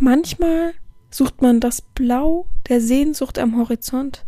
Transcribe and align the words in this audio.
Manchmal 0.00 0.74
sucht 1.10 1.42
man 1.42 1.58
das 1.58 1.82
Blau 1.82 2.46
der 2.68 2.80
Sehnsucht 2.80 3.36
am 3.36 3.56
Horizont, 3.56 4.24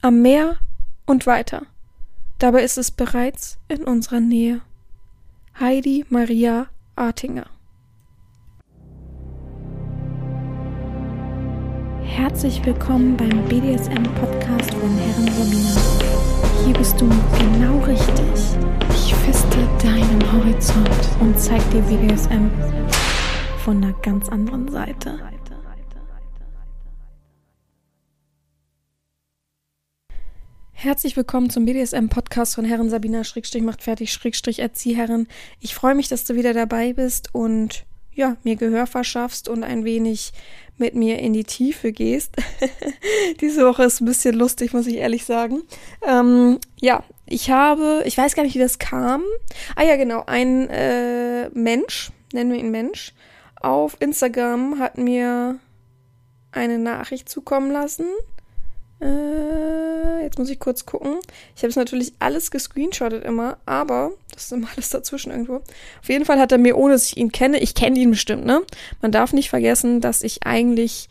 am 0.00 0.22
Meer 0.22 0.56
und 1.04 1.26
weiter. 1.26 1.66
Dabei 2.38 2.62
ist 2.62 2.78
es 2.78 2.90
bereits 2.90 3.58
in 3.68 3.84
unserer 3.84 4.20
Nähe. 4.20 4.62
Heidi 5.60 6.06
Maria 6.08 6.68
Artinger 6.96 7.44
Herzlich 12.02 12.64
willkommen 12.64 13.14
beim 13.18 13.44
BDSM-Podcast 13.44 14.72
von 14.72 14.96
Herren 14.96 15.28
Romina. 15.36 15.80
Hier 16.64 16.74
bist 16.78 16.98
du 16.98 17.06
genau 17.38 17.78
richtig. 17.80 18.56
Ich 18.94 19.14
feste 19.16 19.58
deinen 19.82 20.32
Horizont 20.32 21.08
und 21.20 21.38
zeig 21.38 21.60
dir 21.70 21.82
BDSM 21.82 22.50
von 23.64 23.82
einer 23.82 23.94
ganz 23.94 24.28
anderen 24.28 24.68
Seite. 24.68 25.18
Herzlich 30.72 31.16
willkommen 31.16 31.48
zum 31.48 31.64
BDSM-Podcast 31.64 32.56
von 32.56 32.66
Herren 32.66 32.90
Sabina 32.90 33.24
Schrägstrich 33.24 33.62
macht 33.62 33.82
fertig 33.82 34.12
Schrägstrich 34.12 34.58
Erzieherin. 34.58 35.28
Ich 35.60 35.74
freue 35.74 35.94
mich, 35.94 36.08
dass 36.08 36.26
du 36.26 36.34
wieder 36.34 36.52
dabei 36.52 36.92
bist 36.92 37.30
und 37.32 37.86
ja, 38.12 38.36
mir 38.44 38.56
Gehör 38.56 38.86
verschaffst 38.86 39.48
und 39.48 39.64
ein 39.64 39.86
wenig 39.86 40.34
mit 40.76 40.94
mir 40.94 41.20
in 41.20 41.32
die 41.32 41.44
Tiefe 41.44 41.90
gehst. 41.90 42.36
Diese 43.40 43.66
Woche 43.66 43.84
ist 43.84 44.02
ein 44.02 44.04
bisschen 44.04 44.34
lustig, 44.34 44.74
muss 44.74 44.86
ich 44.86 44.96
ehrlich 44.96 45.24
sagen. 45.24 45.62
Ähm, 46.06 46.58
ja, 46.82 47.02
ich 47.24 47.48
habe, 47.48 48.02
ich 48.04 48.18
weiß 48.18 48.34
gar 48.34 48.42
nicht, 48.42 48.56
wie 48.56 48.58
das 48.58 48.78
kam. 48.78 49.22
Ah 49.74 49.84
ja, 49.84 49.96
genau, 49.96 50.22
ein 50.26 50.68
äh, 50.68 51.48
Mensch, 51.54 52.12
nennen 52.34 52.52
wir 52.52 52.58
ihn 52.58 52.70
Mensch, 52.70 53.14
auf 53.64 53.96
Instagram 54.00 54.78
hat 54.78 54.98
mir 54.98 55.58
eine 56.52 56.78
Nachricht 56.78 57.30
zukommen 57.30 57.72
lassen. 57.72 58.04
Äh, 59.00 60.22
jetzt 60.22 60.38
muss 60.38 60.50
ich 60.50 60.60
kurz 60.60 60.84
gucken. 60.84 61.16
Ich 61.56 61.62
habe 61.62 61.70
es 61.70 61.76
natürlich 61.76 62.12
alles 62.18 62.50
gescreenshottet 62.50 63.24
immer, 63.24 63.56
aber 63.64 64.12
das 64.32 64.44
ist 64.44 64.52
immer 64.52 64.68
alles 64.76 64.90
dazwischen 64.90 65.32
irgendwo. 65.32 65.56
Auf 65.56 66.08
jeden 66.08 66.26
Fall 66.26 66.38
hat 66.38 66.52
er 66.52 66.58
mir, 66.58 66.76
ohne 66.76 66.92
dass 66.92 67.06
ich 67.06 67.16
ihn 67.16 67.32
kenne, 67.32 67.58
ich 67.58 67.74
kenne 67.74 67.98
ihn 67.98 68.10
bestimmt, 68.10 68.44
ne? 68.44 68.60
Man 69.00 69.12
darf 69.12 69.32
nicht 69.32 69.48
vergessen, 69.48 70.02
dass 70.02 70.22
ich 70.22 70.46
eigentlich 70.46 71.08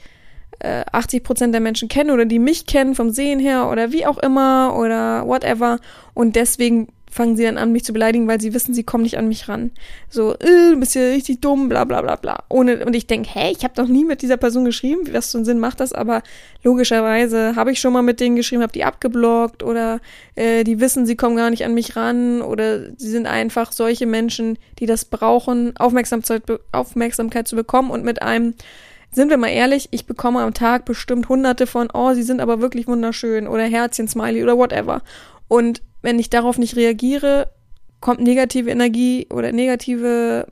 äh, 0.60 0.86
80 0.92 1.23
Prozent 1.23 1.54
der 1.56 1.62
Menschen 1.62 1.90
kenne 1.90 2.14
oder 2.14 2.26
die 2.26 2.40
mich 2.40 2.67
kennen 2.67 2.94
vom 2.94 3.10
Sehen 3.10 3.40
her 3.40 3.67
oder 3.72 3.92
wie 3.92 4.06
auch 4.06 4.20
immer 4.20 4.76
oder 4.78 5.28
whatever 5.28 5.80
und 6.14 6.36
deswegen 6.36 6.92
fangen 7.14 7.36
sie 7.36 7.44
dann 7.44 7.58
an, 7.58 7.72
mich 7.72 7.86
zu 7.86 7.94
beleidigen, 7.94 8.28
weil 8.28 8.42
sie 8.42 8.53
wissen, 8.53 8.73
sie 8.73 8.83
kommen 8.83 9.03
nicht 9.03 9.17
an 9.17 9.28
mich 9.28 9.47
ran. 9.47 9.72
So, 10.09 10.33
äh, 10.33 10.72
du 10.72 10.80
bist 10.80 10.95
ja 10.95 11.02
richtig 11.03 11.42
dumm, 11.42 11.70
bla 11.70 11.83
bla 11.83 12.02
bla 12.02 12.16
bla. 12.16 12.44
Ohne, 12.50 12.86
und 12.86 12.95
ich 12.95 13.08
denke, 13.08 13.30
hey, 13.31 13.53
ich 13.55 13.64
habe 13.64 13.75
doch 13.75 13.88
nie 13.88 14.03
mit 14.03 14.22
dieser 14.22 14.38
Person 14.38 14.66
geschrieben, 14.66 15.02
was 15.11 15.31
für 15.31 15.38
einen 15.38 15.45
Sinn 15.45 15.59
macht 15.59 15.80
das, 15.80 15.94
aber 15.94 16.23
logischerweise 16.64 17.55
habe 17.55 17.72
ich 17.72 17.80
schon 17.80 17.94
mal 17.94 18.02
mit 18.02 18.20
denen 18.20 18.36
geschrieben, 18.36 18.64
habe 18.64 18.73
die 18.73 18.83
abgeblockt 18.83 19.64
oder 19.64 20.00
äh, 20.36 20.64
die 20.64 20.80
wissen, 20.80 21.05
sie 21.05 21.16
kommen 21.16 21.36
gar 21.36 21.50
nicht 21.50 21.66
an 21.66 21.73
mich 21.73 21.95
ran 21.95 22.42
oder 22.42 22.92
sie 22.97 23.09
sind 23.09 23.27
einfach 23.27 23.72
solche 23.72 24.05
Menschen, 24.05 24.58
die 24.80 24.86
das 24.86 25.05
brauchen, 25.05 25.77
Aufmerksamkeit, 25.77 26.44
Aufmerksamkeit 26.72 27.48
zu 27.48 27.55
bekommen 27.55 27.92
und 27.92 28.03
mit 28.03 28.22
einem 28.22 28.55
sind 29.11 29.30
wir 29.30 29.38
mal 29.38 29.50
ehrlich, 29.50 29.89
ich 29.92 30.08
bekomme 30.08 30.42
am 30.42 30.55
Tag 30.55 30.86
bestimmt 30.86 31.30
hunderte 31.30 31.67
von, 31.67 31.89
oh, 31.94 32.14
sie 32.14 32.23
sind 32.23 32.42
aber 32.42 32.61
wirklich 32.61 32.88
wunderschön 32.88 33.48
oder 33.48 33.64
Herzchen, 33.64 34.08
Smiley 34.08 34.42
oder 34.42 34.58
whatever. 34.58 35.03
Und 35.48 35.83
wenn 36.04 36.20
ich 36.20 36.30
darauf 36.30 36.59
nicht 36.59 36.76
reagiere, 36.76 37.50
kommt 38.00 38.20
negative 38.20 38.70
Energie 38.70 39.26
oder 39.32 39.52
negative 39.52 40.45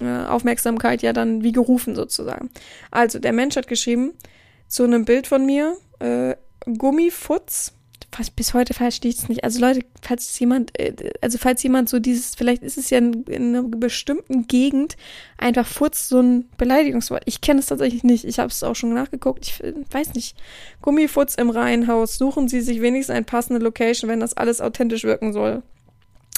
äh, 0.00 0.24
Aufmerksamkeit 0.24 1.02
ja 1.02 1.12
dann 1.12 1.44
wie 1.44 1.52
gerufen 1.52 1.94
sozusagen. 1.94 2.50
Also 2.90 3.20
der 3.20 3.32
Mensch 3.32 3.54
hat 3.54 3.68
geschrieben 3.68 4.14
zu 4.66 4.82
einem 4.82 5.04
Bild 5.04 5.28
von 5.28 5.46
mir, 5.46 5.76
äh, 6.00 6.34
Gummifutz, 6.66 7.74
bis 8.36 8.54
heute 8.54 8.74
verstehe 8.74 9.10
ich 9.10 9.18
es 9.18 9.28
nicht. 9.28 9.44
Also 9.44 9.60
Leute, 9.60 9.80
falls 10.02 10.38
jemand, 10.38 10.78
äh, 10.78 10.94
also 11.20 11.38
falls 11.38 11.62
jemand 11.62 11.88
so 11.88 11.98
dieses, 11.98 12.34
vielleicht 12.34 12.62
ist 12.62 12.78
es 12.78 12.90
ja 12.90 12.98
in, 12.98 13.24
in 13.24 13.54
einer 13.54 13.62
bestimmten 13.62 14.46
Gegend 14.46 14.96
einfach 15.38 15.66
Futz 15.66 16.08
so 16.08 16.20
ein 16.20 16.48
Beleidigungswort. 16.56 17.22
Ich 17.26 17.40
kenne 17.40 17.60
es 17.60 17.66
tatsächlich 17.66 18.04
nicht. 18.04 18.24
Ich 18.24 18.38
habe 18.38 18.48
es 18.48 18.62
auch 18.62 18.76
schon 18.76 18.94
nachgeguckt. 18.94 19.46
Ich 19.46 19.62
äh, 19.62 19.74
weiß 19.90 20.14
nicht. 20.14 20.36
Gummifutz 20.82 21.34
im 21.34 21.50
Reihenhaus. 21.50 22.16
Suchen 22.18 22.48
Sie 22.48 22.60
sich 22.60 22.80
wenigstens 22.80 23.14
eine 23.14 23.24
passende 23.24 23.62
Location, 23.62 24.08
wenn 24.08 24.20
das 24.20 24.36
alles 24.36 24.60
authentisch 24.60 25.04
wirken 25.04 25.32
soll. 25.32 25.62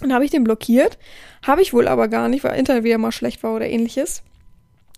Dann 0.01 0.13
habe 0.13 0.25
ich 0.25 0.31
den 0.31 0.45
blockiert. 0.45 0.99
Habe 1.47 1.63
ich 1.63 1.73
wohl 1.73 1.89
aber 1.89 2.09
gar 2.09 2.29
nicht, 2.29 2.45
weil 2.45 2.59
Internet 2.59 2.85
wieder 2.85 2.99
mal 2.99 3.13
schlecht 3.13 3.43
war 3.43 3.55
oder 3.55 3.67
ähnliches 3.67 4.23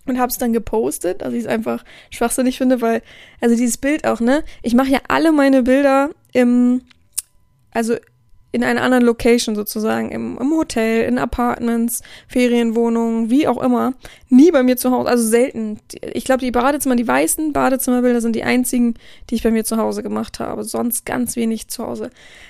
und 0.05 0.19
habe 0.19 0.31
es 0.31 0.37
dann 0.37 0.53
gepostet, 0.53 1.23
also 1.23 1.35
ich 1.35 1.43
es 1.43 1.47
einfach 1.47 1.83
schwachsinnig 2.09 2.57
finde, 2.57 2.81
weil 2.81 3.01
also 3.41 3.55
dieses 3.55 3.77
Bild 3.77 4.05
auch, 4.05 4.19
ne? 4.19 4.43
Ich 4.63 4.73
mache 4.73 4.89
ja 4.89 4.99
alle 5.07 5.31
meine 5.31 5.63
Bilder 5.63 6.09
im 6.33 6.81
also 7.71 7.95
in 8.51 8.63
einer 8.63 8.81
anderen 8.81 9.03
Location 9.03 9.55
sozusagen, 9.55 10.09
im, 10.11 10.37
im 10.39 10.51
Hotel, 10.51 11.03
in 11.07 11.19
Apartments, 11.19 12.01
Ferienwohnungen, 12.27 13.29
wie 13.29 13.47
auch 13.47 13.61
immer, 13.61 13.93
nie 14.29 14.49
bei 14.49 14.63
mir 14.63 14.75
zu 14.75 14.89
Hause, 14.89 15.07
also 15.07 15.23
selten. 15.23 15.79
Ich 16.01 16.25
glaube, 16.25 16.41
die 16.41 16.49
Badezimmer, 16.49 16.95
die 16.95 17.07
weißen 17.07 17.53
Badezimmerbilder 17.53 18.21
sind 18.21 18.35
die 18.35 18.43
einzigen, 18.43 18.95
die 19.29 19.35
ich 19.35 19.43
bei 19.43 19.51
mir 19.51 19.65
zu 19.65 19.77
Hause 19.77 20.01
gemacht 20.01 20.39
habe, 20.39 20.63
sonst 20.63 21.05
ganz 21.05 21.35
wenig 21.35 21.67
zu 21.67 21.85
Hause. 21.85 22.09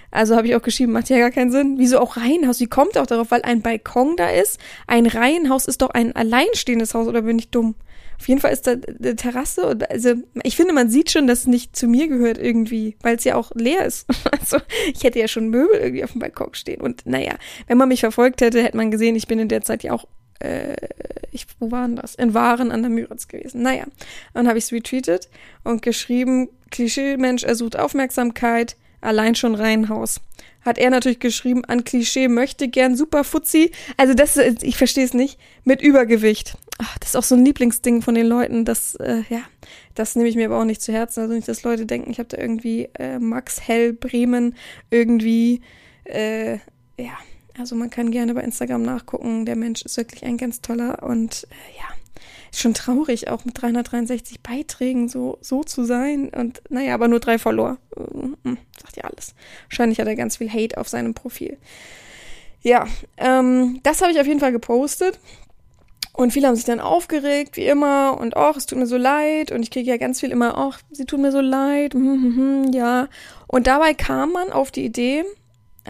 Also 0.10 0.38
habe 0.38 0.48
ich 0.48 0.56
auch 0.56 0.62
geschrieben, 0.62 0.94
macht 0.94 1.10
ja 1.10 1.20
gar 1.20 1.32
keinen 1.32 1.52
Sinn. 1.52 1.76
Wieso 1.78 2.00
auch 2.00 2.16
Reihenhaus? 2.16 2.62
Wie 2.62 2.68
kommt 2.68 2.98
auch 2.98 3.06
darauf? 3.06 3.30
Weil 3.32 3.42
ein 3.42 3.62
Balkon 3.62 4.16
da 4.16 4.30
ist. 4.30 4.58
Ein 4.88 5.06
Reihenhaus 5.06 5.66
ist 5.66 5.82
doch 5.82 5.90
ein 5.90 6.16
alleinstehendes 6.16 6.94
Haus, 6.94 7.08
oder 7.08 7.24
bin 7.24 7.38
ich 7.38 7.50
dumm? 7.50 7.76
Auf 8.20 8.28
jeden 8.28 8.42
Fall 8.42 8.52
ist 8.52 8.68
da 8.68 8.72
eine 8.72 9.16
Terrasse 9.16 9.66
und 9.66 9.90
also 9.90 10.14
ich 10.44 10.56
finde, 10.58 10.74
man 10.74 10.90
sieht 10.90 11.10
schon, 11.10 11.26
dass 11.26 11.40
es 11.40 11.48
nicht 11.48 11.76
zu 11.76 11.88
mir 11.88 12.08
gehört 12.08 12.38
irgendwie, 12.38 12.98
weil 13.02 13.16
es 13.16 13.24
ja 13.24 13.36
auch 13.36 13.52
leer 13.56 13.86
ist. 13.86 14.08
Also 14.40 14.58
ich 14.94 15.04
hätte 15.04 15.20
ja 15.20 15.28
schon 15.28 15.50
Möbel 15.50 15.80
irgendwie 15.80 16.04
auf 16.04 16.12
dem 16.12 16.20
Balkon 16.20 16.54
stehen. 16.54 16.82
Und 16.82 17.06
naja, 17.06 17.36
wenn 17.68 17.78
man 17.78 17.90
mich 17.90 18.00
verfolgt 18.00 18.42
hätte, 18.42 18.64
hätte 18.64 18.78
man 18.78 18.90
gesehen, 18.90 19.16
ich 19.16 19.28
bin 19.28 19.40
in 19.40 19.48
der 19.48 19.62
Zeit 19.62 19.84
ja 19.84 19.92
auch, 19.92 20.06
äh, 20.40 20.76
ich, 21.32 21.46
wo 21.60 21.72
waren 21.72 21.96
das? 21.96 22.16
In 22.16 22.34
Waren 22.34 22.72
an 22.72 22.82
der 22.82 22.90
Müritz 22.90 23.28
gewesen. 23.28 23.62
Naja, 23.62 23.86
dann 24.34 24.48
habe 24.48 24.58
ich 24.58 24.66
es 24.66 24.72
retweetet 24.72 25.30
und 25.64 25.82
geschrieben, 25.82 26.50
Klischee-Mensch, 26.72 27.44
er 27.44 27.56
sucht 27.56 27.78
Aufmerksamkeit, 27.78 28.76
allein 29.02 29.36
schon 29.36 29.56
Reihenhaus 29.56 30.22
hat 30.62 30.78
er 30.78 30.90
natürlich 30.90 31.20
geschrieben, 31.20 31.64
an 31.66 31.84
Klischee 31.84 32.28
möchte 32.28 32.68
gern 32.68 32.96
super 32.96 33.24
Fuzzi. 33.24 33.72
Also 33.98 34.14
das, 34.14 34.38
ich 34.38 34.78
verstehe 34.78 35.06
es 35.06 35.14
nicht, 35.14 35.40
mit 35.64 35.82
Übergewicht. 35.82 36.58
Ach, 36.78 36.98
das 37.00 37.10
ist 37.10 37.16
auch 37.16 37.24
so 37.24 37.36
ein 37.36 37.46
Lieblingsding 37.46 38.02
von 38.02 38.16
den 38.16 38.28
Leuten. 38.28 38.66
Das, 38.66 38.96
äh, 38.96 39.24
ja, 39.30 39.42
das 39.96 40.16
nehme 40.16 40.30
ich 40.30 40.36
mir 40.36 40.46
aber 40.46 40.60
auch 40.60 40.66
nicht 40.66 40.82
zu 40.82 40.92
Herzen. 40.92 41.22
Also 41.22 41.34
nicht, 41.34 41.48
dass 41.48 41.64
Leute 41.64 41.86
denken, 41.86 42.12
ich 42.12 42.20
habe 42.20 42.30
da 42.30 42.38
irgendwie 42.38 42.90
äh, 42.98 43.20
Max 43.20 43.68
Hell 43.68 43.94
Bremen 43.94 44.56
irgendwie, 44.90 45.62
äh, 46.06 46.56
ja. 46.98 47.18
Also 47.58 47.76
man 47.76 47.90
kann 47.90 48.12
gerne 48.12 48.34
bei 48.34 48.42
Instagram 48.42 48.84
nachgucken. 48.84 49.46
Der 49.46 49.58
Mensch 49.58 49.82
ist 49.82 49.98
wirklich 49.98 50.24
ein 50.24 50.38
ganz 50.38 50.62
toller 50.62 51.04
und 51.04 51.46
äh, 51.50 51.78
ja, 51.78 51.99
ist 52.52 52.62
schon 52.62 52.74
traurig, 52.74 53.30
auch 53.30 53.46
mit 53.46 53.62
363 53.62 54.42
Beiträgen 54.42 55.10
so, 55.10 55.38
so 55.42 55.64
zu 55.64 55.84
sein. 55.84 56.30
Und 56.30 56.62
naja, 56.70 56.94
aber 56.94 57.08
nur 57.08 57.20
drei 57.20 57.38
Follower. 57.38 57.78
Hm, 57.96 58.58
sagt 58.82 58.98
ja 58.98 59.04
alles. 59.04 59.36
Wahrscheinlich 59.70 60.00
hat 60.00 60.08
er 60.08 60.16
ganz 60.16 60.38
viel 60.38 60.52
Hate 60.52 60.78
auf 60.78 60.88
seinem 60.88 61.14
Profil. 61.14 61.58
Ja, 62.62 62.88
ähm, 63.18 63.80
das 63.84 64.02
habe 64.02 64.12
ich 64.12 64.20
auf 64.20 64.28
jeden 64.28 64.40
Fall 64.40 64.52
gepostet. 64.52 65.20
Und 66.14 66.34
viele 66.34 66.48
haben 66.48 66.56
sich 66.56 66.66
dann 66.66 66.82
aufgeregt, 66.82 67.56
wie 67.56 67.66
immer, 67.66 68.18
und 68.20 68.36
ach, 68.36 68.58
es 68.58 68.66
tut 68.66 68.78
mir 68.78 68.88
so 68.88 68.98
leid. 68.98 69.54
Und 69.54 69.64
ich 69.64 69.72
kriege 69.72 69.90
ja 69.90 69.96
ganz 69.96 70.20
viel 70.20 70.32
immer, 70.32 70.58
ach, 70.58 70.82
sie 70.92 71.06
tut 71.06 71.22
mir 71.22 71.32
so 71.32 71.40
leid, 71.40 71.94
hm, 71.94 72.72
ja. 72.74 73.08
Und 73.48 73.68
dabei 73.68 73.94
kam 73.94 74.34
man 74.34 74.52
auf 74.52 74.72
die 74.72 74.84
Idee, 74.84 75.24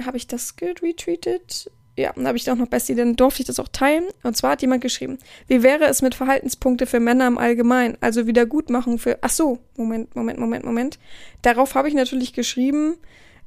habe 0.05 0.17
ich 0.17 0.27
das 0.27 0.53
retweetet? 0.61 1.71
Ja, 1.99 2.13
dann 2.15 2.27
habe 2.27 2.37
ich 2.37 2.49
auch 2.49 2.55
noch 2.55 2.67
Bestie, 2.67 2.95
dann 2.95 3.15
durfte 3.15 3.41
ich 3.41 3.47
das 3.47 3.59
auch 3.59 3.67
teilen. 3.67 4.05
Und 4.23 4.37
zwar 4.37 4.51
hat 4.51 4.61
jemand 4.61 4.81
geschrieben, 4.81 5.17
wie 5.47 5.63
wäre 5.63 5.85
es 5.85 6.01
mit 6.01 6.15
Verhaltenspunkte 6.15 6.85
für 6.85 6.99
Männer 6.99 7.27
im 7.27 7.37
Allgemeinen, 7.37 7.97
also 7.99 8.25
Wiedergutmachung 8.25 8.99
für, 8.99 9.17
ach 9.21 9.29
so, 9.29 9.59
Moment, 9.75 10.15
Moment, 10.15 10.39
Moment, 10.39 10.65
Moment. 10.65 10.99
Darauf 11.41 11.75
habe 11.75 11.89
ich 11.89 11.93
natürlich 11.93 12.33
geschrieben, 12.33 12.95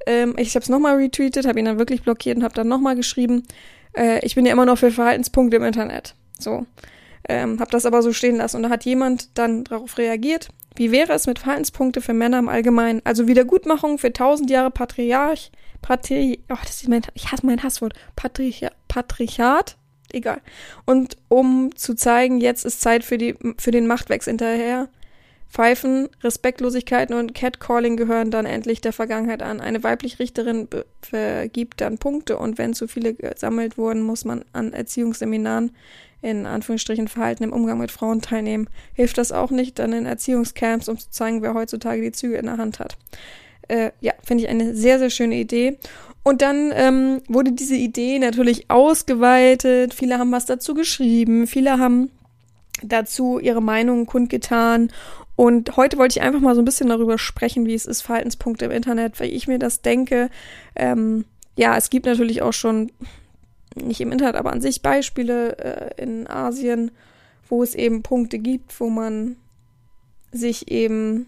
ähm, 0.05 0.35
ich 0.37 0.53
habe 0.55 0.63
es 0.63 0.69
nochmal 0.69 0.97
retweetet, 0.97 1.47
habe 1.47 1.59
ihn 1.59 1.65
dann 1.65 1.79
wirklich 1.79 2.03
blockiert 2.03 2.37
und 2.37 2.43
habe 2.43 2.53
dann 2.53 2.67
nochmal 2.67 2.95
geschrieben, 2.95 3.43
äh, 3.97 4.23
ich 4.25 4.35
bin 4.35 4.45
ja 4.45 4.51
immer 4.51 4.65
noch 4.65 4.77
für 4.77 4.91
Verhaltenspunkte 4.91 5.57
im 5.57 5.63
Internet. 5.63 6.15
So. 6.39 6.65
Ähm, 7.27 7.59
habe 7.59 7.71
das 7.71 7.85
aber 7.85 8.01
so 8.01 8.11
stehen 8.11 8.35
lassen. 8.35 8.57
Und 8.57 8.63
da 8.63 8.69
hat 8.69 8.85
jemand 8.85 9.37
dann 9.37 9.63
darauf 9.63 9.97
reagiert, 9.97 10.49
wie 10.75 10.91
wäre 10.91 11.13
es 11.13 11.25
mit 11.25 11.39
Verhaltenspunkte 11.39 12.01
für 12.01 12.13
Männer 12.13 12.39
im 12.39 12.49
Allgemeinen, 12.49 13.01
also 13.05 13.27
Wiedergutmachung 13.27 13.97
für 13.97 14.11
tausend 14.11 14.49
Jahre 14.49 14.71
Patriarch, 14.71 15.51
Patri 15.83 16.39
oh, 16.49 16.55
das 16.63 16.81
ist 16.81 16.89
mein, 16.89 17.03
ich 17.13 17.31
hasse 17.31 17.45
mein 17.45 17.61
Hasswort, 17.61 17.93
Patricha 18.15 18.71
Patrichat, 18.87 19.77
egal. 20.11 20.41
Und 20.85 21.17
um 21.27 21.75
zu 21.75 21.93
zeigen, 21.93 22.39
jetzt 22.39 22.65
ist 22.65 22.81
Zeit 22.81 23.03
für, 23.03 23.19
die, 23.19 23.35
für 23.59 23.69
den 23.69 23.85
Machtwechsel 23.85 24.31
hinterher, 24.31 24.89
Pfeifen, 25.49 26.09
Respektlosigkeiten 26.23 27.15
und 27.15 27.35
Catcalling 27.35 27.95
gehören 27.95 28.31
dann 28.31 28.47
endlich 28.47 28.81
der 28.81 28.91
Vergangenheit 28.91 29.43
an. 29.43 29.61
Eine 29.61 29.83
weibliche 29.83 30.17
Richterin 30.17 30.67
vergibt 31.03 31.79
dann 31.79 31.99
Punkte 31.99 32.39
und 32.39 32.57
wenn 32.57 32.73
zu 32.73 32.87
viele 32.87 33.13
gesammelt 33.13 33.77
wurden, 33.77 34.01
muss 34.01 34.25
man 34.25 34.43
an 34.51 34.73
Erziehungsseminaren 34.73 35.71
in 36.23 36.47
Anführungsstrichen 36.47 37.07
Verhalten 37.07 37.43
im 37.43 37.53
Umgang 37.53 37.77
mit 37.77 37.91
Frauen 37.91 38.21
teilnehmen. 38.21 38.67
Hilft 38.93 39.19
das 39.19 39.31
auch 39.31 39.51
nicht, 39.51 39.77
dann 39.77 39.93
in 39.93 40.07
Erziehungscamps, 40.07 40.89
um 40.89 40.97
zu 40.97 41.11
zeigen, 41.11 41.43
wer 41.43 41.53
heutzutage 41.53 42.01
die 42.01 42.13
Züge 42.13 42.37
in 42.37 42.45
der 42.45 42.57
Hand 42.57 42.79
hat. 42.79 42.97
Äh, 43.67 43.91
ja, 44.01 44.13
finde 44.23 44.43
ich 44.43 44.49
eine 44.49 44.75
sehr, 44.75 44.99
sehr 44.99 45.09
schöne 45.09 45.35
Idee. 45.35 45.77
Und 46.23 46.41
dann 46.41 46.71
ähm, 46.73 47.21
wurde 47.27 47.51
diese 47.51 47.75
Idee 47.75 48.17
natürlich 48.19 48.69
ausgeweitet. 48.69 49.93
Viele 49.93 50.17
haben 50.19 50.31
was 50.31 50.45
dazu 50.45 50.73
geschrieben. 50.73 51.47
Viele 51.47 51.79
haben 51.79 52.09
dazu 52.81 53.39
ihre 53.39 53.61
Meinungen 53.61 54.05
kundgetan. 54.05 54.89
Und 55.35 55.75
heute 55.77 55.97
wollte 55.97 56.17
ich 56.17 56.23
einfach 56.23 56.39
mal 56.39 56.55
so 56.55 56.61
ein 56.61 56.65
bisschen 56.65 56.89
darüber 56.89 57.17
sprechen, 57.17 57.65
wie 57.65 57.73
es 57.73 57.85
ist, 57.85 58.01
Verhaltenspunkte 58.01 58.65
im 58.65 58.71
Internet, 58.71 59.19
weil 59.19 59.33
ich 59.33 59.47
mir 59.47 59.59
das 59.59 59.81
denke. 59.81 60.29
Ähm, 60.75 61.25
ja, 61.57 61.75
es 61.75 61.89
gibt 61.89 62.05
natürlich 62.05 62.41
auch 62.41 62.53
schon, 62.53 62.91
nicht 63.75 64.01
im 64.01 64.11
Internet, 64.11 64.35
aber 64.35 64.53
an 64.53 64.61
sich 64.61 64.81
Beispiele 64.81 65.57
äh, 65.57 66.01
in 66.01 66.27
Asien, 66.27 66.91
wo 67.49 67.63
es 67.63 67.73
eben 67.73 68.03
Punkte 68.03 68.39
gibt, 68.39 68.79
wo 68.79 68.89
man 68.89 69.37
sich 70.31 70.71
eben, 70.71 71.27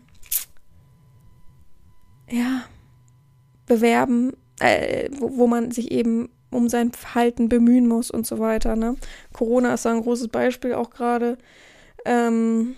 ja, 2.29 2.63
bewerben, 3.65 4.33
äh, 4.59 5.09
wo, 5.11 5.37
wo 5.37 5.47
man 5.47 5.71
sich 5.71 5.91
eben 5.91 6.29
um 6.51 6.69
sein 6.69 6.91
Verhalten 6.91 7.49
bemühen 7.49 7.87
muss 7.87 8.11
und 8.11 8.25
so 8.25 8.39
weiter. 8.39 8.75
Ne? 8.75 8.95
Corona 9.33 9.73
ist 9.73 9.85
da 9.85 9.91
ein 9.91 10.01
großes 10.01 10.29
Beispiel 10.29 10.73
auch 10.73 10.89
gerade. 10.89 11.37
Ähm, 12.05 12.75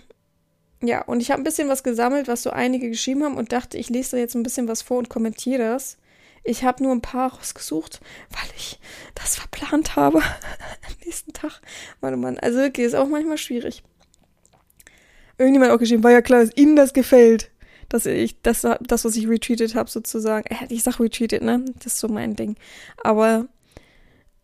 ja, 0.82 1.02
und 1.02 1.20
ich 1.20 1.30
habe 1.30 1.40
ein 1.40 1.44
bisschen 1.44 1.68
was 1.68 1.82
gesammelt, 1.82 2.28
was 2.28 2.42
so 2.42 2.50
einige 2.50 2.88
geschrieben 2.88 3.24
haben 3.24 3.36
und 3.36 3.52
dachte, 3.52 3.78
ich 3.78 3.88
lese 3.88 4.12
da 4.12 4.16
jetzt 4.18 4.34
ein 4.34 4.42
bisschen 4.42 4.68
was 4.68 4.82
vor 4.82 4.98
und 4.98 5.08
kommentiere 5.08 5.62
das. 5.62 5.98
Ich 6.44 6.64
habe 6.64 6.82
nur 6.82 6.92
ein 6.92 7.02
paar 7.02 7.34
rausgesucht, 7.34 8.00
weil 8.30 8.48
ich 8.56 8.78
das 9.14 9.36
verplant 9.36 9.96
habe 9.96 10.18
am 10.22 10.94
nächsten 11.04 11.32
Tag. 11.32 11.60
Mann, 12.00 12.14
oh 12.14 12.16
Mann, 12.16 12.38
also 12.38 12.58
wirklich, 12.58 12.86
ist 12.86 12.94
auch 12.94 13.08
manchmal 13.08 13.38
schwierig. 13.38 13.82
Irgendjemand 15.36 15.72
auch 15.72 15.78
geschrieben, 15.78 16.04
war 16.04 16.10
ja 16.10 16.22
klar, 16.22 16.40
dass 16.40 16.56
Ihnen 16.56 16.74
das 16.74 16.92
gefällt 16.92 17.50
dass 17.88 18.06
ich 18.06 18.40
das, 18.42 18.66
das 18.80 19.04
was 19.04 19.16
ich 19.16 19.28
retweetet 19.28 19.74
habe, 19.74 19.90
sozusagen. 19.90 20.46
Äh, 20.48 20.66
ich 20.68 20.82
sag 20.82 21.00
retweetet, 21.00 21.42
ne? 21.42 21.64
Das 21.76 21.94
ist 21.94 21.98
so 21.98 22.08
mein 22.08 22.36
Ding. 22.36 22.56
Aber 23.02 23.46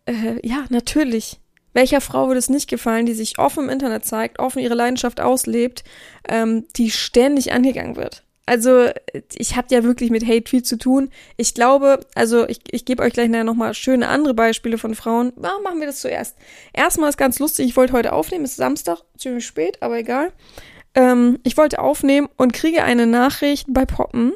äh, 0.07 0.47
ja, 0.47 0.65
natürlich. 0.71 1.41
Welcher 1.73 2.01
Frau 2.01 2.29
würde 2.29 2.39
es 2.39 2.49
nicht 2.49 2.71
gefallen, 2.71 3.05
die 3.05 3.15
sich 3.15 3.39
offen 3.39 3.65
im 3.65 3.71
Internet 3.71 4.05
zeigt, 4.05 4.39
offen 4.39 4.61
ihre 4.61 4.75
Leidenschaft 4.75 5.21
auslebt, 5.21 5.83
ähm, 6.29 6.67
die 6.77 6.91
ständig 6.91 7.53
angegangen 7.53 7.97
wird? 7.97 8.23
Also, 8.47 8.89
ich 9.35 9.57
habe 9.57 9.75
ja 9.75 9.83
wirklich 9.83 10.11
mit 10.11 10.27
Hate 10.27 10.49
viel 10.49 10.63
zu 10.63 10.77
tun. 10.77 11.11
Ich 11.39 11.55
glaube, 11.55 12.01
also 12.15 12.47
ich, 12.47 12.61
ich 12.71 12.85
gebe 12.85 13.03
euch 13.03 13.15
gleich 13.15 13.29
nachher 13.29 13.45
nochmal 13.45 13.73
schöne 13.73 14.07
andere 14.09 14.35
Beispiele 14.35 14.77
von 14.77 14.95
Frauen. 14.95 15.33
Ja, 15.43 15.53
machen 15.65 15.81
wir 15.81 15.87
das 15.87 16.01
zuerst. 16.01 16.37
Erstmal 16.75 17.09
ist 17.09 17.17
ganz 17.17 17.39
lustig, 17.39 17.67
ich 17.67 17.77
wollte 17.77 17.95
heute 17.95 18.13
aufnehmen, 18.13 18.45
ist 18.45 18.57
Samstag, 18.57 18.99
ziemlich 19.17 19.47
spät, 19.47 19.79
aber 19.81 19.99
egal 19.99 20.33
ähm, 20.95 21.39
ich 21.43 21.57
wollte 21.57 21.79
aufnehmen 21.79 22.29
und 22.37 22.53
kriege 22.53 22.85
eine 22.85 23.07
Nachricht 23.07 23.67
bei 23.69 23.85
Poppen 23.85 24.33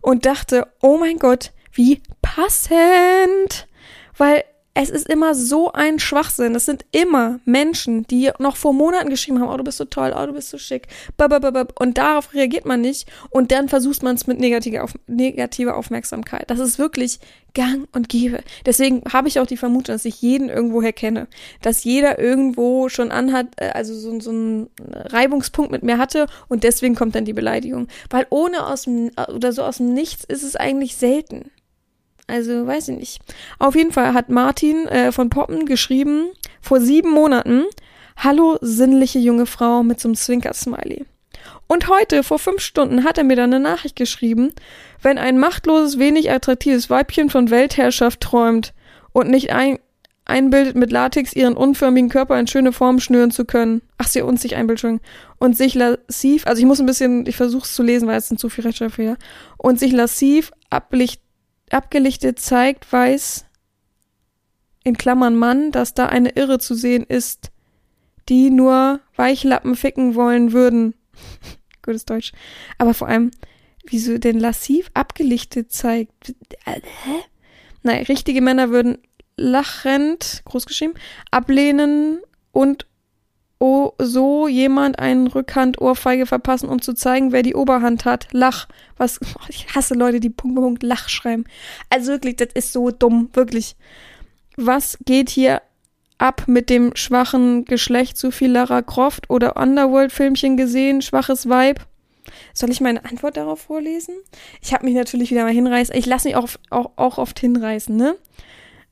und 0.00 0.26
dachte, 0.26 0.66
oh 0.80 0.98
mein 0.98 1.18
Gott, 1.18 1.52
wie 1.72 2.02
passend. 2.20 3.66
Weil 4.16 4.44
es 4.74 4.88
ist 4.88 5.06
immer 5.08 5.34
so 5.34 5.72
ein 5.72 5.98
Schwachsinn. 5.98 6.54
Es 6.54 6.64
sind 6.64 6.86
immer 6.92 7.40
Menschen, 7.44 8.06
die 8.06 8.30
noch 8.38 8.56
vor 8.56 8.72
Monaten 8.72 9.10
geschrieben 9.10 9.40
haben, 9.40 9.50
oh, 9.50 9.56
du 9.56 9.64
bist 9.64 9.78
so 9.78 9.84
toll, 9.84 10.14
oh, 10.16 10.26
du 10.26 10.32
bist 10.32 10.48
so 10.48 10.56
schick. 10.56 10.88
Und 11.78 11.98
darauf 11.98 12.32
reagiert 12.32 12.64
man 12.64 12.80
nicht. 12.80 13.06
Und 13.30 13.52
dann 13.52 13.68
versucht 13.68 14.02
man 14.02 14.16
es 14.16 14.26
mit 14.26 14.40
negativer, 14.40 14.82
auf, 14.82 14.94
negativer 15.06 15.76
Aufmerksamkeit. 15.76 16.48
Das 16.48 16.58
ist 16.58 16.78
wirklich 16.78 17.20
gang 17.52 17.86
und 17.92 18.08
gäbe. 18.08 18.42
Deswegen 18.64 19.02
habe 19.12 19.28
ich 19.28 19.38
auch 19.40 19.46
die 19.46 19.58
Vermutung, 19.58 19.94
dass 19.94 20.06
ich 20.06 20.22
jeden 20.22 20.48
irgendwoher 20.48 20.94
kenne. 20.94 21.26
Dass 21.60 21.84
jeder 21.84 22.18
irgendwo 22.18 22.88
schon 22.88 23.10
anhat, 23.10 23.48
äh, 23.56 23.70
also 23.70 23.94
so, 23.94 24.18
so 24.20 24.30
einen 24.30 24.70
Reibungspunkt 24.88 25.70
mit 25.70 25.82
mir 25.82 25.98
hatte 25.98 26.26
und 26.48 26.64
deswegen 26.64 26.94
kommt 26.94 27.14
dann 27.14 27.26
die 27.26 27.34
Beleidigung. 27.34 27.88
Weil 28.08 28.26
ohne 28.30 28.66
aus 28.66 28.84
dem, 28.84 29.10
oder 29.34 29.52
so 29.52 29.64
aus 29.64 29.76
dem 29.76 29.92
Nichts 29.92 30.24
ist 30.24 30.44
es 30.44 30.56
eigentlich 30.56 30.96
selten. 30.96 31.50
Also 32.32 32.66
weiß 32.66 32.88
ich 32.88 32.98
nicht. 32.98 33.20
Auf 33.58 33.74
jeden 33.74 33.92
Fall 33.92 34.14
hat 34.14 34.30
Martin 34.30 34.88
äh, 34.88 35.12
von 35.12 35.28
Poppen 35.28 35.66
geschrieben, 35.66 36.30
vor 36.62 36.80
sieben 36.80 37.10
Monaten, 37.10 37.64
Hallo 38.16 38.56
sinnliche 38.62 39.18
junge 39.18 39.44
Frau 39.44 39.82
mit 39.82 40.00
so 40.00 40.08
einem 40.08 40.14
Zwinker-Smiley. 40.14 41.04
Und 41.66 41.88
heute, 41.88 42.22
vor 42.22 42.38
fünf 42.38 42.62
Stunden, 42.62 43.04
hat 43.04 43.18
er 43.18 43.24
mir 43.24 43.36
dann 43.36 43.52
eine 43.52 43.62
Nachricht 43.62 43.96
geschrieben, 43.96 44.54
wenn 45.02 45.18
ein 45.18 45.38
machtloses, 45.38 45.98
wenig 45.98 46.30
attraktives 46.30 46.88
Weibchen 46.88 47.28
von 47.28 47.50
Weltherrschaft 47.50 48.22
träumt 48.22 48.72
und 49.12 49.28
nicht 49.28 49.52
ein, 49.52 49.78
einbildet, 50.24 50.74
mit 50.74 50.90
Latex 50.90 51.34
ihren 51.34 51.54
unförmigen 51.54 52.08
Körper 52.08 52.40
in 52.40 52.46
schöne 52.46 52.72
Form 52.72 52.98
schnüren 52.98 53.30
zu 53.30 53.44
können. 53.44 53.82
Ach, 53.98 54.08
sie 54.08 54.22
und 54.22 54.40
sich 54.40 54.56
einbildet 54.56 55.02
Und 55.36 55.54
sich 55.54 55.74
lassiv, 55.74 56.46
also 56.46 56.60
ich 56.60 56.66
muss 56.66 56.80
ein 56.80 56.86
bisschen, 56.86 57.26
ich 57.26 57.36
versuche 57.36 57.64
es 57.64 57.74
zu 57.74 57.82
lesen, 57.82 58.08
weil 58.08 58.16
es 58.16 58.28
sind 58.28 58.40
zu 58.40 58.48
viele 58.48 58.68
Rechtschreibfehler, 58.68 59.18
und 59.58 59.78
sich 59.78 59.92
lassiv 59.92 60.50
ablicht 60.70 61.20
abgelichtet 61.74 62.38
zeigt, 62.38 62.92
weiß 62.92 63.46
in 64.84 64.96
Klammern 64.96 65.36
Mann, 65.36 65.70
dass 65.70 65.94
da 65.94 66.06
eine 66.06 66.30
Irre 66.30 66.58
zu 66.58 66.74
sehen 66.74 67.04
ist, 67.04 67.50
die 68.28 68.50
nur 68.50 69.00
Weichlappen 69.16 69.76
ficken 69.76 70.14
wollen 70.14 70.52
würden. 70.52 70.94
Gutes 71.82 72.04
Deutsch. 72.04 72.32
Aber 72.78 72.94
vor 72.94 73.08
allem, 73.08 73.30
wieso 73.84 74.18
denn 74.18 74.38
lassiv 74.38 74.90
abgelichtet 74.94 75.72
zeigt. 75.72 76.34
Hä? 76.64 76.80
Nein, 77.82 78.04
richtige 78.04 78.40
Männer 78.40 78.70
würden 78.70 78.98
lachend, 79.36 80.42
großgeschrieben, 80.44 80.96
ablehnen 81.30 82.20
und 82.52 82.86
oh, 83.62 83.92
so 83.98 84.48
jemand 84.48 84.98
einen 84.98 85.28
Rückhand-Ohrfeige 85.28 86.26
verpassen, 86.26 86.68
um 86.68 86.82
zu 86.82 86.94
zeigen, 86.94 87.30
wer 87.30 87.44
die 87.44 87.54
Oberhand 87.54 88.04
hat. 88.04 88.26
Lach. 88.32 88.66
Was, 88.96 89.20
ich 89.48 89.72
hasse 89.72 89.94
Leute, 89.94 90.18
die 90.18 90.30
Punkt, 90.30 90.56
Punkt, 90.56 90.82
Lach 90.82 91.08
schreiben. 91.08 91.44
Also 91.88 92.10
wirklich, 92.10 92.34
das 92.36 92.48
ist 92.54 92.72
so 92.72 92.90
dumm, 92.90 93.30
wirklich. 93.34 93.76
Was 94.56 94.98
geht 95.04 95.30
hier 95.30 95.62
ab 96.18 96.42
mit 96.48 96.70
dem 96.70 96.96
schwachen 96.96 97.64
Geschlecht? 97.64 98.18
Zu 98.18 98.32
viel 98.32 98.50
Lara 98.50 98.82
Croft 98.82 99.30
oder 99.30 99.56
Underworld-Filmchen 99.56 100.56
gesehen? 100.56 101.00
Schwaches 101.00 101.48
Weib? 101.48 101.86
Soll 102.54 102.70
ich 102.70 102.80
meine 102.80 103.04
Antwort 103.04 103.36
darauf 103.36 103.60
vorlesen? 103.60 104.16
Ich 104.60 104.74
habe 104.74 104.84
mich 104.84 104.94
natürlich 104.94 105.30
wieder 105.30 105.44
mal 105.44 105.52
hinreißen. 105.52 105.94
Ich 105.94 106.06
lasse 106.06 106.26
mich 106.26 106.36
auch, 106.36 106.48
auch, 106.70 106.90
auch 106.96 107.18
oft 107.18 107.38
hinreißen, 107.38 107.94
ne? 107.94 108.16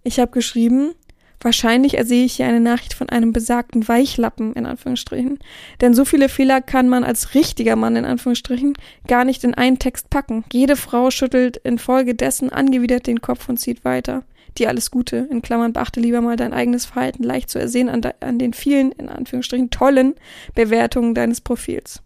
Ich 0.05 0.21
habe 0.21 0.31
geschrieben, 0.31 0.95
Wahrscheinlich 1.43 1.97
ersehe 1.97 2.25
ich 2.25 2.35
hier 2.35 2.47
eine 2.47 2.61
Nachricht 2.61 2.93
von 2.93 3.09
einem 3.09 3.33
besagten 3.33 3.89
Weichlappen, 3.89 4.53
in 4.53 4.67
Anführungsstrichen. 4.67 5.39
Denn 5.81 5.95
so 5.95 6.05
viele 6.05 6.29
Fehler 6.29 6.61
kann 6.61 6.89
man 6.89 7.03
als 7.03 7.35
richtiger 7.35 7.77
Mann, 7.77 7.97
in 7.97 8.05
Anführungsstrichen, 8.05 8.75
gar 9.07 9.25
nicht 9.25 9.43
in 9.43 9.55
einen 9.55 9.79
Text 9.79 10.11
packen. 10.11 10.45
Jede 10.53 10.77
Frau 10.77 11.11
schüttelt 11.11 11.57
infolgedessen 11.57 12.51
angewidert 12.51 13.07
den 13.07 13.23
Kopf 13.23 13.49
und 13.49 13.57
zieht 13.57 13.87
weiter. 13.87 14.23
Die 14.59 14.67
alles 14.67 14.91
Gute, 14.91 15.29
in 15.31 15.41
Klammern, 15.41 15.73
beachte 15.73 16.01
lieber 16.01 16.21
mal 16.21 16.37
dein 16.37 16.53
eigenes 16.53 16.85
Verhalten, 16.85 17.23
leicht 17.23 17.49
zu 17.49 17.59
ersehen 17.59 17.89
an, 17.89 18.03
an 18.21 18.39
den 18.39 18.53
vielen, 18.53 18.93
in 18.93 19.09
Anführungsstrichen, 19.09 19.71
tollen 19.71 20.17
Bewertungen 20.55 21.15
deines 21.15 21.41
Profils. 21.41 22.03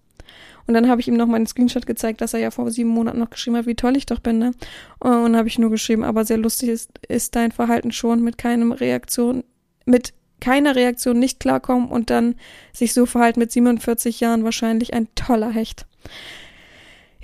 Und 0.66 0.74
dann 0.74 0.88
habe 0.88 1.00
ich 1.00 1.08
ihm 1.08 1.16
noch 1.16 1.26
meinen 1.26 1.46
Screenshot 1.46 1.86
gezeigt, 1.86 2.20
dass 2.20 2.34
er 2.34 2.40
ja 2.40 2.50
vor 2.50 2.70
sieben 2.70 2.88
Monaten 2.88 3.18
noch 3.18 3.30
geschrieben 3.30 3.56
hat, 3.56 3.66
wie 3.66 3.74
toll 3.74 3.96
ich 3.96 4.06
doch 4.06 4.20
bin, 4.20 4.38
ne? 4.38 4.52
Und 4.98 5.36
habe 5.36 5.48
ich 5.48 5.58
nur 5.58 5.70
geschrieben, 5.70 6.04
aber 6.04 6.24
sehr 6.24 6.38
lustig 6.38 6.70
ist, 6.70 6.90
ist 7.08 7.36
dein 7.36 7.52
Verhalten 7.52 7.92
schon 7.92 8.22
mit 8.22 8.38
keinem 8.38 8.72
Reaktion, 8.72 9.44
mit 9.84 10.14
keiner 10.40 10.76
Reaktion 10.76 11.18
nicht 11.18 11.40
klarkommen 11.40 11.88
und 11.88 12.10
dann 12.10 12.34
sich 12.72 12.92
so 12.92 13.06
verhalten 13.06 13.40
mit 13.40 13.52
47 13.52 14.20
Jahren 14.20 14.44
wahrscheinlich 14.44 14.94
ein 14.94 15.08
toller 15.14 15.50
Hecht. 15.50 15.86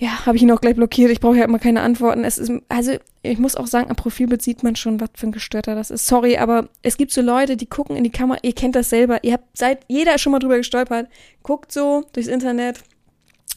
Ja, 0.00 0.24
habe 0.24 0.38
ich 0.38 0.42
ihn 0.42 0.50
auch 0.50 0.62
gleich 0.62 0.76
blockiert. 0.76 1.10
Ich 1.10 1.20
brauche 1.20 1.36
ja 1.36 1.44
immer 1.44 1.58
keine 1.58 1.82
Antworten. 1.82 2.24
Es 2.24 2.38
ist, 2.38 2.50
also, 2.70 2.92
ich 3.20 3.38
muss 3.38 3.54
auch 3.54 3.66
sagen, 3.66 3.90
am 3.90 3.96
Profilbild 3.96 4.40
sieht 4.40 4.62
man 4.62 4.74
schon, 4.74 4.98
was 4.98 5.10
für 5.14 5.26
ein 5.26 5.32
Gestörter 5.32 5.74
das 5.74 5.90
ist. 5.90 6.06
Sorry, 6.06 6.38
aber 6.38 6.70
es 6.80 6.96
gibt 6.96 7.12
so 7.12 7.20
Leute, 7.20 7.58
die 7.58 7.66
gucken 7.66 7.96
in 7.96 8.04
die 8.04 8.10
Kamera. 8.10 8.38
Ihr 8.40 8.54
kennt 8.54 8.76
das 8.76 8.88
selber. 8.88 9.22
Ihr 9.22 9.34
habt 9.34 9.44
seit, 9.58 9.80
jeder 9.88 10.14
ist 10.14 10.22
schon 10.22 10.32
mal 10.32 10.38
drüber 10.38 10.56
gestolpert. 10.56 11.06
Guckt 11.42 11.70
so 11.70 12.06
durchs 12.14 12.30
Internet, 12.30 12.80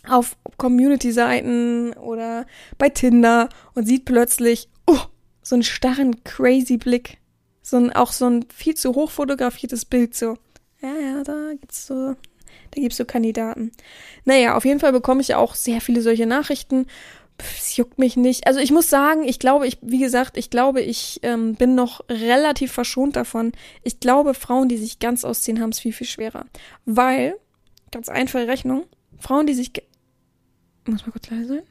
auf 0.08 0.38
Community-Seiten 0.58 1.94
oder 1.94 2.46
bei 2.78 2.90
Tinder 2.90 3.50
und 3.74 3.86
sieht 3.86 4.06
plötzlich, 4.06 4.70
oh, 4.86 5.00
so 5.42 5.56
einen 5.56 5.64
starren, 5.64 6.24
crazy 6.24 6.78
Blick. 6.78 7.18
So 7.62 7.78
ein, 7.78 7.94
auch 7.94 8.12
so 8.12 8.26
ein 8.28 8.46
viel 8.54 8.76
zu 8.76 8.94
hoch 8.94 9.12
fotografiertes 9.12 9.86
Bild, 9.86 10.16
so. 10.16 10.38
Ja, 10.82 10.94
ja, 10.96 11.24
da 11.24 11.52
gibt's 11.58 11.88
so, 11.88 12.16
da 12.72 12.82
gibt's 12.82 12.98
so 12.98 13.06
Kandidaten. 13.06 13.72
Naja, 14.26 14.58
auf 14.58 14.66
jeden 14.66 14.82
Fall 14.82 14.92
bekomme 14.92 15.22
ich 15.22 15.36
auch 15.36 15.56
sehr 15.56 15.80
viele 15.80 16.02
solche 16.02 16.26
Nachrichten. 16.26 16.88
Es 17.38 17.78
juckt 17.78 17.98
mich 17.98 18.18
nicht. 18.18 18.48
Also 18.48 18.60
ich 18.60 18.72
muss 18.72 18.90
sagen, 18.90 19.24
ich 19.24 19.40
glaube, 19.40 19.66
ich, 19.66 19.78
wie 19.82 20.00
gesagt, 20.00 20.38
ich 20.38 20.50
glaube, 20.50 20.82
ich 20.82 21.22
ähm, 21.24 21.56
bin 21.56 21.74
noch 21.74 22.02
relativ 22.10 22.74
verschont 22.74 23.16
davon. 23.16 23.54
Ich 23.82 24.02
glaube, 24.02 24.34
Frauen, 24.34 24.68
die 24.68 24.78
sich 24.78 25.00
ganz 25.00 25.24
ausziehen, 25.24 25.62
haben 25.62 25.70
es 25.70 25.80
viel, 25.80 25.94
viel 25.94 26.08
schwerer. 26.08 26.46
Weil, 26.86 27.36
ganz 27.92 28.10
einfache 28.10 28.48
Rechnung, 28.48 28.86
Frauen, 29.18 29.48
die 29.48 29.54
sich 29.54 29.72
Muss 30.86 31.06
mal 31.06 31.12
kurz 31.12 31.30
leise 31.30 31.48
sein. 31.48 31.64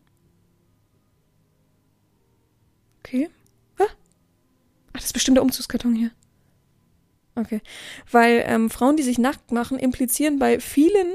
Okay. 3.00 3.30
Ah, 3.78 3.84
Ach, 4.92 4.92
das 4.94 5.06
ist 5.06 5.12
bestimmt 5.12 5.36
der 5.36 5.42
Umzugskarton 5.42 5.94
hier. 5.94 6.10
Okay. 7.34 7.60
Weil 8.10 8.44
ähm, 8.46 8.70
Frauen, 8.70 8.96
die 8.96 9.02
sich 9.02 9.18
nackt 9.18 9.52
machen, 9.52 9.78
implizieren 9.78 10.38
bei 10.38 10.60
vielen 10.60 11.14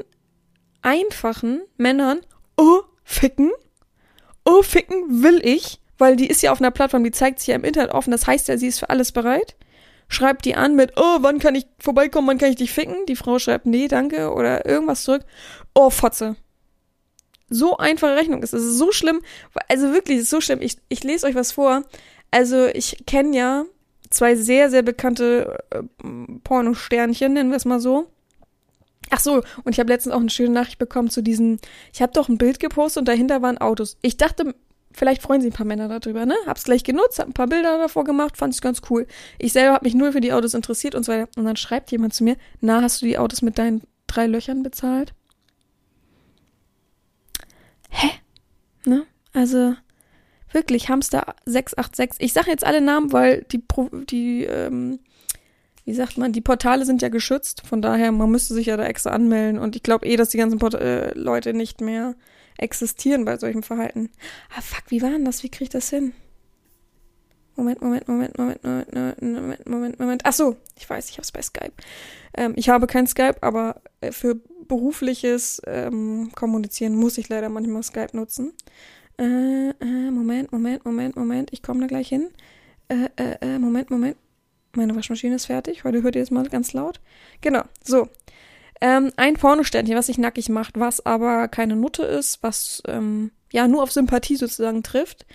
einfachen 0.81 1.61
Männern, 1.77 2.21
oh, 2.57 2.81
ficken. 3.03 3.51
Oh, 4.45 4.61
ficken 4.61 5.23
will 5.23 5.41
ich. 5.43 5.79
Weil 5.97 6.15
die 6.15 6.27
ist 6.27 6.43
ja 6.43 6.51
auf 6.51 6.61
einer 6.61 6.71
Plattform, 6.71 7.03
die 7.03 7.11
zeigt 7.11 7.39
sich 7.39 7.47
ja 7.47 7.55
im 7.55 7.63
Internet 7.63 7.91
offen. 7.91 8.11
Das 8.11 8.27
heißt 8.27 8.47
ja, 8.47 8.57
sie 8.57 8.67
ist 8.67 8.79
für 8.79 8.89
alles 8.89 9.11
bereit. 9.11 9.55
Schreibt 10.09 10.45
die 10.45 10.55
an 10.55 10.75
mit, 10.75 10.93
oh, 10.95 11.17
wann 11.21 11.39
kann 11.39 11.55
ich 11.55 11.65
vorbeikommen, 11.79 12.27
wann 12.27 12.37
kann 12.37 12.49
ich 12.49 12.55
dich 12.55 12.71
ficken? 12.71 13.05
Die 13.07 13.15
Frau 13.15 13.39
schreibt, 13.39 13.65
nee, 13.65 13.87
danke, 13.87 14.31
oder 14.31 14.65
irgendwas 14.65 15.03
zurück. 15.03 15.25
Oh, 15.73 15.89
Fotze. 15.89 16.37
So 17.49 17.77
einfache 17.77 18.15
Rechnung 18.15 18.43
ist. 18.43 18.53
Es 18.53 18.63
ist 18.63 18.77
so 18.77 18.91
schlimm. 18.91 19.21
Also 19.69 19.93
wirklich, 19.93 20.17
es 20.17 20.23
ist 20.23 20.29
so 20.29 20.41
schlimm. 20.41 20.61
Ich, 20.61 20.77
ich 20.89 21.03
lese 21.03 21.27
euch 21.27 21.35
was 21.35 21.51
vor. 21.51 21.83
Also, 22.31 22.67
ich 22.67 23.05
kenne 23.05 23.37
ja 23.37 23.65
zwei 24.09 24.35
sehr, 24.35 24.69
sehr 24.69 24.81
bekannte 24.81 25.63
äh, 25.69 25.81
Pornosternchen, 26.43 27.33
nennen 27.33 27.49
wir 27.49 27.57
es 27.57 27.65
mal 27.65 27.79
so. 27.79 28.07
Ach 29.09 29.19
so, 29.19 29.41
und 29.63 29.71
ich 29.71 29.79
habe 29.79 29.91
letztens 29.91 30.13
auch 30.13 30.19
eine 30.19 30.29
schöne 30.29 30.53
Nachricht 30.53 30.79
bekommen 30.79 31.09
zu 31.09 31.21
diesen, 31.21 31.59
ich 31.93 32.01
habe 32.01 32.11
doch 32.11 32.27
ein 32.27 32.37
Bild 32.37 32.59
gepostet 32.59 33.01
und 33.01 33.07
dahinter 33.07 33.41
waren 33.41 33.57
Autos. 33.57 33.97
Ich 34.01 34.17
dachte, 34.17 34.53
vielleicht 34.91 35.21
freuen 35.21 35.41
sich 35.41 35.51
ein 35.51 35.55
paar 35.55 35.65
Männer 35.65 35.87
darüber, 35.87 36.25
ne? 36.25 36.35
Hab's 36.45 36.65
gleich 36.65 36.83
genutzt, 36.83 37.19
hab 37.19 37.27
ein 37.27 37.33
paar 37.33 37.47
Bilder 37.47 37.77
davor 37.77 38.03
gemacht, 38.03 38.35
fand 38.35 38.53
ich 38.53 38.61
ganz 38.61 38.81
cool. 38.89 39.07
Ich 39.39 39.53
selber 39.53 39.73
habe 39.75 39.85
mich 39.85 39.95
nur 39.95 40.11
für 40.11 40.19
die 40.19 40.33
Autos 40.33 40.53
interessiert 40.53 40.95
und 40.95 41.03
so 41.03 41.13
weiter. 41.13 41.29
Und 41.37 41.45
dann 41.45 41.55
schreibt 41.55 41.91
jemand 41.91 42.13
zu 42.13 42.25
mir, 42.25 42.35
na, 42.59 42.81
hast 42.81 43.01
du 43.01 43.05
die 43.05 43.17
Autos 43.17 43.41
mit 43.41 43.57
deinen 43.57 43.83
drei 44.07 44.27
Löchern 44.27 44.61
bezahlt? 44.61 45.13
Hä? 47.97 48.09
Ne? 48.85 49.05
Also, 49.33 49.75
wirklich, 50.51 50.89
Hamster 50.89 51.35
686. 51.45 52.23
Ich 52.23 52.33
sage 52.33 52.51
jetzt 52.51 52.65
alle 52.65 52.81
Namen, 52.81 53.11
weil 53.11 53.45
die, 53.51 53.63
die 54.09 54.43
ähm, 54.45 54.99
wie 55.87 55.93
sagt 55.93 56.17
man, 56.17 56.33
die 56.33 56.41
Portale 56.41 56.85
sind 56.85 57.01
ja 57.01 57.07
geschützt, 57.07 57.61
von 57.65 57.81
daher, 57.81 58.11
man 58.11 58.29
müsste 58.29 58.53
sich 58.53 58.65
ja 58.65 58.75
da 58.75 58.83
extra 58.83 59.11
anmelden 59.11 59.57
und 59.57 59.73
ich 59.77 59.83
glaube 59.83 60.05
eh, 60.05 60.17
dass 60.17 60.27
die 60.27 60.37
ganzen 60.37 60.59
Port 60.59 60.73
äh, 60.73 61.13
Leute 61.13 61.53
nicht 61.53 61.79
mehr 61.79 62.13
existieren 62.57 63.23
bei 63.23 63.37
solchem 63.37 63.63
Verhalten. 63.63 64.09
Ah, 64.53 64.59
fuck, 64.59 64.83
wie 64.89 65.01
war 65.01 65.11
denn 65.11 65.23
das? 65.23 65.43
Wie 65.43 65.49
kriege 65.49 65.63
ich 65.63 65.69
das 65.69 65.89
hin? 65.89 66.11
Moment, 67.55 67.81
Moment, 67.81 68.05
Moment, 68.05 68.37
Moment, 68.37 68.63
Moment, 68.65 69.21
Moment, 69.21 69.65
Moment, 69.65 69.99
Moment. 69.99 70.21
Ach 70.25 70.33
so, 70.33 70.57
ich 70.75 70.89
weiß, 70.89 71.09
ich 71.09 71.13
habe 71.13 71.23
es 71.23 71.31
bei 71.31 71.41
Skype. 71.41 71.73
Ähm, 72.33 72.51
ich 72.57 72.67
habe 72.67 72.85
kein 72.85 73.07
Skype, 73.07 73.37
aber 73.41 73.81
äh, 74.01 74.11
für 74.11 74.41
berufliches 74.67 75.61
ähm, 75.65 76.31
Kommunizieren 76.35 76.95
muss 76.95 77.17
ich 77.17 77.29
leider 77.29 77.49
manchmal 77.49 77.83
Skype 77.83 78.15
nutzen. 78.15 78.53
Äh, 79.19 79.69
äh, 79.69 80.11
Moment, 80.11 80.51
Moment, 80.51 80.85
Moment, 80.85 81.15
Moment, 81.15 81.49
ich 81.51 81.63
komme 81.63 81.81
da 81.81 81.87
gleich 81.87 82.07
hin. 82.07 82.29
Äh, 82.87 83.09
äh, 83.15 83.37
äh, 83.41 83.59
Moment, 83.59 83.89
Moment, 83.89 84.15
meine 84.73 84.95
Waschmaschine 84.95 85.35
ist 85.35 85.47
fertig. 85.47 85.83
Heute 85.83 86.03
hört 86.03 86.15
ihr 86.15 86.21
es 86.21 86.31
mal 86.31 86.47
ganz 86.47 86.73
laut. 86.73 87.01
Genau, 87.41 87.63
so. 87.83 88.07
Ähm, 88.79 89.11
ein 89.17 89.33
Pornosternchen, 89.33 89.95
was 89.95 90.05
sich 90.05 90.19
nackig 90.19 90.49
macht, 90.49 90.79
was 90.79 91.03
aber 91.05 91.47
keine 91.47 91.75
Nutte 91.75 92.03
ist, 92.03 92.43
was 92.43 92.83
ähm, 92.87 93.31
ja 93.51 93.67
nur 93.67 93.81
auf 93.81 93.91
Sympathie 93.91 94.35
sozusagen 94.35 94.83
trifft. 94.83 95.25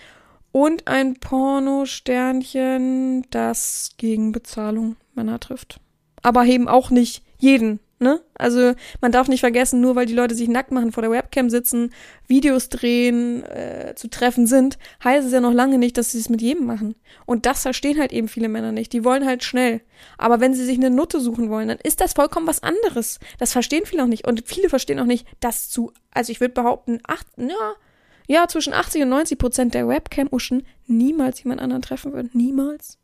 Und 0.52 0.86
ein 0.86 1.18
Pornosternchen, 1.18 3.26
das 3.30 3.92
gegen 3.96 4.32
Bezahlung 4.32 4.96
Männer 5.14 5.40
trifft. 5.40 5.80
Aber 6.22 6.44
eben 6.44 6.68
auch 6.68 6.90
nicht 6.90 7.24
jeden 7.38 7.80
Ne? 8.02 8.20
Also 8.34 8.72
man 9.00 9.12
darf 9.12 9.28
nicht 9.28 9.38
vergessen, 9.38 9.80
nur 9.80 9.94
weil 9.94 10.06
die 10.06 10.12
Leute 10.12 10.34
sich 10.34 10.48
nackt 10.48 10.72
machen, 10.72 10.90
vor 10.90 11.02
der 11.02 11.12
Webcam 11.12 11.48
sitzen, 11.50 11.92
Videos 12.26 12.68
drehen, 12.68 13.44
äh, 13.44 13.94
zu 13.94 14.10
treffen 14.10 14.48
sind, 14.48 14.76
heißt 15.04 15.24
es 15.24 15.32
ja 15.32 15.40
noch 15.40 15.52
lange 15.52 15.78
nicht, 15.78 15.96
dass 15.96 16.10
sie 16.10 16.18
es 16.18 16.28
mit 16.28 16.42
jedem 16.42 16.66
machen. 16.66 16.96
Und 17.26 17.46
das 17.46 17.62
verstehen 17.62 18.00
halt 18.00 18.10
eben 18.10 18.26
viele 18.26 18.48
Männer 18.48 18.72
nicht. 18.72 18.92
Die 18.92 19.04
wollen 19.04 19.24
halt 19.24 19.44
schnell. 19.44 19.82
Aber 20.18 20.40
wenn 20.40 20.52
sie 20.52 20.64
sich 20.64 20.78
eine 20.78 20.90
Nutte 20.90 21.20
suchen 21.20 21.48
wollen, 21.48 21.68
dann 21.68 21.78
ist 21.80 22.00
das 22.00 22.14
vollkommen 22.14 22.48
was 22.48 22.64
anderes. 22.64 23.20
Das 23.38 23.52
verstehen 23.52 23.86
viele 23.86 24.02
auch 24.02 24.08
nicht. 24.08 24.26
Und 24.26 24.42
viele 24.46 24.68
verstehen 24.68 24.98
auch 24.98 25.06
nicht, 25.06 25.24
dass 25.38 25.70
zu, 25.70 25.92
also 26.10 26.32
ich 26.32 26.40
würde 26.40 26.54
behaupten, 26.54 26.98
acht, 27.06 27.28
ja, 27.36 27.74
ja, 28.26 28.48
zwischen 28.48 28.72
80 28.72 29.02
und 29.02 29.10
90 29.10 29.38
Prozent 29.38 29.74
der 29.74 29.86
Webcam-Uschen 29.86 30.66
niemals 30.88 31.44
jemand 31.44 31.60
anderen 31.60 31.82
treffen 31.82 32.12
würden. 32.12 32.30
Niemals. 32.32 32.98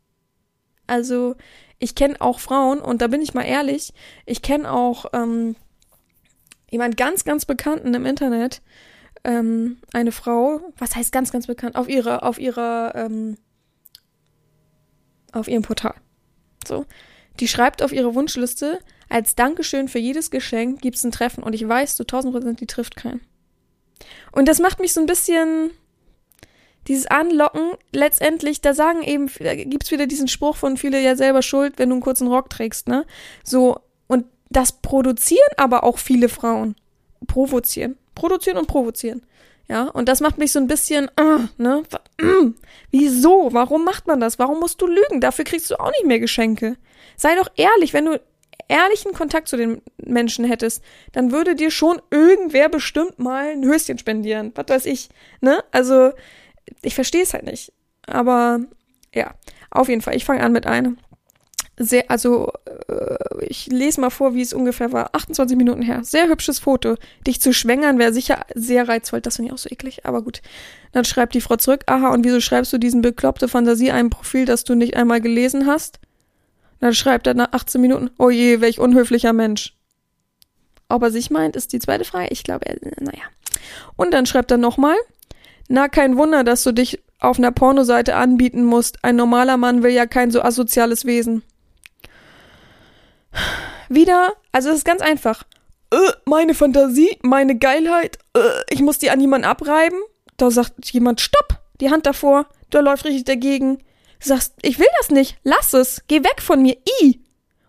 Also, 0.89 1.35
ich 1.79 1.95
kenne 1.95 2.19
auch 2.19 2.39
Frauen, 2.39 2.79
und 2.79 3.01
da 3.01 3.07
bin 3.07 3.21
ich 3.21 3.33
mal 3.33 3.43
ehrlich, 3.43 3.93
ich 4.25 4.41
kenne 4.41 4.71
auch 4.71 5.05
ähm, 5.13 5.55
jemand 6.69 6.97
ganz, 6.97 7.23
ganz 7.23 7.45
Bekannten 7.45 7.93
im 7.93 8.05
Internet, 8.05 8.61
ähm, 9.23 9.77
eine 9.93 10.11
Frau, 10.11 10.61
was 10.77 10.95
heißt 10.95 11.11
ganz, 11.11 11.31
ganz 11.31 11.47
bekannt, 11.47 11.75
auf 11.75 11.89
ihrer, 11.89 12.23
auf 12.23 12.39
ihrer, 12.39 12.93
ähm, 12.95 13.37
auf 15.31 15.47
ihrem 15.47 15.61
Portal. 15.63 15.95
So. 16.67 16.85
Die 17.39 17.47
schreibt 17.47 17.81
auf 17.81 17.93
ihre 17.93 18.15
Wunschliste, 18.15 18.79
als 19.07 19.35
Dankeschön 19.35 19.87
für 19.87 19.99
jedes 19.99 20.29
Geschenk 20.29 20.81
gibt's 20.81 21.03
ein 21.03 21.11
Treffen 21.11 21.43
und 21.43 21.53
ich 21.53 21.67
weiß 21.67 21.95
zu 21.95 22.03
1000 22.03 22.33
Prozent, 22.33 22.61
die 22.61 22.67
trifft 22.67 22.95
keinen. 22.95 23.21
Und 24.31 24.47
das 24.47 24.59
macht 24.59 24.79
mich 24.79 24.93
so 24.93 25.01
ein 25.01 25.07
bisschen, 25.07 25.71
dieses 26.87 27.05
Anlocken, 27.07 27.71
letztendlich, 27.91 28.61
da 28.61 28.73
sagen 28.73 29.03
eben, 29.03 29.29
da 29.39 29.55
gibt's 29.55 29.91
wieder 29.91 30.07
diesen 30.07 30.27
Spruch 30.27 30.55
von 30.55 30.77
viele 30.77 31.01
ja 31.01 31.15
selber 31.15 31.41
schuld, 31.41 31.73
wenn 31.77 31.89
du 31.89 31.95
einen 31.95 32.01
kurzen 32.01 32.27
Rock 32.27 32.49
trägst, 32.49 32.87
ne? 32.87 33.05
So, 33.43 33.79
und 34.07 34.25
das 34.49 34.71
produzieren 34.71 35.51
aber 35.57 35.83
auch 35.83 35.99
viele 35.99 36.29
Frauen. 36.29 36.75
Provozieren. 37.27 37.97
Produzieren 38.15 38.57
und 38.57 38.67
provozieren. 38.67 39.21
Ja, 39.69 39.83
und 39.83 40.09
das 40.09 40.19
macht 40.19 40.39
mich 40.39 40.51
so 40.51 40.59
ein 40.59 40.65
bisschen, 40.65 41.11
uh, 41.19 41.41
ne? 41.57 41.83
Mm, 42.19 42.55
wieso? 42.89 43.49
Warum 43.53 43.85
macht 43.85 44.07
man 44.07 44.19
das? 44.19 44.39
Warum 44.39 44.59
musst 44.59 44.81
du 44.81 44.87
lügen? 44.87 45.21
Dafür 45.21 45.45
kriegst 45.45 45.69
du 45.69 45.79
auch 45.79 45.91
nicht 45.91 46.05
mehr 46.05 46.19
Geschenke. 46.19 46.75
Sei 47.15 47.35
doch 47.35 47.49
ehrlich, 47.55 47.93
wenn 47.93 48.05
du 48.05 48.19
ehrlichen 48.67 49.13
Kontakt 49.13 49.47
zu 49.47 49.57
den 49.57 49.81
Menschen 49.97 50.43
hättest, 50.43 50.83
dann 51.11 51.31
würde 51.31 51.55
dir 51.55 51.69
schon 51.69 52.01
irgendwer 52.09 52.67
bestimmt 52.67 53.19
mal 53.19 53.49
ein 53.49 53.63
Höschen 53.63 53.99
spendieren. 53.99 54.53
Was 54.55 54.69
weiß 54.69 54.85
ich, 54.87 55.09
ne? 55.39 55.63
Also, 55.71 56.13
ich 56.81 56.95
verstehe 56.95 57.23
es 57.23 57.33
halt 57.33 57.45
nicht. 57.45 57.71
Aber 58.05 58.59
ja, 59.13 59.33
auf 59.71 59.89
jeden 59.89 60.01
Fall. 60.01 60.15
Ich 60.15 60.25
fange 60.25 60.41
an 60.41 60.51
mit 60.51 60.65
einem. 60.65 60.97
Sehr, 61.81 62.11
also 62.11 62.51
äh, 62.89 63.45
ich 63.45 63.67
lese 63.67 64.01
mal 64.01 64.09
vor, 64.09 64.33
wie 64.33 64.41
es 64.41 64.53
ungefähr 64.53 64.91
war. 64.91 65.15
28 65.15 65.57
Minuten 65.57 65.81
her. 65.81 66.03
Sehr 66.03 66.27
hübsches 66.27 66.59
Foto. 66.59 66.95
Dich 67.25 67.39
zu 67.39 67.53
schwängern 67.53 67.97
wäre 67.97 68.11
sicher 68.11 68.45
sehr 68.53 68.89
reizvoll. 68.89 69.21
Das 69.21 69.37
finde 69.37 69.47
ich 69.47 69.53
auch 69.53 69.59
so 69.59 69.69
eklig, 69.69 70.05
aber 70.05 70.21
gut. 70.21 70.41
Dann 70.91 71.05
schreibt 71.05 71.35
die 71.35 71.41
Frau 71.41 71.55
zurück, 71.55 71.83
aha, 71.85 72.09
und 72.09 72.25
wieso 72.25 72.41
schreibst 72.41 72.73
du 72.73 72.77
diesen 72.77 73.01
bekloppte 73.01 73.47
Fantasie 73.47 73.91
einem 73.91 74.09
Profil, 74.09 74.45
das 74.45 74.65
du 74.65 74.75
nicht 74.75 74.97
einmal 74.97 75.21
gelesen 75.21 75.67
hast? 75.67 75.99
Dann 76.81 76.93
schreibt 76.93 77.27
er 77.27 77.33
nach 77.33 77.53
18 77.53 77.79
Minuten, 77.79 78.09
oh 78.17 78.29
je, 78.29 78.59
welch 78.59 78.79
unhöflicher 78.79 79.31
Mensch. 79.31 79.75
Ob 80.89 81.03
er 81.03 81.11
sich 81.11 81.29
meint, 81.29 81.55
ist 81.55 81.71
die 81.71 81.79
zweite 81.79 82.03
Frage. 82.03 82.29
Ich 82.31 82.43
glaube, 82.43 82.65
er, 82.65 82.77
naja. 82.99 83.23
Und 83.95 84.11
dann 84.13 84.25
schreibt 84.25 84.51
er 84.51 84.57
nochmal, 84.57 84.95
na, 85.69 85.87
kein 85.87 86.17
Wunder, 86.17 86.43
dass 86.43 86.63
du 86.63 86.73
dich 86.73 87.01
auf 87.19 87.37
einer 87.37 87.51
Pornoseite 87.51 88.15
anbieten 88.15 88.63
musst. 88.63 89.03
Ein 89.03 89.15
normaler 89.15 89.55
Mann 89.55 89.83
will 89.83 89.91
ja 89.91 90.07
kein 90.07 90.31
so 90.31 90.41
asoziales 90.41 91.05
Wesen. 91.05 91.43
Wieder, 93.87 94.33
also 94.51 94.69
es 94.69 94.77
ist 94.77 94.85
ganz 94.85 95.01
einfach. 95.01 95.43
Äh, 95.91 95.97
meine 96.25 96.55
Fantasie, 96.55 97.17
meine 97.21 97.57
Geilheit, 97.57 98.17
äh, 98.35 98.39
ich 98.69 98.81
muss 98.81 98.97
die 98.97 99.11
an 99.11 99.21
jemanden 99.21 99.47
abreiben. 99.47 99.99
Da 100.37 100.49
sagt 100.49 100.91
jemand, 100.91 101.21
stopp, 101.21 101.59
die 101.81 101.91
Hand 101.91 102.07
davor, 102.07 102.47
da 102.71 102.79
läuft 102.79 103.05
richtig 103.05 103.25
dagegen. 103.25 103.77
Sagst, 104.19 104.55
ich 104.63 104.79
will 104.79 104.87
das 104.97 105.11
nicht, 105.11 105.37
lass 105.43 105.73
es, 105.73 106.01
geh 106.07 106.23
weg 106.23 106.41
von 106.41 106.61
mir, 106.61 106.77
i. 107.01 107.21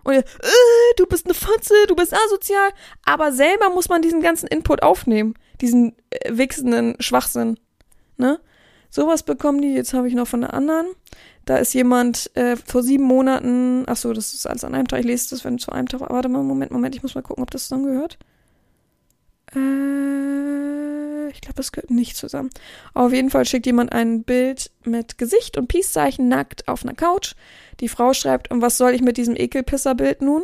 Und 0.05 0.15
ihr, 0.15 0.21
äh, 0.21 0.95
du 0.97 1.05
bist 1.05 1.27
eine 1.27 1.35
Fotze, 1.35 1.75
du 1.87 1.95
bist 1.95 2.15
asozial. 2.15 2.71
Aber 3.05 3.33
selber 3.33 3.69
muss 3.69 3.91
man 3.91 4.01
diesen 4.01 4.23
ganzen 4.23 4.47
Input 4.47 4.83
aufnehmen, 4.83 5.35
diesen 5.61 5.97
äh, 6.09 6.31
wichsenden 6.33 6.97
Schwachsinn 6.99 7.59
ne? 8.21 8.41
Sowas 8.91 9.23
bekommen 9.23 9.63
die. 9.63 9.73
Jetzt 9.75 9.95
habe 9.95 10.09
ich 10.09 10.15
noch 10.15 10.27
von 10.27 10.41
der 10.41 10.53
anderen. 10.53 10.87
Da 11.45 11.57
ist 11.57 11.73
jemand 11.75 12.31
äh, 12.37 12.57
vor 12.57 12.83
sieben 12.83 13.05
Monaten. 13.05 13.85
Ach 13.87 13.97
so, 13.97 14.13
das 14.13 14.35
ist 14.35 14.47
alles 14.47 14.65
an 14.65 14.75
einem 14.75 14.89
Tag. 14.89 15.01
Ich 15.01 15.07
lese 15.07 15.31
das, 15.31 15.45
wenn 15.45 15.59
zu 15.59 15.73
einem 15.73 15.89
Tag. 15.89 16.01
Warte 16.01 16.29
mal, 16.29 16.43
Moment, 16.43 16.73
Moment. 16.73 16.95
Ich 16.95 17.03
muss 17.03 17.15
mal 17.15 17.23
gucken, 17.23 17.43
ob 17.43 17.51
das 17.51 17.65
zusammengehört. 17.65 18.19
Äh, 19.55 21.31
ich 21.31 21.41
glaube, 21.41 21.57
das 21.57 21.73
gehört 21.73 21.91
nicht 21.91 22.17
zusammen. 22.17 22.51
Auf 22.93 23.13
jeden 23.13 23.31
Fall 23.31 23.45
schickt 23.47 23.67
jemand 23.67 23.93
ein 23.93 24.25
Bild 24.25 24.71
mit 24.85 25.19
Gesicht 25.19 25.57
und 25.57 25.69
Peace-Zeichen 25.69 26.29
nackt 26.29 26.69
auf 26.69 26.83
einer 26.83 26.95
Couch. 26.95 27.35
Die 27.79 27.89
Frau 27.89 28.13
schreibt, 28.13 28.51
und 28.51 28.61
was 28.61 28.77
soll 28.77 28.93
ich 28.93 29.03
mit 29.03 29.17
diesem 29.17 29.37
Ekelpisser-Bild 29.37 30.23
nun? 30.23 30.43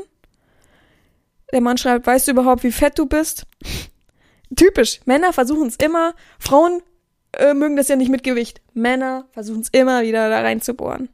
Der 1.52 1.60
Mann 1.60 1.78
schreibt, 1.78 2.06
weißt 2.06 2.28
du 2.28 2.32
überhaupt, 2.32 2.62
wie 2.62 2.72
fett 2.72 2.98
du 2.98 3.06
bist? 3.06 3.46
Typisch. 4.56 5.00
Männer 5.04 5.32
versuchen 5.32 5.68
es 5.68 5.76
immer. 5.76 6.14
Frauen 6.38 6.82
äh, 7.36 7.54
mögen 7.54 7.76
das 7.76 7.88
ja 7.88 7.96
nicht 7.96 8.10
mit 8.10 8.22
Gewicht. 8.22 8.60
Männer 8.74 9.26
versuchen 9.32 9.60
es 9.60 9.68
immer 9.70 10.02
wieder 10.02 10.28
da 10.28 10.40
reinzubohren. 10.40 11.08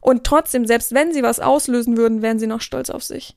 Und 0.00 0.24
trotzdem, 0.24 0.66
selbst 0.66 0.94
wenn 0.94 1.12
sie 1.12 1.22
was 1.22 1.40
auslösen 1.40 1.96
würden, 1.96 2.22
wären 2.22 2.38
sie 2.38 2.46
noch 2.46 2.60
stolz 2.60 2.90
auf 2.90 3.02
sich. 3.02 3.36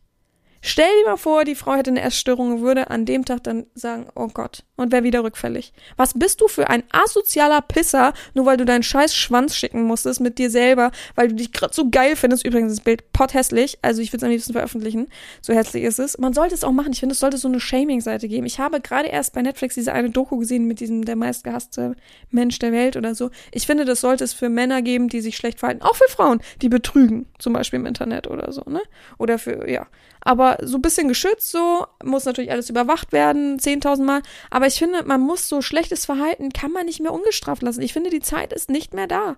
Stell 0.68 0.90
dir 1.00 1.12
mal 1.12 1.18
vor, 1.18 1.46
die 1.46 1.54
Frau 1.54 1.76
hätte 1.76 1.92
eine 1.92 2.02
Essstörung 2.02 2.54
und 2.54 2.62
würde 2.62 2.90
an 2.90 3.06
dem 3.06 3.24
Tag 3.24 3.44
dann 3.44 3.68
sagen, 3.76 4.08
oh 4.16 4.30
Gott, 4.34 4.64
und 4.78 4.92
wäre 4.92 5.04
wieder 5.04 5.24
rückfällig. 5.24 5.74
Was 5.96 6.16
bist 6.16 6.42
du 6.42 6.48
für 6.48 6.72
ein 6.72 6.82
asozialer 6.92 7.62
Pisser, 7.62 8.14
nur 8.34 8.48
weil 8.48 8.58
du 8.58 8.66
deinen 8.66 8.82
scheiß 8.82 9.16
Schwanz 9.16 9.56
schicken 9.56 9.84
musstest 9.84 10.22
mit 10.22 10.40
dir 10.40 10.50
selber, 10.50 10.90
weil 11.14 11.28
du 11.28 11.36
dich 11.36 11.52
gerade 11.52 11.72
so 11.72 11.92
geil 11.92 12.16
findest. 12.16 12.48
Übrigens, 12.48 12.74
das 12.74 12.84
Bild 12.84 13.14
potthässlich, 13.14 13.78
also 13.84 14.02
ich 14.02 14.12
würde 14.12 14.18
es 14.18 14.24
am 14.24 14.32
liebsten 14.32 14.54
veröffentlichen, 14.54 15.08
so 15.40 15.54
hässlich 15.54 15.84
ist 15.84 16.00
es. 16.00 16.18
Man 16.18 16.34
sollte 16.34 16.56
es 16.56 16.64
auch 16.64 16.72
machen, 16.72 16.94
ich 16.94 17.00
finde, 17.00 17.14
es 17.14 17.20
sollte 17.20 17.38
so 17.38 17.48
eine 17.48 17.60
Shaming-Seite 17.60 18.28
geben. 18.28 18.48
Ich 18.48 18.60
habe 18.60 18.82
gerade 18.82 19.08
erst 19.08 19.34
bei 19.34 19.44
Netflix 19.44 19.76
diese 19.76 19.94
eine 19.94 20.10
Doku 20.10 20.38
gesehen 20.40 20.66
mit 20.66 20.80
diesem 20.80 21.06
der 21.06 21.16
meistgehasste 21.16 21.96
Mensch 22.32 22.58
der 22.58 22.72
Welt 22.72 22.98
oder 22.98 23.14
so. 23.14 23.30
Ich 23.52 23.68
finde, 23.68 23.86
das 23.86 24.02
sollte 24.02 24.24
es 24.24 24.34
für 24.34 24.50
Männer 24.50 24.82
geben, 24.82 25.10
die 25.10 25.22
sich 25.22 25.38
schlecht 25.38 25.60
verhalten, 25.60 25.84
auch 25.84 25.96
für 25.96 26.10
Frauen, 26.10 26.42
die 26.64 26.70
betrügen, 26.70 27.28
zum 27.38 27.54
Beispiel 27.54 27.80
im 27.80 27.86
Internet 27.86 28.26
oder 28.26 28.52
so, 28.52 28.64
ne? 28.68 28.82
Oder 29.20 29.38
für, 29.38 29.70
ja. 29.70 29.86
Aber 30.26 30.58
so 30.64 30.80
ein 30.80 30.82
bisschen 30.82 31.08
geschützt, 31.08 31.52
so, 31.52 31.86
muss 32.04 32.26
natürlich 32.26 32.52
alles 32.52 32.70
überwacht 32.70 33.14
werden, 33.14 33.60
10.000 33.60 34.04
Mal. 34.04 34.22
Aber 34.50 34.66
ich 34.66 34.74
finde, 34.74 35.04
man 35.04 35.22
muss 35.22 35.48
so 35.48 35.62
schlechtes 35.62 36.06
Verhalten, 36.06 36.52
kann 36.52 36.72
man 36.72 36.88
nicht 36.88 37.00
mehr 37.00 37.14
ungestraft 37.14 37.62
lassen. 37.62 37.84
Ich 37.84 37.94
finde, 37.94 38.10
die 38.10 38.22
Zeit 38.22 38.52
ist 38.52 38.70
nicht 38.70 38.94
mehr 38.96 39.08
da. 39.08 39.38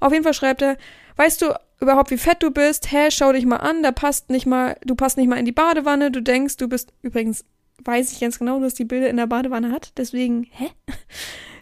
Auf 0.00 0.12
jeden 0.12 0.24
Fall 0.24 0.32
schreibt 0.32 0.62
er, 0.62 0.78
weißt 1.16 1.42
du 1.42 1.54
überhaupt, 1.80 2.10
wie 2.10 2.16
fett 2.16 2.42
du 2.42 2.50
bist? 2.50 2.90
Hä, 2.90 3.10
schau 3.10 3.30
dich 3.32 3.44
mal 3.44 3.58
an, 3.58 3.82
da 3.82 3.92
passt 3.92 4.30
nicht 4.30 4.46
mal, 4.46 4.78
du 4.86 4.94
passt 4.94 5.18
nicht 5.18 5.28
mal 5.28 5.38
in 5.38 5.44
die 5.44 5.52
Badewanne, 5.52 6.10
du 6.10 6.22
denkst, 6.22 6.56
du 6.56 6.66
bist, 6.66 6.94
übrigens, 7.02 7.44
weiß 7.84 8.10
ich 8.12 8.20
ganz 8.20 8.38
genau, 8.38 8.58
dass 8.58 8.72
die 8.72 8.86
Bilder 8.86 9.10
in 9.10 9.18
der 9.18 9.26
Badewanne 9.26 9.70
hat, 9.70 9.92
deswegen, 9.98 10.48
hä? 10.50 10.70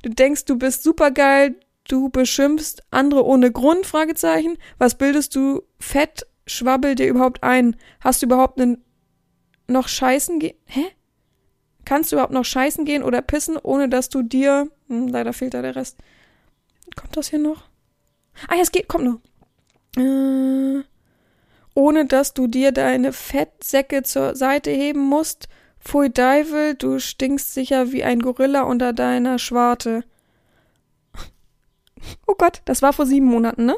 Du 0.05 0.11
denkst, 0.11 0.45
du 0.45 0.57
bist 0.57 0.85
supergeil, 0.85 1.57
du 1.89 2.09
beschimpfst 2.09 2.83
andere 2.91 3.25
ohne 3.25 3.51
Grund, 3.51 3.87
Fragezeichen. 3.87 4.59
Was 4.79 4.97
bildest 4.97 5.35
du 5.35 5.63
fett 5.81 6.27
schwabbel 6.47 6.95
dir 6.95 7.09
überhaupt 7.09 7.43
ein? 7.43 7.77
Hast 8.01 8.23
du 8.23 8.27
überhaupt 8.27 8.61
einen 8.61 8.85
noch 9.67 9.89
scheißen 9.89 10.39
gehen? 10.39 10.57
Hä? 10.67 10.87
Kannst 11.85 12.11
du 12.11 12.17
überhaupt 12.17 12.33
noch 12.33 12.45
scheißen 12.45 12.85
gehen 12.85 13.03
oder 13.03 13.23
pissen, 13.23 13.57
ohne 13.57 13.89
dass 13.89 14.09
du 14.09 14.23
dir. 14.23 14.71
Hm, 14.89 15.09
leider 15.09 15.33
fehlt 15.33 15.55
da 15.55 15.63
der 15.63 15.77
Rest. 15.77 15.99
Kommt 16.97 17.17
das 17.17 17.29
hier 17.29 17.39
noch? 17.39 17.65
Ah, 18.49 18.55
ja, 18.57 18.63
es 18.63 18.73
geht, 18.73 18.89
kommt 18.89 19.05
noch. 19.05 19.21
Äh, 19.97 20.83
ohne 21.75 22.07
dass 22.07 22.35
du 22.35 22.47
dir 22.47 22.73
deine 22.73 23.13
Fettsäcke 23.13 24.03
zur 24.03 24.35
Seite 24.35 24.71
heben 24.71 25.01
musst. 25.01 25.49
Pfui 25.81 26.11
Deivel, 26.11 26.75
du 26.75 26.99
stinkst 26.99 27.53
sicher 27.53 27.93
wie 27.93 28.05
ein 28.05 28.21
Gorilla 28.21 28.63
unter 28.63 28.93
deiner 28.93 29.39
Schwarte. 29.39 30.05
Oh 32.27 32.35
Gott, 32.37 32.63
das 32.65 32.81
war 32.83 32.93
vor 32.93 33.07
sieben 33.07 33.27
Monaten, 33.27 33.67
ne? 33.67 33.77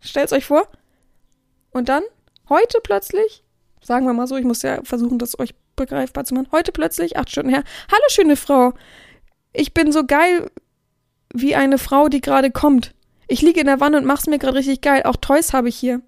Stellt's 0.00 0.32
euch 0.32 0.44
vor. 0.44 0.68
Und 1.74 1.88
dann, 1.88 2.04
heute 2.48 2.78
plötzlich, 2.82 3.42
sagen 3.82 4.06
wir 4.06 4.14
mal 4.14 4.28
so, 4.28 4.36
ich 4.36 4.44
muss 4.44 4.62
ja 4.62 4.82
versuchen, 4.84 5.18
das 5.18 5.38
euch 5.38 5.54
begreifbar 5.76 6.24
zu 6.24 6.34
machen, 6.34 6.48
heute 6.52 6.70
plötzlich, 6.70 7.16
acht 7.16 7.30
Stunden 7.30 7.50
her, 7.50 7.64
hallo 7.90 8.04
schöne 8.08 8.36
Frau, 8.36 8.72
ich 9.52 9.74
bin 9.74 9.90
so 9.90 10.04
geil 10.06 10.50
wie 11.34 11.56
eine 11.56 11.78
Frau, 11.78 12.08
die 12.08 12.20
gerade 12.20 12.52
kommt. 12.52 12.94
Ich 13.26 13.42
liege 13.42 13.60
in 13.60 13.66
der 13.66 13.80
Wanne 13.80 13.96
und 13.96 14.06
mach's 14.06 14.26
mir 14.26 14.38
gerade 14.38 14.58
richtig 14.58 14.82
geil. 14.82 15.02
Auch 15.04 15.16
Toys 15.16 15.52
habe 15.52 15.68
ich 15.68 15.76
hier. 15.76 16.00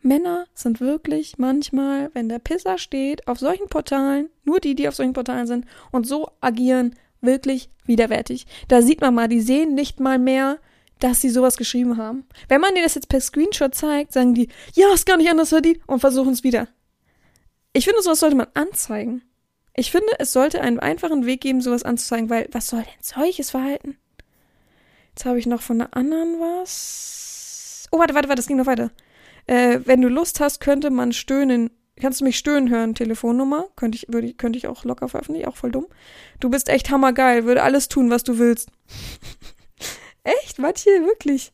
Männer 0.00 0.46
sind 0.54 0.80
wirklich 0.80 1.38
manchmal, 1.38 2.10
wenn 2.14 2.28
der 2.28 2.40
Pisser 2.40 2.78
steht, 2.78 3.28
auf 3.28 3.38
solchen 3.38 3.68
Portalen, 3.68 4.28
nur 4.42 4.58
die, 4.58 4.74
die 4.74 4.88
auf 4.88 4.96
solchen 4.96 5.12
Portalen 5.12 5.46
sind, 5.46 5.66
und 5.92 6.06
so 6.06 6.30
agieren, 6.40 6.96
wirklich 7.20 7.70
widerwärtig. 7.84 8.46
Da 8.66 8.82
sieht 8.82 9.00
man 9.00 9.14
mal, 9.14 9.28
die 9.28 9.40
sehen 9.40 9.74
nicht 9.74 10.00
mal 10.00 10.18
mehr, 10.18 10.58
dass 10.98 11.20
sie 11.20 11.30
sowas 11.30 11.56
geschrieben 11.56 11.96
haben. 11.96 12.26
Wenn 12.48 12.60
man 12.60 12.74
dir 12.74 12.82
das 12.82 12.94
jetzt 12.94 13.08
per 13.08 13.20
Screenshot 13.20 13.74
zeigt, 13.74 14.12
sagen 14.12 14.34
die, 14.34 14.48
ja, 14.74 14.92
ist 14.92 15.06
gar 15.06 15.16
nicht 15.16 15.30
anders 15.30 15.50
verdient 15.50 15.80
und 15.86 16.00
versuchen 16.00 16.32
es 16.32 16.44
wieder. 16.44 16.68
Ich 17.72 17.84
finde, 17.84 18.02
sowas 18.02 18.20
sollte 18.20 18.36
man 18.36 18.48
anzeigen. 18.54 19.22
Ich 19.74 19.90
finde, 19.90 20.08
es 20.18 20.32
sollte 20.32 20.62
einen 20.62 20.80
einfachen 20.80 21.26
Weg 21.26 21.42
geben, 21.42 21.60
sowas 21.60 21.82
anzuzeigen, 21.82 22.30
weil 22.30 22.48
was 22.52 22.68
soll 22.68 22.82
denn 22.82 23.02
solches 23.02 23.50
Verhalten? 23.50 23.98
Jetzt 25.10 25.26
habe 25.26 25.38
ich 25.38 25.46
noch 25.46 25.60
von 25.60 25.80
einer 25.80 25.94
anderen 25.94 26.40
was. 26.40 27.86
Oh, 27.90 27.98
warte, 27.98 28.14
warte, 28.14 28.28
warte, 28.28 28.40
das 28.40 28.46
ging 28.46 28.56
noch 28.56 28.66
weiter. 28.66 28.90
Äh, 29.46 29.80
wenn 29.84 30.00
du 30.00 30.08
Lust 30.08 30.40
hast, 30.40 30.60
könnte 30.60 30.90
man 30.90 31.12
stöhnen. 31.12 31.70
Kannst 32.00 32.20
du 32.20 32.24
mich 32.24 32.36
stöhnen 32.36 32.68
hören? 32.68 32.94
Telefonnummer? 32.94 33.66
Könnte 33.76 33.96
ich, 33.96 34.06
würde, 34.08 34.34
könnte 34.34 34.58
ich 34.58 34.66
auch 34.66 34.84
locker 34.84 35.08
veröffentlichen, 35.08 35.48
auch 35.48 35.56
voll 35.56 35.70
dumm. 35.70 35.86
Du 36.40 36.50
bist 36.50 36.68
echt 36.68 36.90
hammergeil, 36.90 37.44
würde 37.44 37.62
alles 37.62 37.88
tun, 37.88 38.10
was 38.10 38.24
du 38.24 38.38
willst. 38.38 38.70
Echt? 40.26 40.58
Manche 40.58 40.90
wirklich? 41.04 41.52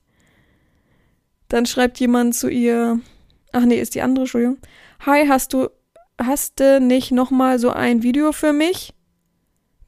Dann 1.48 1.66
schreibt 1.66 2.00
jemand 2.00 2.34
zu 2.34 2.48
ihr, 2.48 3.00
ach 3.52 3.64
nee, 3.66 3.78
ist 3.78 3.94
die 3.94 4.00
andere, 4.00 4.22
Entschuldigung. 4.22 4.58
Hi, 5.00 5.26
hast 5.28 5.52
du, 5.52 5.68
hast 6.18 6.58
du 6.58 6.80
nicht 6.80 7.12
nochmal 7.12 7.58
so 7.58 7.70
ein 7.70 8.02
Video 8.02 8.32
für 8.32 8.54
mich? 8.54 8.94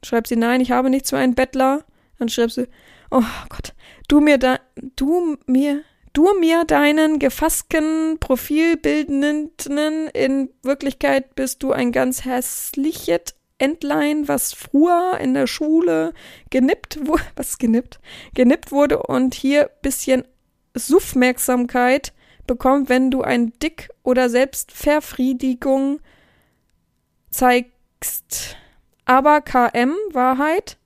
Schreibt 0.03 0.27
sie, 0.27 0.35
nein, 0.35 0.61
ich 0.61 0.69
habe 0.69 0.91
nichts 0.91 1.09
für 1.09 1.17
einen 1.17 1.33
Bettler. 1.33 1.83
Dann 2.19 2.29
schreibt 2.29 2.51
sie, 2.51 2.67
oh 3.09 3.23
Gott, 3.49 3.73
du 4.07 4.21
mir 4.21 4.37
da, 4.37 4.59
du 4.95 5.37
mir, 5.47 5.81
du 6.13 6.39
mir 6.39 6.63
deinen 6.63 7.17
gefassten, 7.17 8.17
profilbildenden, 8.19 9.49
in 10.13 10.49
Wirklichkeit 10.61 11.33
bist 11.33 11.63
du 11.63 11.71
ein 11.71 11.91
ganz 11.91 12.23
hässliches 12.23 13.34
Entlein, 13.57 14.27
was 14.27 14.53
früher 14.53 15.17
in 15.19 15.33
der 15.33 15.47
Schule 15.47 16.13
genippt 16.49 17.07
wurde, 17.07 17.23
was 17.35 17.57
genippt, 17.57 17.99
genippt 18.33 18.71
wurde 18.71 19.03
und 19.03 19.33
hier 19.33 19.69
bisschen 19.81 20.23
Suffmerksamkeit 20.73 22.13
bekommt, 22.47 22.89
wenn 22.89 23.11
du 23.11 23.21
ein 23.21 23.53
Dick- 23.59 23.89
oder 24.03 24.29
Selbstverfriedigung 24.29 25.99
zeigst. 27.31 28.57
Aber 29.05 29.41
KM, 29.41 29.93
Wahrheit, 30.11 30.77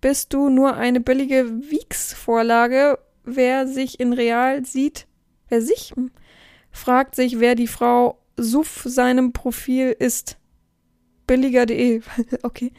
bist 0.00 0.32
du 0.32 0.50
nur 0.50 0.76
eine 0.76 1.00
billige 1.00 1.70
Wieks-Vorlage. 1.70 2.98
Wer 3.24 3.66
sich 3.66 4.00
in 4.00 4.12
real 4.12 4.64
sieht, 4.66 5.06
wer 5.48 5.62
sich 5.62 5.94
fragt 6.70 7.14
sich, 7.14 7.40
wer 7.40 7.54
die 7.54 7.68
Frau 7.68 8.18
Suff 8.36 8.82
seinem 8.84 9.32
Profil 9.32 9.96
ist 9.98 10.36
billiger.de. 11.26 12.02
okay. 12.42 12.72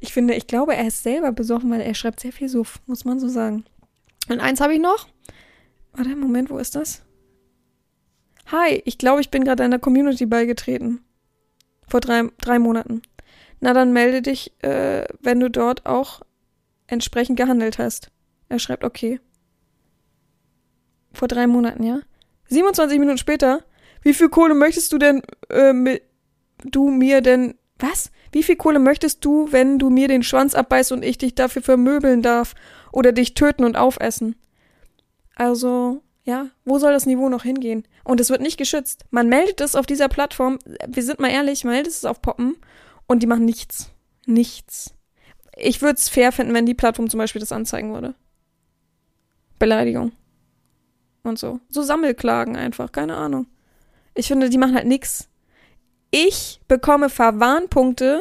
Ich 0.00 0.12
finde, 0.12 0.34
ich 0.34 0.46
glaube, 0.46 0.74
er 0.74 0.86
ist 0.86 1.02
selber 1.02 1.32
besoffen, 1.32 1.70
weil 1.70 1.80
er 1.80 1.94
schreibt 1.94 2.20
sehr 2.20 2.32
viel 2.32 2.48
Suff, 2.48 2.80
muss 2.86 3.04
man 3.04 3.20
so 3.20 3.28
sagen. 3.28 3.64
Und 4.28 4.40
eins 4.40 4.60
habe 4.60 4.74
ich 4.74 4.80
noch. 4.80 5.08
Warte, 5.92 6.16
Moment, 6.16 6.50
wo 6.50 6.58
ist 6.58 6.74
das? 6.74 7.02
Hi, 8.46 8.82
ich 8.84 8.98
glaube, 8.98 9.20
ich 9.20 9.30
bin 9.30 9.44
gerade 9.44 9.62
einer 9.62 9.78
Community 9.78 10.26
beigetreten. 10.26 11.00
Vor 11.86 12.00
drei, 12.00 12.24
drei 12.38 12.58
Monaten. 12.58 13.02
Na, 13.60 13.72
dann 13.72 13.92
melde 13.92 14.22
dich, 14.22 14.52
äh, 14.62 15.04
wenn 15.20 15.40
du 15.40 15.50
dort 15.50 15.86
auch 15.86 16.22
entsprechend 16.86 17.36
gehandelt 17.36 17.78
hast. 17.78 18.10
Er 18.48 18.58
schreibt, 18.58 18.84
okay. 18.84 19.20
Vor 21.12 21.28
drei 21.28 21.46
Monaten, 21.46 21.84
ja? 21.84 22.00
27 22.48 22.98
Minuten 22.98 23.18
später. 23.18 23.64
Wie 24.02 24.14
viel 24.14 24.28
Kohle 24.28 24.54
möchtest 24.54 24.92
du 24.92 24.98
denn 24.98 25.22
äh, 25.48 25.72
mit, 25.72 26.02
du 26.64 26.90
mir 26.90 27.20
denn, 27.20 27.54
was? 27.78 28.10
Wie 28.30 28.42
viel 28.42 28.56
Kohle 28.56 28.78
möchtest 28.78 29.24
du, 29.24 29.50
wenn 29.50 29.78
du 29.78 29.90
mir 29.90 30.08
den 30.08 30.22
Schwanz 30.22 30.54
abbeißt 30.54 30.92
und 30.92 31.04
ich 31.04 31.18
dich 31.18 31.34
dafür 31.34 31.62
vermöbeln 31.62 32.22
darf 32.22 32.54
oder 32.92 33.12
dich 33.12 33.34
töten 33.34 33.64
und 33.64 33.76
aufessen? 33.76 34.36
Also, 35.34 36.02
ja, 36.24 36.48
wo 36.64 36.78
soll 36.78 36.92
das 36.92 37.06
Niveau 37.06 37.28
noch 37.28 37.42
hingehen? 37.42 37.86
Und 38.04 38.20
es 38.20 38.30
wird 38.30 38.40
nicht 38.40 38.56
geschützt. 38.56 39.04
Man 39.10 39.28
meldet 39.28 39.60
es 39.60 39.74
auf 39.74 39.86
dieser 39.86 40.08
Plattform, 40.08 40.58
wir 40.86 41.02
sind 41.02 41.20
mal 41.20 41.30
ehrlich, 41.30 41.64
man 41.64 41.74
meldet 41.74 41.92
es 41.92 42.04
auf 42.04 42.22
Poppen 42.22 42.56
und 43.06 43.22
die 43.22 43.26
machen 43.26 43.44
nichts. 43.44 43.90
Nichts. 44.26 44.94
Ich 45.56 45.82
würde 45.82 45.96
es 45.96 46.08
fair 46.08 46.32
finden, 46.32 46.54
wenn 46.54 46.66
die 46.66 46.74
Plattform 46.74 47.10
zum 47.10 47.18
Beispiel 47.18 47.40
das 47.40 47.52
anzeigen 47.52 47.92
würde. 47.92 48.14
Beleidigung. 49.58 50.12
Und 51.22 51.38
so. 51.38 51.60
So 51.68 51.82
Sammelklagen 51.82 52.56
einfach, 52.56 52.92
keine 52.92 53.16
Ahnung. 53.16 53.46
Ich 54.14 54.28
finde, 54.28 54.50
die 54.50 54.58
machen 54.58 54.74
halt 54.74 54.86
nichts 54.86 55.28
ich 56.12 56.60
bekomme 56.68 57.08
Verwarnpunkte 57.08 58.20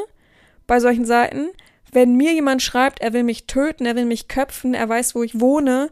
bei 0.65 0.79
solchen 0.79 1.05
Seiten, 1.05 1.49
wenn 1.91 2.15
mir 2.15 2.33
jemand 2.33 2.61
schreibt, 2.61 3.01
er 3.01 3.13
will 3.13 3.23
mich 3.23 3.47
töten, 3.47 3.85
er 3.85 3.95
will 3.95 4.05
mich 4.05 4.29
köpfen, 4.29 4.73
er 4.73 4.87
weiß, 4.87 5.13
wo 5.13 5.23
ich 5.23 5.39
wohne 5.39 5.89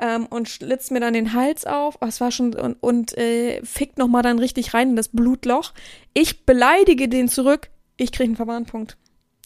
ähm, 0.00 0.26
und 0.26 0.48
schlitzt 0.48 0.92
mir 0.92 1.00
dann 1.00 1.12
den 1.12 1.34
Hals 1.34 1.66
auf, 1.66 1.98
oh, 2.00 2.06
es 2.06 2.20
war 2.20 2.30
schon 2.30 2.54
und, 2.54 2.76
und 2.80 3.18
äh, 3.18 3.60
fickt 3.64 3.98
noch 3.98 4.06
mal 4.06 4.22
dann 4.22 4.38
richtig 4.38 4.72
rein 4.74 4.90
in 4.90 4.96
das 4.96 5.08
Blutloch. 5.08 5.74
Ich 6.14 6.46
beleidige 6.46 7.08
den 7.08 7.28
zurück, 7.28 7.68
ich 7.96 8.12
kriege 8.12 8.28
einen 8.28 8.36
Verwarnpunkt. 8.36 8.96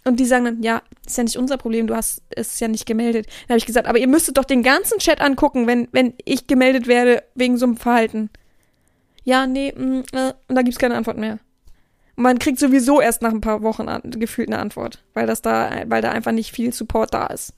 Und 0.07 0.21
die 0.21 0.27
sagen 0.27 0.45
dann, 0.45 0.63
ja, 0.63 0.83
ist 1.07 1.17
ja 1.17 1.25
nicht 1.25 1.39
unser 1.39 1.57
Problem, 1.57 1.87
du 1.87 1.97
hast 1.97 2.21
es 2.29 2.61
ja 2.61 2.69
nicht 2.69 2.85
gemeldet. 2.85 3.27
Dann 3.27 3.55
habe 3.55 3.59
ich 3.59 3.65
gesagt, 3.65 3.89
aber 3.89 3.99
ihr 3.99 4.09
müsstet 4.09 4.37
doch 4.37 4.45
den 4.45 4.63
ganzen 4.63 4.99
Chat 4.99 5.23
angucken, 5.23 5.67
wenn, 5.67 5.89
wenn 5.93 6.13
ich 6.27 6.47
gemeldet 6.47 6.87
werde 6.87 7.23
wegen 7.35 7.57
so 7.57 7.65
einem 7.65 7.79
Verhalten. 7.79 8.29
Ja, 9.23 9.47
nee, 9.47 9.73
mh, 9.75 9.85
mm, 9.85 10.03
äh, 10.13 10.35
und 10.49 10.55
da 10.55 10.61
gibt's 10.61 10.79
keine 10.79 10.97
Antwort 10.97 11.17
mehr 11.17 11.39
man 12.17 12.39
kriegt 12.39 12.59
sowieso 12.59 13.01
erst 13.01 13.23
nach 13.23 13.33
ein 13.33 13.41
paar 13.41 13.63
Wochen 13.63 13.89
an, 13.89 14.03
gefühlt 14.05 14.49
eine 14.49 14.59
Antwort, 14.59 15.03
weil 15.15 15.27
das 15.27 15.43
da, 15.43 15.83
weil 15.87 16.03
da 16.03 16.11
einfach 16.13 16.33
nicht 16.33 16.53
viel 16.53 16.73
Support 16.73 17.15
da 17.15 17.27
ist. 17.27 17.55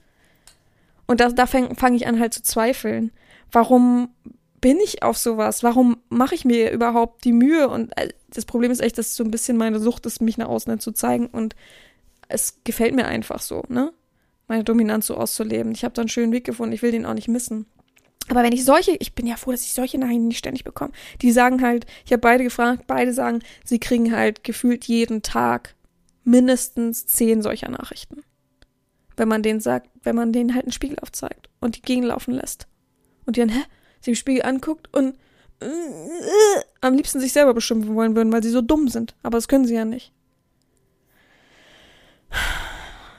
Und 1.06 1.20
da, 1.20 1.28
da 1.28 1.46
fange 1.46 1.74
fang 1.74 1.94
ich 1.94 2.06
an 2.06 2.18
halt 2.18 2.34
zu 2.34 2.42
zweifeln. 2.42 3.12
Warum 3.52 4.08
bin 4.60 4.78
ich 4.78 5.02
auf 5.02 5.16
sowas? 5.16 5.62
Warum 5.62 5.98
mache 6.08 6.34
ich 6.34 6.44
mir 6.44 6.72
überhaupt 6.72 7.24
die 7.24 7.32
Mühe? 7.32 7.68
Und 7.68 7.96
äh, 7.96 8.08
das 8.30 8.44
Problem 8.44 8.70
ist 8.70 8.80
echt, 8.80 8.98
dass 8.98 9.14
so 9.14 9.22
ein 9.22 9.30
bisschen 9.30 9.56
meine 9.56 9.78
Sucht 9.78 10.06
ist, 10.06 10.20
mich 10.20 10.38
nach 10.38 10.48
außen 10.48 10.80
zu 10.80 10.92
zeigen. 10.92 11.26
Und 11.26 11.54
es 12.28 12.60
gefällt 12.64 12.94
mir 12.94 13.06
einfach 13.06 13.40
so, 13.40 13.62
ne? 13.68 13.92
Meine 14.48 14.64
Dominanz 14.64 15.06
so 15.06 15.16
auszuleben. 15.16 15.72
Ich 15.72 15.84
habe 15.84 15.94
da 15.94 16.02
einen 16.02 16.08
schönen 16.08 16.32
Weg 16.32 16.44
gefunden. 16.44 16.72
Ich 16.72 16.82
will 16.82 16.92
den 16.92 17.06
auch 17.06 17.14
nicht 17.14 17.28
missen. 17.28 17.66
Aber 18.28 18.42
wenn 18.42 18.52
ich 18.52 18.64
solche, 18.64 18.96
ich 18.98 19.14
bin 19.14 19.26
ja 19.26 19.36
froh, 19.36 19.52
dass 19.52 19.62
ich 19.62 19.72
solche 19.72 19.98
Nachrichten 19.98 20.28
nicht 20.28 20.38
ständig 20.38 20.64
bekomme. 20.64 20.92
Die 21.22 21.30
sagen 21.30 21.62
halt, 21.62 21.86
ich 22.04 22.12
habe 22.12 22.20
beide 22.20 22.44
gefragt, 22.44 22.84
beide 22.86 23.12
sagen, 23.12 23.40
sie 23.64 23.78
kriegen 23.78 24.14
halt 24.14 24.42
gefühlt 24.42 24.84
jeden 24.84 25.22
Tag 25.22 25.74
mindestens 26.24 27.06
zehn 27.06 27.40
solcher 27.42 27.70
Nachrichten. 27.70 28.22
Wenn 29.16 29.28
man 29.28 29.42
denen 29.42 29.60
sagt, 29.60 29.88
wenn 30.02 30.16
man 30.16 30.32
denen 30.32 30.54
halt 30.54 30.64
einen 30.64 30.72
Spiegel 30.72 30.98
aufzeigt 31.00 31.48
und 31.60 31.76
die 31.76 31.82
gegenlaufen 31.82 32.34
lässt. 32.34 32.66
Und 33.24 33.36
die 33.36 33.40
dann, 33.40 33.48
hä, 33.48 33.62
sich 34.00 34.08
im 34.08 34.14
Spiegel 34.16 34.42
anguckt 34.42 34.92
und 34.92 35.16
äh, 35.60 35.66
äh, 35.66 36.62
am 36.80 36.94
liebsten 36.94 37.20
sich 37.20 37.32
selber 37.32 37.54
beschimpfen 37.54 37.94
wollen 37.94 38.16
würden, 38.16 38.32
weil 38.32 38.42
sie 38.42 38.50
so 38.50 38.60
dumm 38.60 38.88
sind. 38.88 39.14
Aber 39.22 39.38
das 39.38 39.48
können 39.48 39.66
sie 39.66 39.74
ja 39.74 39.84
nicht. 39.84 40.12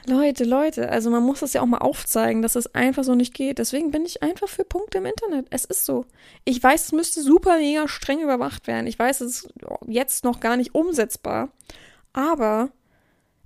Leute, 0.09 0.45
Leute, 0.45 0.89
also 0.89 1.09
man 1.09 1.23
muss 1.23 1.41
das 1.41 1.51
ja 1.51 1.61
auch 1.61 1.65
mal 1.65 1.79
aufzeigen, 1.79 2.41
dass 2.41 2.55
es 2.55 2.73
einfach 2.73 3.03
so 3.03 3.13
nicht 3.13 3.33
geht. 3.33 3.59
Deswegen 3.59 3.91
bin 3.91 4.05
ich 4.05 4.23
einfach 4.23 4.47
für 4.47 4.63
Punkte 4.63 4.99
im 4.99 5.05
Internet. 5.05 5.47
Es 5.49 5.65
ist 5.65 5.83
so. 5.83 6.05
Ich 6.45 6.63
weiß, 6.63 6.85
es 6.85 6.91
müsste 6.93 7.21
super 7.21 7.57
mega 7.57 7.89
streng 7.89 8.21
überwacht 8.21 8.67
werden. 8.67 8.87
Ich 8.87 8.97
weiß, 8.97 9.19
es 9.19 9.43
ist 9.43 9.53
jetzt 9.85 10.23
noch 10.23 10.39
gar 10.39 10.55
nicht 10.55 10.73
umsetzbar. 10.73 11.49
Aber 12.13 12.69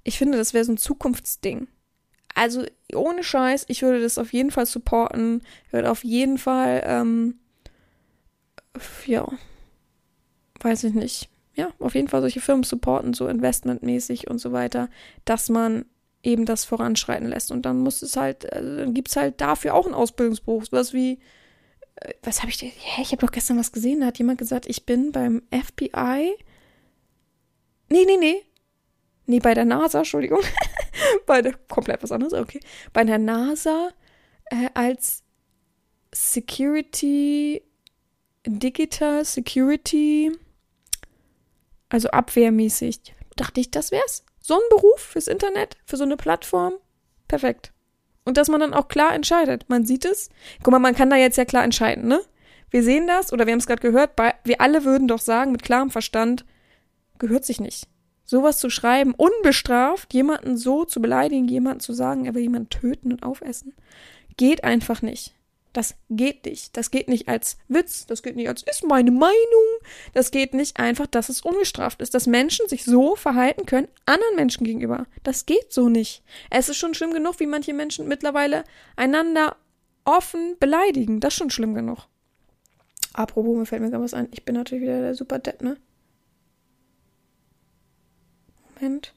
ich 0.04 0.20
finde, 0.20 0.38
das 0.38 0.54
wäre 0.54 0.64
so 0.64 0.74
ein 0.74 0.78
Zukunftsding. 0.78 1.68
Also 2.36 2.64
ohne 2.94 3.24
Scheiß, 3.24 3.66
ich 3.68 3.82
würde 3.82 4.00
das 4.00 4.20
auf 4.20 4.32
jeden 4.32 4.52
Fall 4.52 4.68
supporten. 4.68 5.42
Ich 5.66 5.74
würde 5.74 5.90
auf 5.90 6.04
jeden 6.04 6.38
Fall, 6.38 6.84
ähm, 6.86 7.40
ja, 9.08 9.28
weiß 10.60 10.84
ich 10.84 10.94
nicht. 10.94 11.28
Ja, 11.56 11.72
auf 11.80 11.96
jeden 11.96 12.08
Fall 12.08 12.22
solche 12.22 12.40
Firmen 12.40 12.64
supporten, 12.64 13.16
so 13.16 13.28
investmentmäßig 13.28 14.30
und 14.30 14.38
so 14.38 14.52
weiter, 14.52 14.90
dass 15.26 15.50
man 15.50 15.86
eben 16.24 16.46
das 16.46 16.66
voranschreiten 16.66 17.28
lässt. 17.28 17.52
Und 17.52 17.64
dann 17.64 17.80
muss 17.80 18.02
es 18.02 18.16
halt, 18.16 18.52
also 18.52 18.78
dann 18.78 18.94
gibt 18.94 19.10
es 19.10 19.16
halt 19.16 19.42
dafür 19.42 19.74
auch 19.74 19.86
einen 19.86 19.96
Ausbildungsberuf. 19.96 20.66
Was 20.72 20.94
wie, 20.94 21.20
äh, 21.96 22.14
was 22.24 22.42
habe 22.42 22.50
ich 22.50 22.58
denn? 22.58 22.70
Hä, 22.70 23.02
ich 23.02 23.12
habe 23.12 23.26
doch 23.26 23.32
gestern 23.32 23.58
was 23.58 23.72
gesehen, 23.72 24.02
da 24.02 24.08
hat 24.08 24.18
jemand 24.18 24.38
gesagt, 24.38 24.66
ich 24.68 24.86
bin 24.86 25.12
beim 25.12 25.42
FBI. 25.52 26.36
Nee, 27.90 28.06
nee, 28.06 28.18
nee. 28.18 28.44
Nee, 29.26 29.40
bei 29.40 29.54
der 29.54 29.66
NASA, 29.66 30.00
Entschuldigung. 30.00 30.42
bei 31.26 31.42
der, 31.42 31.54
komplett 31.70 32.04
was 32.04 32.12
anderes, 32.12 32.34
okay. 32.34 32.60
Bei 32.94 33.04
der 33.04 33.18
NASA 33.18 33.90
äh, 34.46 34.70
als 34.74 35.24
Security, 36.14 37.64
Digital 38.46 39.24
Security, 39.24 40.32
also 41.90 42.10
abwehrmäßig. 42.10 43.14
Dachte 43.36 43.62
ich, 43.62 43.72
das 43.72 43.92
wär's. 43.92 44.26
So 44.42 44.56
ein 44.56 44.70
Beruf 44.70 45.00
fürs 45.00 45.28
Internet, 45.28 45.78
für 45.86 45.98
so 45.98 46.04
eine 46.04 46.18
Plattform, 46.18 46.74
perfekt. 47.28 47.72
Und 48.26 48.38
dass 48.38 48.50
man 48.50 48.60
dann 48.60 48.74
auch 48.74 48.88
klar 48.88 49.14
entscheidet. 49.14 49.66
Man 49.70 49.86
sieht 49.86 50.06
es. 50.06 50.30
Guck 50.64 50.72
mal, 50.72 50.80
man 50.80 50.96
kann 50.96 51.10
da 51.10 51.16
jetzt 51.16 51.38
ja 51.38 51.46
klar 51.46 51.64
entscheiden, 51.64 52.08
ne? 52.08 52.22
Wir 52.70 52.84
sehen 52.84 53.06
das, 53.06 53.34
oder 53.34 53.46
wir 53.46 53.52
haben 53.52 53.60
es 53.60 53.68
gerade 53.68 53.82
gehört, 53.82 54.16
bei, 54.16 54.34
wir 54.44 54.62
alle 54.62 54.86
würden 54.86 55.08
doch 55.08 55.20
sagen, 55.20 55.52
mit 55.52 55.64
klarem 55.64 55.92
Verstand, 55.92 56.46
gehört 57.20 57.46
sich 57.46 57.60
nicht. 57.60 57.88
Sowas 58.24 58.60
zu 58.60 58.70
schreiben, 58.70 59.14
unbestraft, 59.14 60.14
jemanden 60.14 60.56
so 60.56 60.86
zu 60.86 61.02
beleidigen, 61.02 61.50
jemanden 61.50 61.82
zu 61.82 61.92
sagen, 61.92 62.26
er 62.26 62.34
will 62.34 62.44
jemanden 62.44 62.70
töten 62.70 63.12
und 63.12 63.24
aufessen, 63.24 63.76
geht 64.38 64.64
einfach 64.64 65.02
nicht. 65.02 65.36
Das 65.74 65.96
geht 66.10 66.46
nicht. 66.46 66.76
Das 66.76 66.92
geht 66.92 67.08
nicht 67.08 67.30
als 67.30 67.58
Witz, 67.70 68.06
das 68.06 68.24
geht 68.24 68.36
nicht 68.36 68.50
als 68.50 68.64
ist 68.64 68.84
meine 68.84 69.12
Meinung. 69.12 69.36
Das 70.14 70.32
geht 70.32 70.54
nicht 70.54 70.78
einfach, 70.78 71.08
dass 71.08 71.30
es 71.30 71.42
ungestraft 71.42 72.02
ist, 72.02 72.14
dass 72.14 72.28
Menschen 72.28 72.68
sich 72.68 72.84
so 72.84 73.16
verhalten 73.16 73.66
können 73.66 73.88
anderen 74.06 74.36
Menschen 74.36 74.66
gegenüber. 74.66 75.08
Das 75.24 75.46
geht 75.46 75.72
so 75.72 75.88
nicht. 75.88 76.24
Es 76.50 76.68
ist 76.68 76.78
schon 76.78 76.94
schlimm 76.94 77.14
genug, 77.14 77.40
wie 77.40 77.46
manche 77.46 77.74
Menschen 77.74 78.08
mittlerweile 78.08 78.66
einander 78.98 79.56
offen 80.04 80.58
beleidigen. 80.60 81.20
Das 81.22 81.34
ist 81.34 81.38
schon 81.38 81.52
schlimm 81.52 81.74
genug. 81.74 82.08
Apropos, 83.14 83.56
mir 83.58 83.66
fällt 83.66 83.82
mir 83.82 83.90
gerade 83.90 84.04
was 84.04 84.14
ein. 84.14 84.28
Ich 84.32 84.44
bin 84.44 84.56
natürlich 84.56 84.84
wieder 84.84 85.02
der 85.02 85.16
super 85.16 85.40
Depp, 85.40 85.62
ne? 85.62 85.78
Moment. 88.76 89.14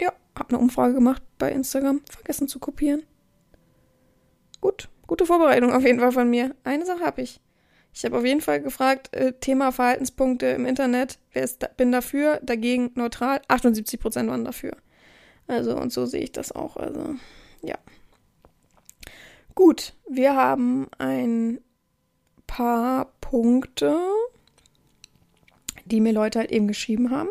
Ja, 0.00 0.12
hab 0.34 0.48
eine 0.48 0.58
Umfrage 0.58 0.94
gemacht 0.94 1.22
bei 1.38 1.52
Instagram. 1.52 2.02
Vergessen 2.08 2.48
zu 2.48 2.58
kopieren. 2.58 3.02
Gut, 4.64 4.88
gute 5.06 5.26
Vorbereitung 5.26 5.72
auf 5.72 5.84
jeden 5.84 6.00
Fall 6.00 6.12
von 6.12 6.30
mir. 6.30 6.54
Eine 6.64 6.86
Sache 6.86 7.04
habe 7.04 7.20
ich. 7.20 7.38
Ich 7.92 8.02
habe 8.06 8.16
auf 8.16 8.24
jeden 8.24 8.40
Fall 8.40 8.62
gefragt, 8.62 9.14
äh, 9.14 9.34
Thema 9.34 9.72
Verhaltenspunkte 9.72 10.46
im 10.46 10.64
Internet. 10.64 11.18
Wer 11.34 11.44
ist 11.44 11.62
da, 11.62 11.68
bin 11.76 11.92
dafür, 11.92 12.40
dagegen 12.42 12.90
neutral. 12.94 13.42
78 13.48 14.00
Prozent 14.00 14.30
waren 14.30 14.46
dafür. 14.46 14.76
Also, 15.46 15.76
und 15.76 15.92
so 15.92 16.06
sehe 16.06 16.22
ich 16.22 16.32
das 16.32 16.50
auch. 16.50 16.78
Also, 16.78 17.16
ja. 17.60 17.76
Gut, 19.54 19.92
wir 20.08 20.34
haben 20.34 20.88
ein 20.96 21.60
paar 22.46 23.12
Punkte 23.20 24.00
die 25.84 26.00
mir 26.00 26.12
Leute 26.12 26.38
halt 26.38 26.50
eben 26.50 26.66
geschrieben 26.66 27.10
haben. 27.10 27.28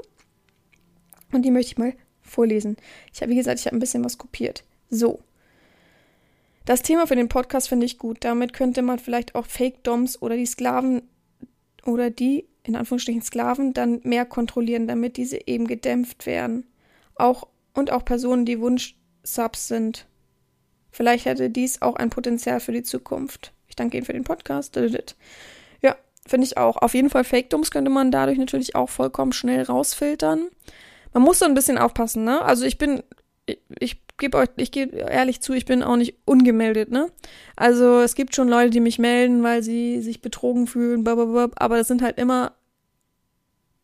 Und 1.32 1.43
die 1.43 1.52
möchte 1.52 1.72
ich 1.72 1.78
mal 1.78 1.93
vorlesen. 2.22 2.78
Ich 3.12 3.22
habe, 3.22 3.32
wie 3.32 3.36
gesagt, 3.36 3.60
ich 3.60 3.65
habe 3.65 3.76
ein 3.76 3.80
bisschen 3.80 4.06
was 4.06 4.17
kopiert. 4.17 4.63
So. 4.89 5.19
Das 6.65 6.82
Thema 6.82 7.08
für 7.08 7.15
den 7.15 7.30
Podcast 7.30 7.69
finde 7.69 7.86
ich 7.86 7.97
gut. 7.97 8.17
Damit 8.21 8.54
könnte 8.54 8.82
man 8.82 8.99
vielleicht 8.99 9.36
auch 9.36 9.45
Fake-Doms 9.45 10.21
oder 10.21 10.36
die 10.36 10.45
Sklaven 10.45 11.10
oder 11.86 12.10
die, 12.10 12.47
in 12.63 12.76
Anführungsstrichen 12.76 13.21
Sklaven, 13.21 13.73
dann 13.73 13.99
mehr 14.04 14.26
kontrollieren, 14.26 14.88
damit 14.88 15.17
diese 15.17 15.47
eben 15.47 15.67
gedämpft 15.67 16.26
werden. 16.26 16.65
Auch 17.15 17.47
und 17.73 17.91
auch 17.91 18.06
Personen, 18.06 18.45
die 18.45 18.60
Wunsch-Subs 18.60 19.67
sind. 19.67 20.08
Vielleicht 20.91 21.26
hätte 21.26 21.49
dies 21.49 21.82
auch 21.82 21.95
ein 21.95 22.10
Potenzial 22.10 22.60
für 22.60 22.71
die 22.71 22.84
Zukunft. 22.84 23.54
Ich 23.67 23.76
danke 23.76 23.97
Ihnen 23.97 24.06
für 24.06 24.13
den 24.13 24.23
Podcast. 24.23 24.78
Finde 26.26 26.47
ich 26.47 26.58
auch. 26.58 26.78
Auf 26.78 26.93
jeden 26.93 27.10
Fall 27.10 27.26
Fake-Dums 27.26 27.69
könnte 27.69 27.91
man 27.91 28.10
dadurch 28.10 28.38
natürlich 28.38 28.76
auch 28.76 28.89
vollkommen 28.89 29.34
schnell 29.34 29.63
rausfiltern. 29.63 30.47
Man 31.12 31.23
muss 31.23 31.39
so 31.39 31.45
ein 31.45 31.54
bisschen 31.54 31.78
aufpassen, 31.78 32.23
ne? 32.23 32.41
Also 32.41 32.63
ich 32.65 32.78
bin, 32.78 33.04
ich 33.78 34.03
gebe 34.17 34.38
euch, 34.38 34.49
ich 34.58 34.71
gebe 34.71 34.97
ehrlich 34.97 35.41
zu, 35.41 35.54
ich 35.54 35.65
bin 35.65 35.84
auch 35.84 35.95
nicht 35.95 36.17
ungemeldet, 36.26 36.91
ne? 36.91 37.12
Also 37.56 38.02
es 38.02 38.15
gibt 38.15 38.36
schon 38.36 38.47
Leute, 38.47 38.69
die 38.69 38.80
mich 38.80 38.99
melden, 38.99 39.43
weil 39.43 39.63
sie 39.63 40.02
sich 40.02 40.21
betrogen 40.21 40.67
fühlen, 40.67 41.04
blablabla, 41.04 41.49
aber 41.56 41.78
das 41.78 41.88
sind 41.88 42.02
halt 42.02 42.17
immer 42.17 42.54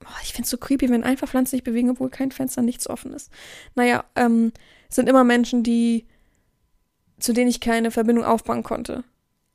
Oh, 0.06 0.20
ich 0.24 0.34
find's 0.34 0.50
so 0.50 0.58
creepy, 0.58 0.90
wenn 0.90 1.04
einfach 1.04 1.28
Pflanzen 1.28 1.52
sich 1.52 1.64
bewegen, 1.64 1.90
obwohl 1.90 2.10
kein 2.10 2.32
Fenster, 2.32 2.62
nichts 2.62 2.90
offen 2.90 3.14
ist. 3.14 3.32
Naja, 3.76 4.06
ähm, 4.16 4.54
sind 4.88 5.10
immer 5.10 5.24
Menschen, 5.24 5.62
die, 5.62 6.08
zu 7.20 7.34
denen 7.34 7.50
ich 7.50 7.60
keine 7.60 7.92
Verbindung 7.92 8.24
aufbauen 8.24 8.64
konnte. 8.64 9.04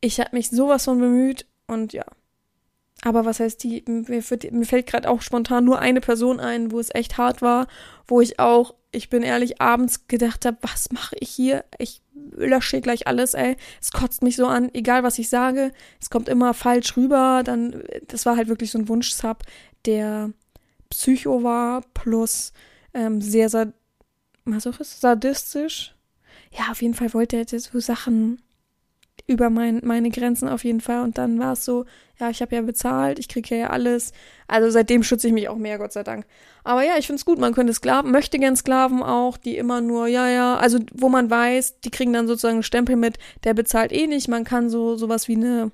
Ich 0.00 0.20
habe 0.20 0.36
mich 0.36 0.50
sowas 0.50 0.84
von 0.84 0.98
bemüht 0.98 1.46
und 1.66 1.94
ja, 1.94 2.04
aber 3.02 3.24
was 3.24 3.40
heißt 3.40 3.62
die? 3.62 3.84
Mir, 3.86 4.22
mir 4.50 4.66
fällt 4.66 4.86
gerade 4.86 5.08
auch 5.08 5.20
spontan 5.20 5.64
nur 5.64 5.78
eine 5.78 6.00
Person 6.00 6.40
ein, 6.40 6.72
wo 6.72 6.80
es 6.80 6.94
echt 6.94 7.18
hart 7.18 7.42
war, 7.42 7.66
wo 8.06 8.20
ich 8.20 8.38
auch, 8.38 8.74
ich 8.92 9.10
bin 9.10 9.22
ehrlich, 9.22 9.60
abends 9.60 10.06
gedacht 10.08 10.46
habe, 10.46 10.56
was 10.62 10.90
mache 10.92 11.16
ich 11.18 11.30
hier? 11.30 11.64
Ich 11.78 12.02
lösche 12.14 12.80
gleich 12.80 13.06
alles, 13.06 13.34
ey. 13.34 13.56
Es 13.80 13.90
kotzt 13.92 14.22
mich 14.22 14.36
so 14.36 14.46
an, 14.46 14.70
egal 14.72 15.02
was 15.02 15.18
ich 15.18 15.28
sage. 15.28 15.72
Es 16.00 16.10
kommt 16.10 16.28
immer 16.28 16.54
falsch 16.54 16.96
rüber. 16.96 17.42
Dann, 17.44 17.82
das 18.08 18.24
war 18.26 18.36
halt 18.36 18.48
wirklich 18.48 18.70
so 18.70 18.78
ein 18.78 18.88
Wunschsub, 18.88 19.42
der 19.84 20.32
Psycho 20.90 21.42
war, 21.42 21.82
plus 21.92 22.52
ähm, 22.94 23.20
sehr 23.20 23.48
sad 23.48 23.74
sadistisch. 24.80 25.94
Ja, 26.52 26.70
auf 26.70 26.82
jeden 26.82 26.94
Fall 26.94 27.12
wollte 27.14 27.36
er 27.36 27.46
so 27.48 27.80
Sachen 27.80 28.42
über 29.26 29.48
mein, 29.50 29.80
meine 29.84 30.10
Grenzen 30.10 30.48
auf 30.48 30.64
jeden 30.64 30.80
Fall. 30.80 31.02
Und 31.02 31.18
dann 31.18 31.38
war 31.38 31.52
es 31.52 31.64
so, 31.64 31.84
ja, 32.20 32.30
ich 32.30 32.42
habe 32.42 32.54
ja 32.54 32.62
bezahlt, 32.62 33.18
ich 33.18 33.28
kriege 33.28 33.56
ja 33.56 33.70
alles. 33.70 34.12
Also 34.48 34.70
seitdem 34.70 35.02
schütze 35.02 35.28
ich 35.28 35.32
mich 35.32 35.48
auch 35.48 35.56
mehr, 35.56 35.78
Gott 35.78 35.92
sei 35.92 36.02
Dank. 36.02 36.26
Aber 36.62 36.82
ja, 36.82 36.96
ich 36.98 37.06
finde 37.06 37.18
es 37.18 37.24
gut, 37.24 37.38
man 37.38 37.54
könnte 37.54 37.74
Sklaven, 37.74 38.10
möchte 38.10 38.38
gern 38.38 38.56
Sklaven 38.56 39.02
auch, 39.02 39.36
die 39.36 39.56
immer 39.56 39.80
nur, 39.80 40.06
ja, 40.06 40.28
ja, 40.28 40.56
also 40.56 40.78
wo 40.92 41.08
man 41.08 41.30
weiß, 41.30 41.80
die 41.80 41.90
kriegen 41.90 42.12
dann 42.12 42.26
sozusagen 42.26 42.56
einen 42.56 42.62
Stempel 42.62 42.96
mit, 42.96 43.18
der 43.44 43.54
bezahlt 43.54 43.92
eh 43.92 44.06
nicht. 44.06 44.28
Man 44.28 44.44
kann 44.44 44.68
so 44.68 44.96
sowas 44.96 45.28
wie 45.28 45.36
eine, 45.36 45.70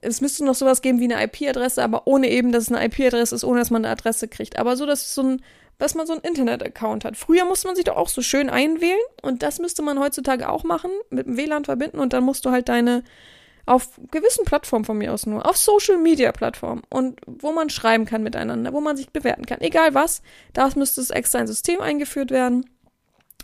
es 0.00 0.20
müsste 0.20 0.44
noch 0.44 0.54
sowas 0.54 0.82
geben 0.82 1.00
wie 1.00 1.12
eine 1.12 1.22
IP-Adresse, 1.24 1.82
aber 1.82 2.06
ohne 2.06 2.30
eben, 2.30 2.52
dass 2.52 2.64
es 2.64 2.72
eine 2.72 2.84
IP-Adresse 2.86 3.34
ist, 3.34 3.44
ohne 3.44 3.60
dass 3.60 3.70
man 3.70 3.84
eine 3.84 3.92
Adresse 3.92 4.28
kriegt. 4.28 4.58
Aber 4.58 4.76
so, 4.76 4.86
dass 4.86 5.14
so 5.14 5.22
ein 5.22 5.42
dass 5.78 5.94
man 5.94 6.06
so 6.06 6.12
einen 6.12 6.22
Internet-Account 6.22 7.04
hat. 7.04 7.16
Früher 7.16 7.44
musste 7.44 7.68
man 7.68 7.76
sich 7.76 7.84
doch 7.84 7.96
auch 7.96 8.08
so 8.08 8.20
schön 8.20 8.50
einwählen 8.50 8.98
und 9.22 9.44
das 9.44 9.60
müsste 9.60 9.82
man 9.82 10.00
heutzutage 10.00 10.48
auch 10.48 10.64
machen, 10.64 10.90
mit 11.10 11.26
dem 11.26 11.36
WLAN 11.36 11.64
verbinden 11.64 12.00
und 12.00 12.12
dann 12.12 12.24
musst 12.24 12.44
du 12.44 12.50
halt 12.50 12.68
deine 12.68 13.04
auf 13.64 14.00
gewissen 14.10 14.44
Plattformen 14.44 14.84
von 14.84 14.96
mir 14.96 15.12
aus 15.12 15.26
nur, 15.26 15.48
auf 15.48 15.56
Social 15.56 15.98
Media 15.98 16.32
Plattformen 16.32 16.82
und 16.88 17.20
wo 17.26 17.52
man 17.52 17.70
schreiben 17.70 18.06
kann 18.06 18.22
miteinander, 18.22 18.72
wo 18.72 18.80
man 18.80 18.96
sich 18.96 19.10
bewerten 19.10 19.44
kann, 19.46 19.60
egal 19.60 19.94
was, 19.94 20.22
da 20.54 20.68
müsste 20.74 21.00
es 21.00 21.10
extra 21.10 21.38
ein 21.38 21.46
System 21.46 21.80
eingeführt 21.80 22.30
werden. 22.30 22.68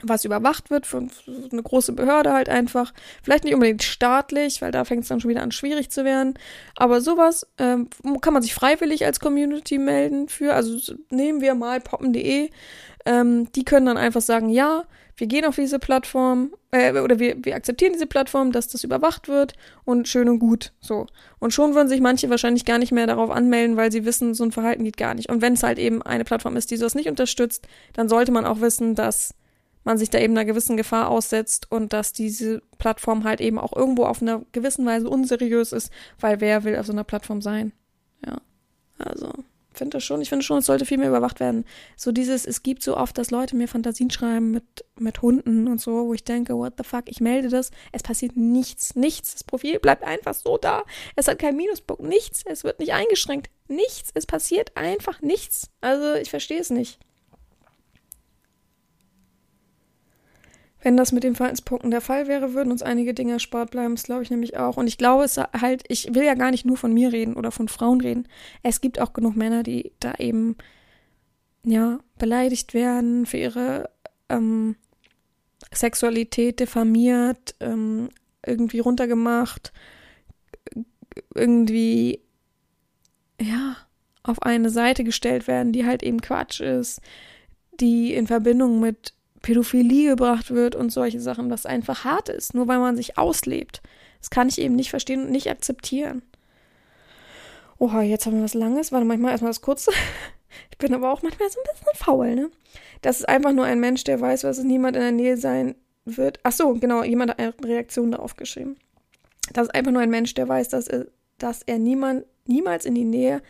Was 0.03 0.25
überwacht 0.25 0.71
wird 0.71 0.87
von 0.87 1.11
eine 1.53 1.63
große 1.63 1.93
Behörde 1.93 2.33
halt 2.33 2.49
einfach. 2.49 2.93
Vielleicht 3.23 3.45
nicht 3.45 3.55
unbedingt 3.55 3.83
staatlich, 3.83 4.61
weil 4.61 4.73
da 4.73 4.85
fängt 4.85 5.03
es 5.03 5.09
dann 5.09 5.21
schon 5.21 5.31
wieder 5.31 5.43
an 5.43 5.53
schwierig 5.53 5.91
zu 5.91 6.05
werden. 6.05 6.35
Aber 6.77 7.01
sowas 7.01 7.47
ähm, 7.59 7.89
kann 8.21 8.35
man 8.35 8.43
sich 8.43 8.55
freiwillig 8.55 9.05
als 9.07 9.21
Community 9.21 9.79
melden 9.79 10.29
für. 10.29 10.55
Also 10.55 10.95
nehmen 11.11 11.41
wir 11.41 11.55
mal 11.55 11.81
poppen.de. 11.81 12.51
Ähm, 13.07 13.53
die 13.53 13.65
können 13.65 13.87
dann 13.87 13.97
einfach 13.97 14.23
sagen, 14.23 14.49
ja, 14.49 14.85
wir 15.17 15.27
gehen 15.29 15.45
auf 15.45 15.55
diese 15.55 15.79
Plattform 15.79 16.55
äh, 16.73 16.99
oder 16.99 17.19
wir, 17.19 17.37
wir 17.45 17.55
akzeptieren 17.55 17.93
diese 17.93 18.07
Plattform, 18.07 18.51
dass 18.51 18.67
das 18.67 18.83
überwacht 18.83 19.29
wird 19.29 19.53
und 19.85 20.09
schön 20.09 20.29
und 20.29 20.41
gut. 20.41 20.73
So. 20.81 21.07
Und 21.39 21.53
schon 21.53 21.75
würden 21.75 21.89
sich 21.89 22.01
manche 22.01 22.31
wahrscheinlich 22.31 22.65
gar 22.65 22.79
nicht 22.79 22.93
mehr 22.93 23.07
darauf 23.07 23.31
anmelden, 23.31 23.77
weil 23.77 23.93
sie 23.93 24.05
wissen, 24.05 24.35
so 24.35 24.43
ein 24.45 24.53
Verhalten 24.53 24.85
geht 24.85 24.97
gar 24.97 25.15
nicht. 25.15 25.29
Und 25.31 25.41
wenn 25.41 25.53
es 25.53 25.63
halt 25.63 25.79
eben 25.79 26.03
eine 26.03 26.25
Plattform 26.25 26.57
ist, 26.57 26.71
die 26.71 26.77
sowas 26.77 26.97
nicht 26.97 27.09
unterstützt, 27.09 27.69
dann 27.93 28.09
sollte 28.09 28.33
man 28.33 28.45
auch 28.45 28.61
wissen, 28.61 28.97
dass 28.97 29.35
man 29.85 29.99
sich 29.99 30.11
da 30.11 30.19
eben 30.19 30.33
einer 30.35 30.45
gewissen 30.45 30.77
Gefahr 30.77 31.09
aussetzt 31.09 31.71
und 31.71 31.93
dass 31.93 32.13
diese 32.13 32.63
Plattform 32.79 33.25
halt 33.25 33.41
eben 33.41 33.59
auch 33.59 33.75
irgendwo 33.75 34.05
auf 34.05 34.21
einer 34.21 34.43
gewissen 34.53 34.85
Weise 34.87 35.09
unseriös 35.09 35.73
ist, 35.73 35.93
weil 36.19 36.41
wer 36.41 36.65
will 36.65 36.77
auf 36.77 36.87
so 36.87 36.93
einer 36.93 37.05
Plattform 37.05 37.43
sein? 37.43 37.73
Ja. 38.27 38.39
Also, 38.99 39.33
finde 39.77 39.97
das 39.97 40.05
schon, 40.05 40.21
ich 40.21 40.29
finde 40.29 40.45
schon, 40.45 40.59
es 40.59 40.67
sollte 40.67 40.87
viel 40.87 40.99
mehr 40.99 41.09
überwacht 41.09 41.41
werden. 41.41 41.65
So 41.97 42.13
dieses, 42.13 42.47
es 42.47 42.63
gibt 42.63 42.83
so 42.83 42.97
oft, 42.97 43.19
dass 43.19 43.31
Leute 43.31 43.57
mir 43.57 43.69
Fantasien 43.69 44.11
schreiben 44.11 44.51
mit, 44.51 44.85
mit 44.99 45.23
Hunden 45.23 45.69
und 45.69 45.81
so, 45.81 46.07
wo 46.07 46.15
ich 46.15 46.25
denke, 46.25 46.57
what 46.57 46.75
the 46.79 46.85
fuck, 46.85 47.05
ich 47.07 47.21
melde 47.21 47.49
das, 47.49 47.71
es 47.93 48.03
passiert 48.03 48.37
nichts, 48.37 48.95
nichts. 48.95 49.33
Das 49.33 49.45
Profil 49.45 49.79
bleibt 49.79 50.05
einfach 50.05 50.35
so 50.35 50.57
da. 50.57 50.85
Es 51.17 51.29
hat 51.29 51.39
keinen 51.39 51.57
Minuspunkt, 51.57 52.03
nichts, 52.03 52.43
es 52.47 52.65
wird 52.65 52.79
nicht 52.79 52.93
eingeschränkt, 52.93 53.51
nichts, 53.69 54.11
es 54.15 54.27
passiert 54.27 54.77
einfach 54.77 55.21
nichts. 55.21 55.71
Also, 55.81 56.15
ich 56.15 56.31
verstehe 56.31 56.61
es 56.61 56.71
nicht. 56.71 56.99
Wenn 60.85 60.99
das 60.99 61.13
mit 61.13 61.25
den 61.25 61.35
Verhaltenspunkten 61.35 61.91
der 61.91 62.03
Fall 62.03 62.29
wäre, 62.29 62.53
würden 62.53 62.71
uns 62.71 62.83
einige 62.83 63.15
Dinge 63.15 63.33
erspart 63.33 63.71
bleiben. 63.71 63.95
Das 63.95 64.03
glaube 64.03 64.23
ich 64.23 64.31
nämlich 64.31 64.59
auch. 64.59 64.77
Und 64.77 64.87
ich 64.87 64.99
glaube 64.99 65.25
es 65.25 65.39
halt, 65.39 65.83
ich 65.89 66.15
will 66.15 66.25
ja 66.25 66.35
gar 66.35 66.51
nicht 66.51 66.67
nur 66.67 66.77
von 66.77 66.93
mir 66.93 67.11
reden 67.11 67.37
oder 67.37 67.51
von 67.51 67.69
Frauen 67.69 68.03
reden. 68.03 68.29
Es 68.63 68.83
gibt 68.83 69.01
auch 69.01 69.15
genug 69.15 69.35
Männer, 69.35 69.63
die 69.63 69.93
da 69.99 70.13
eben, 70.19 70.57
ja, 71.65 72.01
beleidigt 72.19 72.75
werden 72.75 73.25
für 73.25 73.39
ihre 73.39 73.89
ähm, 74.29 74.77
Sexualität, 75.73 76.61
diffamiert, 76.61 77.55
ähm, 77.61 78.11
irgendwie 78.45 78.81
runtergemacht, 78.81 79.73
irgendwie, 81.35 82.21
ja, 83.41 83.79
auf 84.23 84.43
eine 84.43 84.69
Seite 84.69 85.03
gestellt 85.03 85.47
werden, 85.47 85.73
die 85.73 85.87
halt 85.87 86.03
eben 86.03 86.21
Quatsch 86.21 86.61
ist, 86.61 87.01
die 87.81 88.13
in 88.13 88.27
Verbindung 88.27 88.81
mit 88.81 89.15
Pädophilie 89.45 90.09
gebracht 90.09 90.53
wird 90.53 90.75
und 90.75 90.91
solche 90.91 91.21
Sachen, 91.21 91.51
was 91.51 91.67
einfach 91.67 92.05
hart 92.05 92.31
ist, 92.31 92.55
nur 92.55 92.67
weil 92.67 92.79
man 92.79 92.97
sich 92.97 93.19
auslebt. 93.19 93.83
Das 94.19 94.31
kann 94.31 94.49
ich 94.49 94.59
eben 94.59 94.75
nicht 94.75 94.89
verstehen 94.89 95.23
und 95.23 95.31
nicht 95.31 95.51
akzeptieren. 95.51 96.23
Oha, 97.79 98.01
jetzt 98.01 98.25
haben 98.25 98.37
wir 98.37 98.43
was 98.43 98.55
Langes. 98.55 98.91
Warte, 98.91 99.05
manchmal 99.05 99.33
erstmal 99.33 99.51
das 99.51 99.61
Kurze. 99.61 99.93
Ich 100.71 100.79
bin 100.79 100.95
aber 100.95 101.13
auch 101.13 101.23
manchmal 101.23 101.51
so 101.51 101.59
ein 101.59 101.73
bisschen 101.73 101.97
faul, 101.97 102.35
ne? 102.37 102.51
Das 103.03 103.19
ist 103.19 103.29
einfach 103.29 103.53
nur 103.53 103.65
ein 103.65 103.81
Mensch, 103.81 104.05
der 104.05 104.21
weiß, 104.21 104.45
was 104.45 104.59
es 104.59 104.65
niemand 104.65 104.95
in 104.97 105.03
der 105.03 105.11
Nähe 105.11 105.37
sein 105.37 105.75
wird. 106.05 106.39
Ach 106.45 106.53
so, 106.53 106.75
genau, 106.75 107.03
jemand 107.03 107.33
hat 107.33 107.41
eine 107.41 107.55
Reaktion 107.65 108.13
darauf 108.13 108.37
geschrieben. 108.37 108.77
Das 109.53 109.67
ist 109.67 109.75
einfach 109.75 109.91
nur 109.91 110.01
ein 110.01 110.11
Mensch, 110.11 110.33
der 110.35 110.49
weiß, 110.49 110.69
dass 110.69 110.87
er, 110.87 111.07
dass 111.39 111.63
er 111.63 111.81
niemand, 111.81 112.25
niemals 112.47 112.87
in 112.87 112.95
die 112.95 113.05
Nähe. 113.05 113.43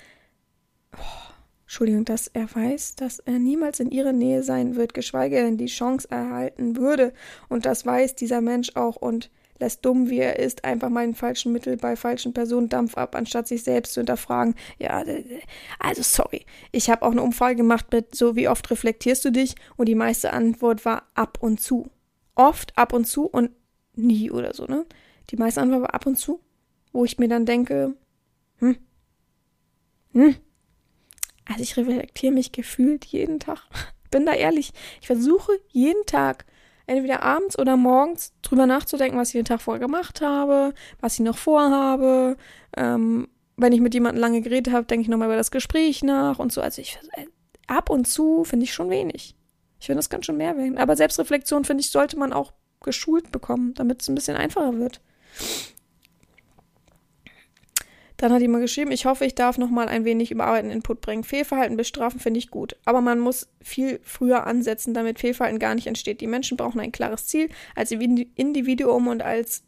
Oh, 0.96 1.23
Entschuldigung, 1.64 2.04
dass 2.04 2.28
er 2.28 2.54
weiß, 2.54 2.96
dass 2.96 3.20
er 3.20 3.38
niemals 3.38 3.80
in 3.80 3.90
ihrer 3.90 4.12
Nähe 4.12 4.42
sein 4.42 4.76
wird, 4.76 4.92
geschweige 4.92 5.36
denn 5.36 5.56
die 5.56 5.66
Chance 5.66 6.08
erhalten 6.10 6.76
würde. 6.76 7.12
Und 7.48 7.64
das 7.64 7.86
weiß 7.86 8.14
dieser 8.14 8.40
Mensch 8.40 8.76
auch 8.76 8.96
und 8.96 9.30
lässt 9.58 9.84
dumm, 9.84 10.10
wie 10.10 10.18
er 10.18 10.38
ist, 10.38 10.64
einfach 10.64 10.90
mal 10.90 11.04
in 11.04 11.14
falschen 11.14 11.52
Mittel 11.52 11.76
bei 11.76 11.96
falschen 11.96 12.32
Personen 12.32 12.68
Dampf 12.68 12.96
ab, 12.96 13.14
anstatt 13.14 13.48
sich 13.48 13.62
selbst 13.62 13.94
zu 13.94 14.00
hinterfragen. 14.00 14.54
Ja, 14.78 15.02
also 15.78 16.02
sorry. 16.02 16.44
Ich 16.72 16.90
habe 16.90 17.02
auch 17.02 17.12
eine 17.12 17.22
Umfrage 17.22 17.56
gemacht 17.56 17.86
mit 17.92 18.14
so, 18.14 18.36
wie 18.36 18.48
oft 18.48 18.70
reflektierst 18.70 19.24
du 19.24 19.30
dich? 19.30 19.54
Und 19.76 19.88
die 19.88 19.94
meiste 19.94 20.32
Antwort 20.32 20.84
war 20.84 21.04
ab 21.14 21.38
und 21.40 21.60
zu. 21.60 21.90
Oft, 22.34 22.76
ab 22.76 22.92
und 22.92 23.06
zu 23.06 23.26
und 23.26 23.50
nie 23.94 24.30
oder 24.30 24.52
so, 24.54 24.66
ne? 24.66 24.84
Die 25.30 25.36
meiste 25.36 25.62
Antwort 25.62 25.82
war 25.82 25.94
ab 25.94 26.06
und 26.06 26.18
zu, 26.18 26.40
wo 26.92 27.04
ich 27.04 27.18
mir 27.18 27.28
dann 27.28 27.46
denke, 27.46 27.94
hm, 28.58 28.76
hm, 30.12 30.34
also 31.46 31.62
ich 31.62 31.76
reflektiere 31.76 32.32
mich 32.32 32.52
gefühlt 32.52 33.04
jeden 33.04 33.40
Tag. 33.40 33.60
Bin 34.10 34.26
da 34.26 34.32
ehrlich. 34.32 34.72
Ich 35.00 35.06
versuche 35.06 35.52
jeden 35.70 36.06
Tag, 36.06 36.46
entweder 36.86 37.22
abends 37.22 37.58
oder 37.58 37.76
morgens, 37.76 38.32
drüber 38.42 38.66
nachzudenken, 38.66 39.18
was 39.18 39.28
ich 39.28 39.34
den 39.34 39.44
Tag 39.44 39.60
vorher 39.60 39.80
gemacht 39.80 40.20
habe, 40.20 40.72
was 41.00 41.14
ich 41.14 41.20
noch 41.20 41.38
vorhabe. 41.38 42.36
Ähm, 42.76 43.28
wenn 43.56 43.72
ich 43.72 43.80
mit 43.80 43.94
jemandem 43.94 44.20
lange 44.20 44.40
geredet 44.40 44.72
habe, 44.72 44.86
denke 44.86 45.02
ich 45.02 45.08
nochmal 45.08 45.28
über 45.28 45.36
das 45.36 45.50
Gespräch 45.50 46.02
nach 46.02 46.38
und 46.38 46.52
so. 46.52 46.60
Also 46.60 46.80
ich 46.80 46.98
äh, 47.12 47.26
ab 47.66 47.90
und 47.90 48.06
zu 48.06 48.44
finde 48.44 48.64
ich 48.64 48.72
schon 48.72 48.90
wenig. 48.90 49.34
Ich 49.80 49.86
finde 49.86 49.98
das 49.98 50.10
ganz 50.10 50.26
schön 50.26 50.36
mehr 50.36 50.56
werden. 50.56 50.78
Aber 50.78 50.96
Selbstreflexion, 50.96 51.64
finde 51.64 51.82
ich, 51.82 51.90
sollte 51.90 52.18
man 52.18 52.32
auch 52.32 52.52
geschult 52.80 53.32
bekommen, 53.32 53.74
damit 53.74 54.02
es 54.02 54.08
ein 54.08 54.14
bisschen 54.14 54.36
einfacher 54.36 54.78
wird. 54.78 55.00
Dann 58.24 58.32
hat 58.32 58.40
jemand 58.40 58.62
geschrieben, 58.62 58.90
ich 58.90 59.04
hoffe, 59.04 59.26
ich 59.26 59.34
darf 59.34 59.58
noch 59.58 59.68
mal 59.68 59.86
ein 59.86 60.06
wenig 60.06 60.30
überarbeiten 60.30 60.70
Input 60.70 61.02
bringen. 61.02 61.24
Fehlverhalten 61.24 61.76
bestrafen 61.76 62.20
finde 62.20 62.38
ich 62.38 62.50
gut, 62.50 62.74
aber 62.86 63.02
man 63.02 63.20
muss 63.20 63.50
viel 63.60 64.00
früher 64.02 64.46
ansetzen, 64.46 64.94
damit 64.94 65.18
Fehlverhalten 65.18 65.58
gar 65.58 65.74
nicht 65.74 65.86
entsteht. 65.86 66.22
Die 66.22 66.26
Menschen 66.26 66.56
brauchen 66.56 66.80
ein 66.80 66.90
klares 66.90 67.26
Ziel 67.26 67.50
als 67.74 67.90
Individuum 67.90 69.08
und 69.08 69.20
als 69.20 69.62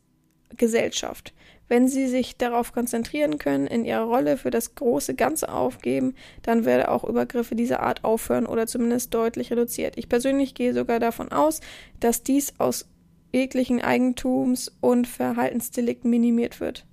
Gesellschaft. 0.57 1.35
Wenn 1.69 1.87
sie 1.87 2.07
sich 2.07 2.39
darauf 2.39 2.73
konzentrieren 2.73 3.37
können, 3.37 3.67
in 3.67 3.85
ihrer 3.85 4.05
Rolle 4.05 4.39
für 4.39 4.51
das 4.51 4.75
große 4.75 5.15
Ganze 5.15 5.53
aufgeben, 5.53 6.15
dann 6.41 6.65
werde 6.65 6.91
auch 6.91 7.05
Übergriffe 7.05 7.57
dieser 7.57 7.81
Art 7.81 8.05
aufhören 8.05 8.47
oder 8.47 8.67
zumindest 8.67 9.13
deutlich 9.13 9.51
reduziert. 9.51 9.99
Ich 9.99 10.09
persönlich 10.09 10.55
gehe 10.55 10.73
sogar 10.73 10.99
davon 10.99 11.31
aus, 11.31 11.61
dass 12.01 12.23
dies 12.23 12.55
aus 12.57 12.89
jeglichen 13.35 13.83
Eigentums- 13.83 14.73
und 14.81 15.07
Verhaltensdelikten 15.07 16.09
minimiert 16.09 16.59
wird. 16.59 16.87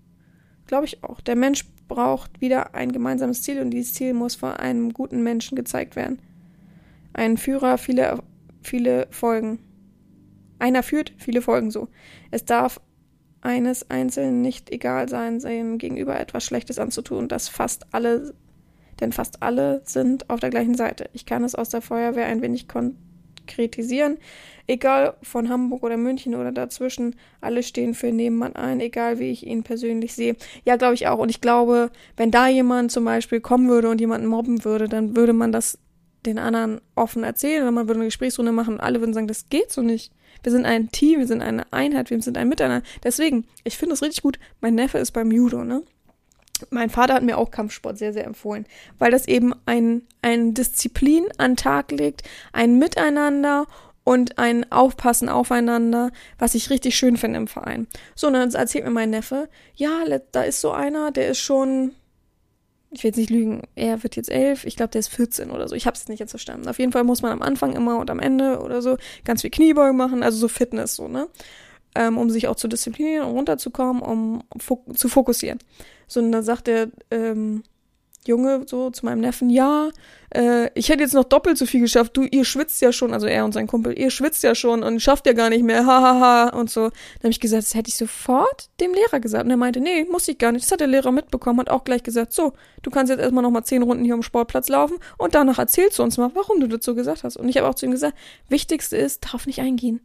Glaube 0.67 0.85
ich 0.85 1.03
auch. 1.03 1.21
Der 1.21 1.35
Mensch 1.35 1.65
braucht 1.87 2.41
wieder 2.41 2.73
ein 2.75 2.91
gemeinsames 2.91 3.43
Ziel 3.43 3.59
und 3.61 3.71
dieses 3.71 3.93
Ziel 3.93 4.13
muss 4.13 4.35
von 4.35 4.51
einem 4.53 4.93
guten 4.93 5.23
Menschen 5.23 5.55
gezeigt 5.55 5.95
werden. 5.95 6.19
Ein 7.13 7.37
Führer, 7.37 7.77
viele, 7.77 8.23
viele 8.61 9.07
Folgen. 9.11 9.59
Einer 10.59 10.83
führt, 10.83 11.13
viele 11.17 11.41
Folgen 11.41 11.71
so. 11.71 11.89
Es 12.31 12.45
darf 12.45 12.79
eines 13.41 13.89
Einzelnen 13.89 14.41
nicht 14.41 14.71
egal 14.71 15.09
sein, 15.09 15.39
seinem 15.39 15.77
Gegenüber 15.77 16.19
etwas 16.19 16.45
Schlechtes 16.45 16.79
anzutun, 16.79 17.27
das 17.27 17.49
fast 17.49 17.93
alle, 17.93 18.33
denn 19.01 19.11
fast 19.11 19.43
alle 19.43 19.81
sind 19.85 20.29
auf 20.29 20.39
der 20.39 20.49
gleichen 20.49 20.75
Seite. 20.75 21.09
Ich 21.13 21.25
kann 21.25 21.43
es 21.43 21.53
aus 21.53 21.69
der 21.69 21.81
Feuerwehr 21.81 22.25
ein 22.25 22.41
wenig 22.41 22.67
konkretisieren. 23.45 24.17
Egal 24.65 25.15
von 25.21 25.49
Hamburg 25.49 25.83
oder 25.83 25.97
München 25.97 26.35
oder 26.35 26.51
dazwischen, 26.51 27.15
alle 27.41 27.63
stehen 27.63 27.93
für 27.93 28.11
Nebenmann 28.11 28.55
ein, 28.55 28.79
egal 28.79 29.19
wie 29.19 29.29
ich 29.29 29.45
ihn 29.45 29.63
persönlich 29.63 30.13
sehe. 30.13 30.37
Ja, 30.63 30.77
glaube 30.77 30.93
ich 30.93 31.07
auch. 31.07 31.19
Und 31.19 31.29
ich 31.29 31.41
glaube, 31.41 31.91
wenn 32.15 32.31
da 32.31 32.47
jemand 32.47 32.91
zum 32.91 33.03
Beispiel 33.03 33.41
kommen 33.41 33.67
würde 33.67 33.89
und 33.89 33.99
jemanden 33.99 34.27
mobben 34.27 34.63
würde, 34.63 34.87
dann 34.87 35.17
würde 35.17 35.33
man 35.33 35.51
das 35.51 35.77
den 36.25 36.39
anderen 36.39 36.79
offen 36.95 37.25
erzählen 37.25 37.63
oder 37.63 37.71
man 37.71 37.87
würde 37.87 37.99
eine 37.99 38.07
Gesprächsrunde 38.07 38.53
machen 38.53 38.75
und 38.75 38.79
alle 38.79 39.01
würden 39.01 39.13
sagen, 39.13 39.27
das 39.27 39.49
geht 39.49 39.71
so 39.71 39.81
nicht. 39.81 40.13
Wir 40.41 40.53
sind 40.53 40.65
ein 40.65 40.89
Team, 40.91 41.19
wir 41.19 41.27
sind 41.27 41.41
eine 41.41 41.71
Einheit, 41.73 42.09
wir 42.09 42.21
sind 42.21 42.37
ein 42.37 42.47
Miteinander. 42.47 42.87
Deswegen, 43.03 43.45
ich 43.65 43.77
finde 43.77 43.95
es 43.95 44.01
richtig 44.01 44.23
gut. 44.23 44.39
Mein 44.61 44.75
Neffe 44.75 44.97
ist 44.97 45.11
beim 45.11 45.31
Judo, 45.31 45.65
ne? 45.65 45.83
Mein 46.69 46.89
Vater 46.89 47.13
hat 47.13 47.23
mir 47.23 47.37
auch 47.37 47.51
Kampfsport 47.51 47.97
sehr, 47.97 48.13
sehr 48.13 48.25
empfohlen, 48.25 48.65
weil 48.99 49.11
das 49.11 49.27
eben 49.27 49.53
ein, 49.65 50.03
ein 50.21 50.53
Disziplin 50.53 51.25
an 51.37 51.55
Tag 51.55 51.91
legt, 51.91 52.23
ein 52.51 52.77
Miteinander 52.77 53.65
und 54.03 54.37
ein 54.37 54.71
Aufpassen 54.71 55.29
aufeinander, 55.29 56.11
was 56.37 56.55
ich 56.55 56.69
richtig 56.69 56.95
schön 56.95 57.17
finde 57.17 57.37
im 57.37 57.47
Verein. 57.47 57.87
So, 58.15 58.27
und 58.27 58.33
dann 58.33 58.51
erzählt 58.51 58.83
mir 58.83 58.91
mein 58.91 59.09
Neffe, 59.09 59.49
ja, 59.75 60.03
da 60.31 60.43
ist 60.43 60.61
so 60.61 60.71
einer, 60.71 61.11
der 61.11 61.29
ist 61.29 61.39
schon, 61.39 61.93
ich 62.91 63.03
will 63.03 63.09
jetzt 63.09 63.17
nicht 63.17 63.29
lügen, 63.29 63.63
er 63.75 64.03
wird 64.03 64.15
jetzt 64.15 64.29
elf, 64.29 64.65
ich 64.65 64.75
glaube, 64.75 64.91
der 64.91 64.99
ist 64.99 65.07
14 65.09 65.51
oder 65.51 65.67
so. 65.67 65.75
Ich 65.75 65.87
habe 65.87 65.95
es 65.95 66.07
nicht 66.07 66.19
jetzt 66.19 66.31
verstanden. 66.31 66.67
Auf 66.67 66.79
jeden 66.79 66.91
Fall 66.91 67.03
muss 67.03 67.21
man 67.21 67.31
am 67.31 67.41
Anfang 67.41 67.75
immer 67.75 67.97
und 67.97 68.09
am 68.09 68.19
Ende 68.19 68.59
oder 68.59 68.81
so 68.81 68.97
ganz 69.23 69.41
viel 69.41 69.51
Kniebeugen 69.51 69.97
machen, 69.97 70.21
also 70.21 70.37
so 70.37 70.47
Fitness, 70.47 70.95
so, 70.95 71.07
ne? 71.07 71.27
Ähm, 71.95 72.17
um 72.17 72.29
sich 72.29 72.47
auch 72.47 72.55
zu 72.55 72.67
disziplinieren 72.67 73.27
und 73.27 73.35
runterzukommen, 73.35 74.01
um 74.01 74.43
fok 74.57 74.97
zu 74.97 75.07
fokussieren. 75.07 75.59
So, 76.07 76.21
und 76.21 76.31
dann 76.31 76.43
sagt 76.43 76.67
er, 76.67 76.87
ähm, 77.11 77.63
Junge 78.27 78.63
so 78.67 78.89
zu 78.89 79.05
meinem 79.05 79.19
Neffen, 79.19 79.49
ja, 79.49 79.89
äh, 80.33 80.69
ich 80.75 80.89
hätte 80.89 81.03
jetzt 81.03 81.13
noch 81.13 81.25
doppelt 81.25 81.57
so 81.57 81.65
viel 81.65 81.81
geschafft. 81.81 82.15
Du, 82.15 82.23
ihr 82.23 82.45
schwitzt 82.45 82.81
ja 82.81 82.93
schon, 82.93 83.13
also 83.13 83.27
er 83.27 83.43
und 83.45 83.53
sein 83.53 83.67
Kumpel, 83.67 83.97
ihr 83.97 84.09
schwitzt 84.09 84.43
ja 84.43 84.55
schon 84.55 84.83
und 84.83 85.01
schafft 85.01 85.25
ja 85.27 85.33
gar 85.33 85.49
nicht 85.49 85.63
mehr, 85.63 85.85
hahaha 85.85 86.19
ha, 86.19 86.51
ha, 86.51 86.57
und 86.57 86.69
so. 86.69 86.81
Dann 86.81 87.23
habe 87.23 87.29
ich 87.29 87.39
gesagt, 87.39 87.63
das 87.63 87.75
hätte 87.75 87.89
ich 87.89 87.97
sofort 87.97 88.69
dem 88.79 88.93
Lehrer 88.93 89.19
gesagt. 89.19 89.45
Und 89.45 89.51
er 89.51 89.57
meinte, 89.57 89.79
nee, 89.79 90.05
muss 90.05 90.27
ich 90.27 90.37
gar 90.37 90.51
nicht. 90.51 90.65
Das 90.65 90.71
hat 90.71 90.79
der 90.79 90.87
Lehrer 90.87 91.11
mitbekommen, 91.11 91.59
hat 91.59 91.69
auch 91.69 91.83
gleich 91.83 92.03
gesagt, 92.03 92.33
so, 92.33 92.53
du 92.81 92.89
kannst 92.89 93.09
jetzt 93.09 93.19
erstmal 93.19 93.43
nochmal 93.43 93.65
zehn 93.65 93.83
Runden 93.83 94.05
hier 94.05 94.13
am 94.13 94.23
Sportplatz 94.23 94.69
laufen 94.69 94.97
und 95.17 95.35
danach 95.35 95.59
erzählst 95.59 95.99
du 95.99 96.03
uns 96.03 96.17
mal, 96.17 96.31
warum 96.33 96.59
du 96.59 96.67
das 96.67 96.85
so 96.85 96.95
gesagt 96.95 97.23
hast. 97.23 97.37
Und 97.37 97.49
ich 97.49 97.57
habe 97.57 97.67
auch 97.67 97.75
zu 97.75 97.85
ihm 97.85 97.91
gesagt, 97.91 98.17
wichtigste 98.47 98.97
ist, 98.97 99.25
darauf 99.25 99.45
nicht 99.47 99.59
eingehen. 99.59 99.99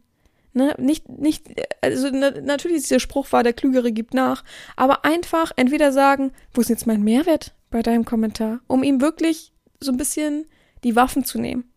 Ne, 0.51 0.73
nicht, 0.79 1.07
nicht, 1.09 1.45
also 1.81 2.09
na, 2.11 2.31
natürlich 2.41 2.77
ist 2.77 2.91
der 2.91 2.99
Spruch 2.99 3.31
war, 3.31 3.43
der 3.43 3.53
Klügere 3.53 3.91
gibt 3.91 4.15
nach, 4.15 4.43
aber 4.75 5.05
einfach 5.05 5.51
entweder 5.55 5.91
sagen, 5.91 6.31
wo 6.53 6.61
ist 6.61 6.69
jetzt 6.69 6.87
mein 6.87 7.03
Mehrwert 7.03 7.53
bei 7.69 7.83
deinem 7.83 8.03
Kommentar, 8.03 8.59
um 8.65 8.81
ihm 8.81 8.99
wirklich 8.99 9.53
so 9.79 9.91
ein 9.91 9.97
bisschen 9.97 10.45
die 10.83 10.95
Waffen 10.95 11.23
zu 11.23 11.39
nehmen. 11.39 11.71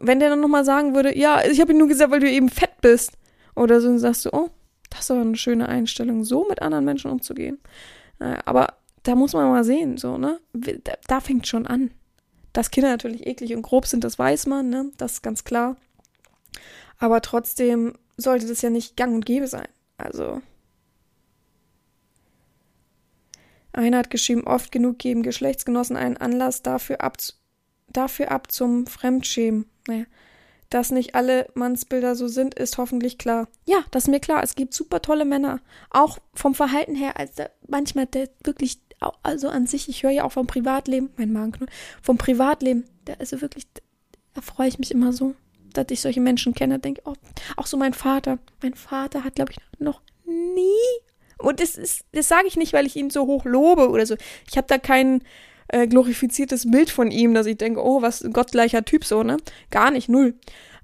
Wenn 0.00 0.20
der 0.20 0.30
dann 0.30 0.40
nochmal 0.40 0.64
sagen 0.64 0.94
würde, 0.94 1.16
ja, 1.18 1.44
ich 1.44 1.60
habe 1.60 1.72
ihm 1.72 1.78
nur 1.78 1.88
gesagt, 1.88 2.10
weil 2.10 2.20
du 2.20 2.30
eben 2.30 2.48
fett 2.48 2.80
bist, 2.80 3.18
oder 3.58 3.80
so, 3.80 3.88
dann 3.88 3.98
sagst 3.98 4.24
du, 4.24 4.30
oh, 4.32 4.50
das 4.90 5.00
ist 5.00 5.10
aber 5.10 5.20
eine 5.20 5.36
schöne 5.36 5.68
Einstellung, 5.68 6.24
so 6.24 6.46
mit 6.48 6.62
anderen 6.62 6.84
Menschen 6.84 7.10
umzugehen. 7.10 7.58
Naja, 8.18 8.38
aber 8.44 8.74
da 9.02 9.14
muss 9.14 9.32
man 9.32 9.50
mal 9.50 9.64
sehen, 9.64 9.96
so, 9.98 10.16
ne? 10.16 10.40
Da, 10.52 10.92
da 11.06 11.20
fängt 11.20 11.46
schon 11.46 11.66
an. 11.66 11.90
Dass 12.52 12.70
Kinder 12.70 12.88
natürlich 12.90 13.26
eklig 13.26 13.54
und 13.54 13.62
grob 13.62 13.86
sind, 13.86 14.04
das 14.04 14.18
weiß 14.18 14.46
man, 14.46 14.70
ne? 14.70 14.90
Das 14.96 15.14
ist 15.14 15.22
ganz 15.22 15.44
klar. 15.44 15.76
Aber 16.98 17.22
trotzdem 17.22 17.94
sollte 18.16 18.46
das 18.46 18.62
ja 18.62 18.70
nicht 18.70 18.96
gang 18.96 19.14
und 19.14 19.24
gäbe 19.24 19.46
sein. 19.46 19.68
Also. 19.96 20.42
Einer 23.72 23.98
hat 23.98 24.10
geschrieben, 24.10 24.46
oft 24.46 24.72
genug 24.72 24.98
geben 24.98 25.22
Geschlechtsgenossen 25.22 25.96
einen 25.96 26.16
Anlass 26.16 26.62
dafür 26.62 27.00
ab, 27.00 27.16
dafür 27.88 28.32
ab 28.32 28.50
zum 28.50 28.86
Fremdschämen. 28.86 29.66
Naja. 29.86 30.04
Dass 30.70 30.90
nicht 30.90 31.14
alle 31.14 31.48
Mannsbilder 31.54 32.14
so 32.14 32.28
sind, 32.28 32.54
ist 32.54 32.76
hoffentlich 32.76 33.16
klar. 33.16 33.48
Ja, 33.66 33.84
das 33.90 34.04
ist 34.04 34.10
mir 34.10 34.20
klar. 34.20 34.42
Es 34.42 34.54
gibt 34.54 34.74
super 34.74 35.00
tolle 35.00 35.24
Männer. 35.24 35.60
Auch 35.90 36.18
vom 36.34 36.54
Verhalten 36.54 36.94
her, 36.94 37.16
also 37.18 37.44
manchmal 37.66 38.06
der 38.06 38.28
wirklich, 38.44 38.80
also 39.22 39.48
an 39.48 39.66
sich, 39.66 39.88
ich 39.88 40.02
höre 40.02 40.10
ja 40.10 40.24
auch 40.24 40.32
vom 40.32 40.46
Privatleben, 40.46 41.10
mein 41.16 41.32
Magen 41.32 41.52
knurrt, 41.52 41.70
vom 42.02 42.18
Privatleben, 42.18 42.84
der 43.06 43.18
also 43.18 43.40
wirklich, 43.40 43.66
da 44.34 44.42
freue 44.42 44.68
ich 44.68 44.78
mich 44.78 44.90
immer 44.90 45.12
so 45.12 45.34
dass 45.72 45.86
ich 45.90 46.00
solche 46.00 46.20
Menschen 46.20 46.54
kenne, 46.54 46.78
denke, 46.78 47.02
oh, 47.04 47.14
auch 47.56 47.66
so 47.66 47.76
mein 47.76 47.94
Vater. 47.94 48.38
Mein 48.62 48.74
Vater 48.74 49.24
hat, 49.24 49.34
glaube 49.34 49.52
ich, 49.52 49.58
noch 49.78 50.00
nie. 50.26 50.62
Und 51.38 51.60
das 51.60 51.76
ist, 51.76 52.04
das 52.12 52.28
sage 52.28 52.46
ich 52.46 52.56
nicht, 52.56 52.72
weil 52.72 52.86
ich 52.86 52.96
ihn 52.96 53.10
so 53.10 53.26
hoch 53.26 53.44
lobe 53.44 53.90
oder 53.90 54.06
so. 54.06 54.16
Ich 54.50 54.56
habe 54.56 54.66
da 54.66 54.78
kein 54.78 55.22
äh, 55.68 55.86
glorifiziertes 55.86 56.70
Bild 56.70 56.90
von 56.90 57.10
ihm, 57.10 57.34
dass 57.34 57.46
ich 57.46 57.56
denke, 57.56 57.84
oh, 57.84 58.02
was 58.02 58.22
ein 58.22 58.32
gottgleicher 58.32 58.84
Typ 58.84 59.04
so, 59.04 59.22
ne? 59.22 59.36
Gar 59.70 59.90
nicht, 59.90 60.08
null. 60.08 60.34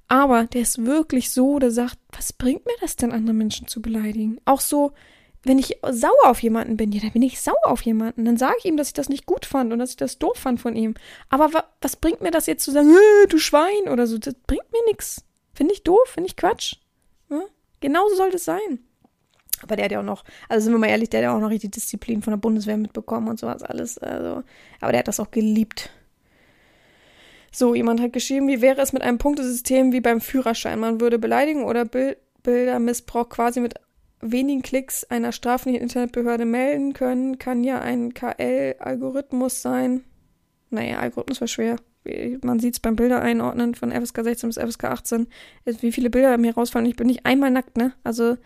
Aber 0.06 0.44
der 0.44 0.60
ist 0.60 0.84
wirklich 0.84 1.30
so, 1.30 1.58
der 1.58 1.70
sagt, 1.70 1.98
was 2.12 2.32
bringt 2.32 2.66
mir 2.66 2.76
das 2.80 2.96
denn, 2.96 3.12
andere 3.12 3.34
Menschen 3.34 3.66
zu 3.66 3.80
beleidigen? 3.80 4.38
Auch 4.44 4.60
so, 4.60 4.92
wenn 5.44 5.58
ich 5.58 5.78
sauer 5.90 6.24
auf 6.24 6.42
jemanden 6.42 6.76
bin, 6.76 6.92
ja, 6.92 7.00
dann 7.00 7.12
bin 7.12 7.22
ich 7.22 7.40
sauer 7.40 7.66
auf 7.66 7.82
jemanden. 7.82 8.24
Dann 8.24 8.36
sage 8.36 8.56
ich 8.58 8.64
ihm, 8.64 8.76
dass 8.76 8.88
ich 8.88 8.94
das 8.94 9.08
nicht 9.08 9.26
gut 9.26 9.44
fand 9.44 9.72
und 9.72 9.78
dass 9.78 9.90
ich 9.90 9.96
das 9.96 10.18
doof 10.18 10.36
fand 10.36 10.60
von 10.60 10.74
ihm. 10.74 10.94
Aber 11.28 11.52
wa 11.52 11.64
was 11.80 11.96
bringt 11.96 12.22
mir 12.22 12.30
das 12.30 12.46
jetzt 12.46 12.64
zu 12.64 12.70
sagen, 12.70 12.94
du 13.28 13.38
Schwein 13.38 13.88
oder 13.90 14.06
so? 14.06 14.18
Das 14.18 14.34
bringt 14.46 14.72
mir 14.72 14.84
nichts. 14.86 15.24
Finde 15.54 15.74
ich 15.74 15.84
doof, 15.84 16.06
finde 16.06 16.28
ich 16.28 16.36
Quatsch. 16.36 16.76
Ja? 17.30 17.42
Genauso 17.80 18.16
sollte 18.16 18.36
es 18.36 18.44
sein. 18.44 18.78
Aber 19.62 19.76
der 19.76 19.84
hat 19.84 19.92
ja 19.92 20.00
auch 20.00 20.04
noch, 20.04 20.24
also 20.48 20.64
sind 20.64 20.72
wir 20.72 20.78
mal 20.78 20.88
ehrlich, 20.88 21.10
der 21.10 21.20
hat 21.20 21.24
ja 21.24 21.36
auch 21.36 21.40
noch 21.40 21.50
richtig 21.50 21.72
Disziplin 21.72 22.22
von 22.22 22.32
der 22.32 22.38
Bundeswehr 22.38 22.76
mitbekommen 22.76 23.28
und 23.28 23.38
sowas 23.38 23.62
alles. 23.62 23.98
Also, 23.98 24.42
aber 24.80 24.92
der 24.92 24.98
hat 25.00 25.08
das 25.08 25.20
auch 25.20 25.30
geliebt. 25.30 25.90
So, 27.52 27.74
jemand 27.74 28.00
hat 28.00 28.12
geschrieben, 28.12 28.48
wie 28.48 28.60
wäre 28.60 28.80
es 28.80 28.92
mit 28.92 29.02
einem 29.02 29.18
Punktesystem 29.18 29.92
wie 29.92 30.00
beim 30.00 30.20
Führerschein? 30.20 30.80
Man 30.80 31.00
würde 31.00 31.18
Beleidigung 31.18 31.64
oder 31.64 31.84
Bild 31.84 32.18
Bildermissbrauch 32.42 33.28
quasi 33.30 33.58
mit 33.58 33.74
wenigen 34.32 34.62
Klicks 34.62 35.04
einer 35.04 35.32
straflichen 35.32 35.80
Internetbehörde 35.80 36.44
melden 36.44 36.92
können, 36.92 37.38
kann 37.38 37.62
ja 37.62 37.80
ein 37.80 38.14
KL-Algorithmus 38.14 39.62
sein. 39.62 40.04
Naja, 40.70 40.98
Algorithmus 40.98 41.40
war 41.40 41.48
schwer. 41.48 41.76
Man 42.42 42.60
sieht 42.60 42.74
es 42.74 42.80
beim 42.80 42.96
Bilder 42.96 43.22
einordnen 43.22 43.74
von 43.74 43.90
FSK 43.90 44.24
16 44.24 44.48
bis 44.50 44.58
FSK 44.58 44.84
18. 44.84 45.26
Wie 45.64 45.92
viele 45.92 46.10
Bilder 46.10 46.36
mir 46.36 46.54
rausfallen. 46.54 46.88
Ich 46.88 46.96
bin 46.96 47.06
nicht 47.06 47.24
einmal 47.24 47.50
nackt, 47.50 47.76
ne? 47.76 47.94
Also, 48.02 48.36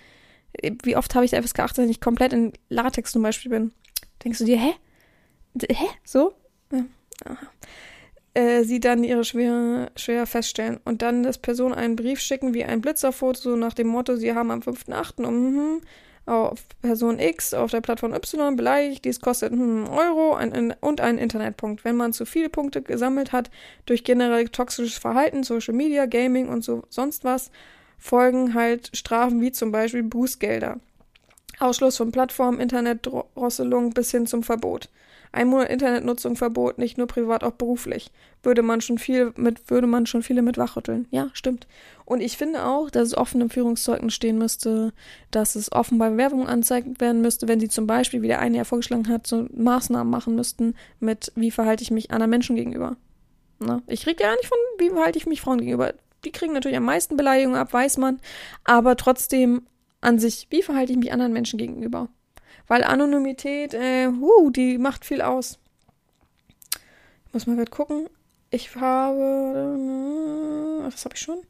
wie 0.83 0.97
oft 0.97 1.14
habe 1.14 1.25
ich 1.25 1.33
der 1.33 1.43
FSK 1.43 1.61
18 1.61 1.87
nicht 1.87 2.01
komplett 2.01 2.33
in 2.33 2.53
Latex 2.69 3.12
zum 3.12 3.23
Beispiel 3.23 3.51
bin? 3.51 3.73
Denkst 4.23 4.38
du 4.38 4.45
dir, 4.45 4.59
hä? 4.59 4.75
Hä? 5.69 5.87
So? 6.05 6.35
Ja. 6.73 6.85
Äh, 8.35 8.64
sie 8.64 8.81
dann 8.81 9.05
ihre 9.05 9.25
schwer, 9.25 9.91
schwer 9.97 10.27
feststellen 10.27 10.79
und 10.85 11.03
dann 11.03 11.23
das 11.23 11.38
Person 11.38 11.73
einen 11.73 11.97
Brief 11.97 12.21
schicken 12.21 12.55
wie 12.55 12.64
ein 12.64 12.81
Blitzerfoto 12.81 13.57
nach 13.57 13.73
dem 13.75 13.88
Motto, 13.88 14.17
sie 14.17 14.35
haben 14.35 14.51
am 14.51 14.61
5.8. 14.61 15.25
um 15.25 15.35
hm, 15.35 15.81
auf 16.27 16.61
Person 16.83 17.19
X 17.19 17.55
auf 17.55 17.71
der 17.71 17.81
Plattform 17.81 18.12
Y 18.12 18.55
beleidigt, 18.55 19.05
dies 19.07 19.21
kostet 19.21 19.53
hm, 19.53 19.88
Euro 19.88 20.35
ein, 20.35 20.75
und 20.81 21.01
einen 21.01 21.19
Internetpunkt. 21.19 21.85
Wenn 21.85 21.97
man 21.97 22.12
zu 22.12 22.27
viele 22.27 22.51
Punkte 22.51 22.83
gesammelt 22.83 23.33
hat 23.33 23.51
durch 23.87 24.05
generell 24.05 24.49
toxisches 24.49 24.99
Verhalten, 24.99 25.43
Social 25.43 25.75
Media, 25.75 26.05
Gaming 26.05 26.49
und 26.49 26.62
so 26.62 26.83
sonst 26.91 27.25
was, 27.25 27.51
folgen 27.99 28.55
halt 28.55 28.91
Strafen 28.95 29.41
wie 29.41 29.53
zum 29.53 29.73
Beispiel 29.73 30.03
Bußgelder. 30.03 30.79
Ausschluss 31.59 31.97
von 31.97 32.12
Plattformen, 32.12 32.61
Internetdrosselung 32.61 33.91
bis 33.91 34.11
hin 34.11 34.27
zum 34.27 34.43
Verbot. 34.43 34.91
Ein 35.38 35.51
Monat 35.51 35.70
Internetnutzung 35.70 36.35
Verbot, 36.35 36.79
nicht 36.79 36.98
nur 36.98 37.07
privat, 37.07 37.44
auch 37.44 37.53
beruflich. 37.53 38.11
Würde 38.42 38.62
man 38.62 38.81
schon 38.81 38.98
viel 38.98 39.33
mit, 39.37 39.70
würde 39.70 39.87
man 39.87 40.05
schon 40.05 40.24
viele 40.24 40.42
mit 40.42 40.59
wachrütteln. 40.59 41.07
Ja, 41.12 41.31
stimmt. 41.33 41.68
Und 42.05 42.20
ich 42.20 42.37
finde 42.37 42.64
auch, 42.64 42.90
dass 42.90 43.07
es 43.07 43.16
offen 43.16 43.40
im 43.40 43.48
Führungszeugnis 43.48 44.14
stehen 44.14 44.37
müsste, 44.37 44.92
dass 45.31 45.55
es 45.55 45.70
offen 45.70 45.96
bei 45.96 46.16
Werbung 46.16 46.48
angezeigt 46.48 47.01
werden 47.01 47.22
müsste, 47.22 47.46
wenn 47.46 47.61
sie 47.61 47.68
zum 47.68 47.87
Beispiel, 47.87 48.20
wie 48.20 48.27
der 48.27 48.40
eine 48.40 48.57
ja 48.57 48.64
vorgeschlagen 48.64 49.07
hat, 49.07 49.29
so 49.29 49.46
Maßnahmen 49.55 50.11
machen 50.11 50.35
müssten 50.35 50.74
mit, 50.98 51.31
wie 51.37 51.53
verhalte 51.53 51.85
ich 51.85 51.92
mich 51.92 52.11
anderen 52.11 52.31
Menschen 52.31 52.57
gegenüber. 52.57 52.96
Na, 53.61 53.81
ich 53.87 54.09
rede 54.09 54.24
ja 54.24 54.33
nicht 54.33 54.48
von, 54.48 54.59
wie 54.79 54.90
verhalte 54.90 55.18
ich 55.18 55.27
mich 55.27 55.40
Frauen 55.40 55.59
gegenüber. 55.59 55.94
Die 56.24 56.33
kriegen 56.33 56.53
natürlich 56.53 56.79
am 56.79 56.85
meisten 56.85 57.16
Beleidigungen 57.16 57.61
ab, 57.61 57.72
weiß 57.72 57.98
man. 57.98 58.18
Aber 58.64 58.96
trotzdem 58.96 59.68
an 60.01 60.18
sich, 60.18 60.48
wie 60.51 60.62
verhalte 60.62 60.90
ich 60.90 60.98
mich 60.98 61.12
anderen 61.12 61.33
Menschen 61.33 61.59
gegenüber? 61.59 62.09
Weil 62.68 62.85
Anonymität, 62.85 63.74
äh, 63.74 64.09
uh, 64.09 64.50
die 64.50 64.78
macht 64.78 65.04
viel 65.04 65.22
aus. 65.22 65.59
Ich 67.26 67.35
muss 67.35 67.46
mal 67.46 67.57
gerade 67.57 67.70
gucken. 67.70 68.09
Ich 68.50 68.76
habe. 68.76 69.76
Was 70.83 71.04
habe 71.04 71.14
ich 71.14 71.20
schon? 71.20 71.40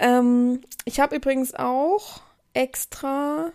Ähm, 0.00 0.60
ich 0.84 1.00
habe 1.00 1.16
übrigens 1.16 1.54
auch 1.54 2.20
extra 2.52 3.52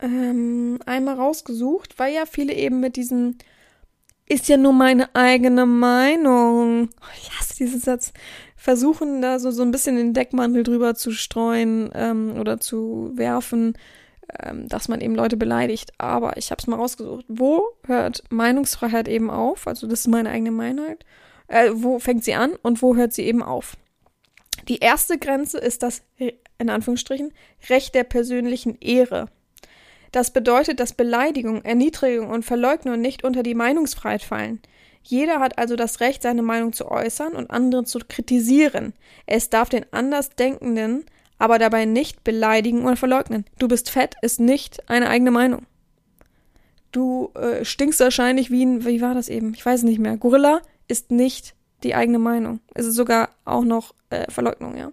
ähm, 0.00 0.78
einmal 0.86 1.16
rausgesucht, 1.16 1.98
weil 1.98 2.14
ja 2.14 2.26
viele 2.26 2.52
eben 2.54 2.80
mit 2.80 2.96
diesem 2.96 3.38
ist 4.26 4.48
ja 4.48 4.56
nur 4.56 4.72
meine 4.72 5.14
eigene 5.14 5.66
Meinung. 5.66 6.88
Ich 7.16 7.30
hasse 7.38 7.56
diesen 7.56 7.80
Satz. 7.80 8.12
Versuchen 8.56 9.20
da 9.20 9.38
so, 9.38 9.50
so 9.50 9.62
ein 9.62 9.70
bisschen 9.70 9.96
den 9.96 10.14
Deckmantel 10.14 10.62
drüber 10.62 10.94
zu 10.94 11.10
streuen 11.10 11.90
ähm, 11.94 12.36
oder 12.38 12.58
zu 12.58 13.12
werfen, 13.14 13.76
ähm, 14.42 14.68
dass 14.68 14.88
man 14.88 15.02
eben 15.02 15.14
Leute 15.14 15.36
beleidigt. 15.36 15.92
Aber 15.98 16.38
ich 16.38 16.50
habe 16.50 16.60
es 16.60 16.66
mal 16.66 16.76
rausgesucht. 16.76 17.26
Wo 17.28 17.62
hört 17.84 18.24
Meinungsfreiheit 18.30 19.08
eben 19.08 19.30
auf? 19.30 19.66
Also 19.66 19.86
das 19.86 20.00
ist 20.00 20.08
meine 20.08 20.30
eigene 20.30 20.50
Meinung. 20.50 20.96
Äh, 21.48 21.70
wo 21.74 21.98
fängt 21.98 22.24
sie 22.24 22.34
an 22.34 22.54
und 22.62 22.80
wo 22.80 22.96
hört 22.96 23.12
sie 23.12 23.24
eben 23.24 23.42
auf? 23.42 23.76
Die 24.68 24.78
erste 24.78 25.18
Grenze 25.18 25.58
ist 25.58 25.82
das, 25.82 26.02
in 26.58 26.70
Anführungsstrichen, 26.70 27.32
Recht 27.68 27.94
der 27.94 28.04
persönlichen 28.04 28.78
Ehre. 28.80 29.28
Das 30.14 30.30
bedeutet, 30.30 30.78
dass 30.78 30.92
Beleidigung, 30.92 31.64
Erniedrigung 31.64 32.30
und 32.30 32.44
Verleugnung 32.44 33.00
nicht 33.00 33.24
unter 33.24 33.42
die 33.42 33.56
Meinungsfreiheit 33.56 34.22
fallen. 34.22 34.60
Jeder 35.02 35.40
hat 35.40 35.58
also 35.58 35.74
das 35.74 35.98
Recht, 35.98 36.22
seine 36.22 36.42
Meinung 36.42 36.72
zu 36.72 36.88
äußern 36.88 37.32
und 37.32 37.50
andere 37.50 37.82
zu 37.82 37.98
kritisieren. 37.98 38.92
Es 39.26 39.50
darf 39.50 39.70
den 39.70 39.84
Andersdenkenden 39.92 41.04
aber 41.40 41.58
dabei 41.58 41.84
nicht 41.84 42.22
beleidigen 42.22 42.84
oder 42.84 42.94
verleugnen. 42.96 43.44
Du 43.58 43.66
bist 43.66 43.90
fett 43.90 44.14
ist 44.22 44.38
nicht 44.38 44.88
eine 44.88 45.08
eigene 45.08 45.32
Meinung. 45.32 45.66
Du 46.92 47.32
äh, 47.34 47.64
stinkst 47.64 47.98
wahrscheinlich 47.98 48.52
wie 48.52 48.64
ein, 48.64 48.84
wie 48.84 49.00
war 49.00 49.14
das 49.14 49.28
eben? 49.28 49.52
Ich 49.54 49.66
weiß 49.66 49.82
nicht 49.82 49.98
mehr. 49.98 50.16
Gorilla 50.16 50.62
ist 50.86 51.10
nicht 51.10 51.56
die 51.82 51.96
eigene 51.96 52.20
Meinung. 52.20 52.60
Es 52.72 52.86
ist 52.86 52.94
sogar 52.94 53.30
auch 53.44 53.64
noch 53.64 53.96
äh, 54.10 54.30
Verleugnung, 54.30 54.76
ja. 54.76 54.92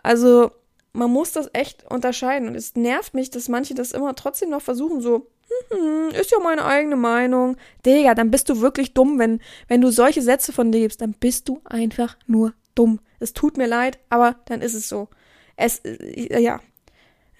Also 0.00 0.52
man 0.94 1.10
muss 1.10 1.32
das 1.32 1.50
echt 1.52 1.84
unterscheiden. 1.90 2.48
Und 2.48 2.54
es 2.54 2.76
nervt 2.76 3.14
mich, 3.14 3.30
dass 3.30 3.48
manche 3.48 3.74
das 3.74 3.92
immer 3.92 4.14
trotzdem 4.14 4.50
noch 4.50 4.62
versuchen, 4.62 5.00
so, 5.00 5.26
hm, 5.70 6.10
ist 6.18 6.30
ja 6.30 6.38
meine 6.38 6.64
eigene 6.64 6.96
Meinung. 6.96 7.56
Digga, 7.84 8.14
dann 8.14 8.30
bist 8.30 8.48
du 8.48 8.60
wirklich 8.60 8.94
dumm, 8.94 9.18
wenn, 9.18 9.40
wenn 9.68 9.80
du 9.80 9.90
solche 9.90 10.22
Sätze 10.22 10.52
von 10.52 10.72
dir 10.72 10.80
gibst, 10.80 11.00
dann 11.00 11.12
bist 11.12 11.48
du 11.48 11.60
einfach 11.64 12.16
nur 12.26 12.54
dumm. 12.74 13.00
Es 13.18 13.32
tut 13.32 13.56
mir 13.56 13.66
leid, 13.66 13.98
aber 14.08 14.36
dann 14.46 14.62
ist 14.62 14.74
es 14.74 14.88
so. 14.88 15.08
Es, 15.56 15.80
äh, 15.80 16.40
ja, 16.40 16.60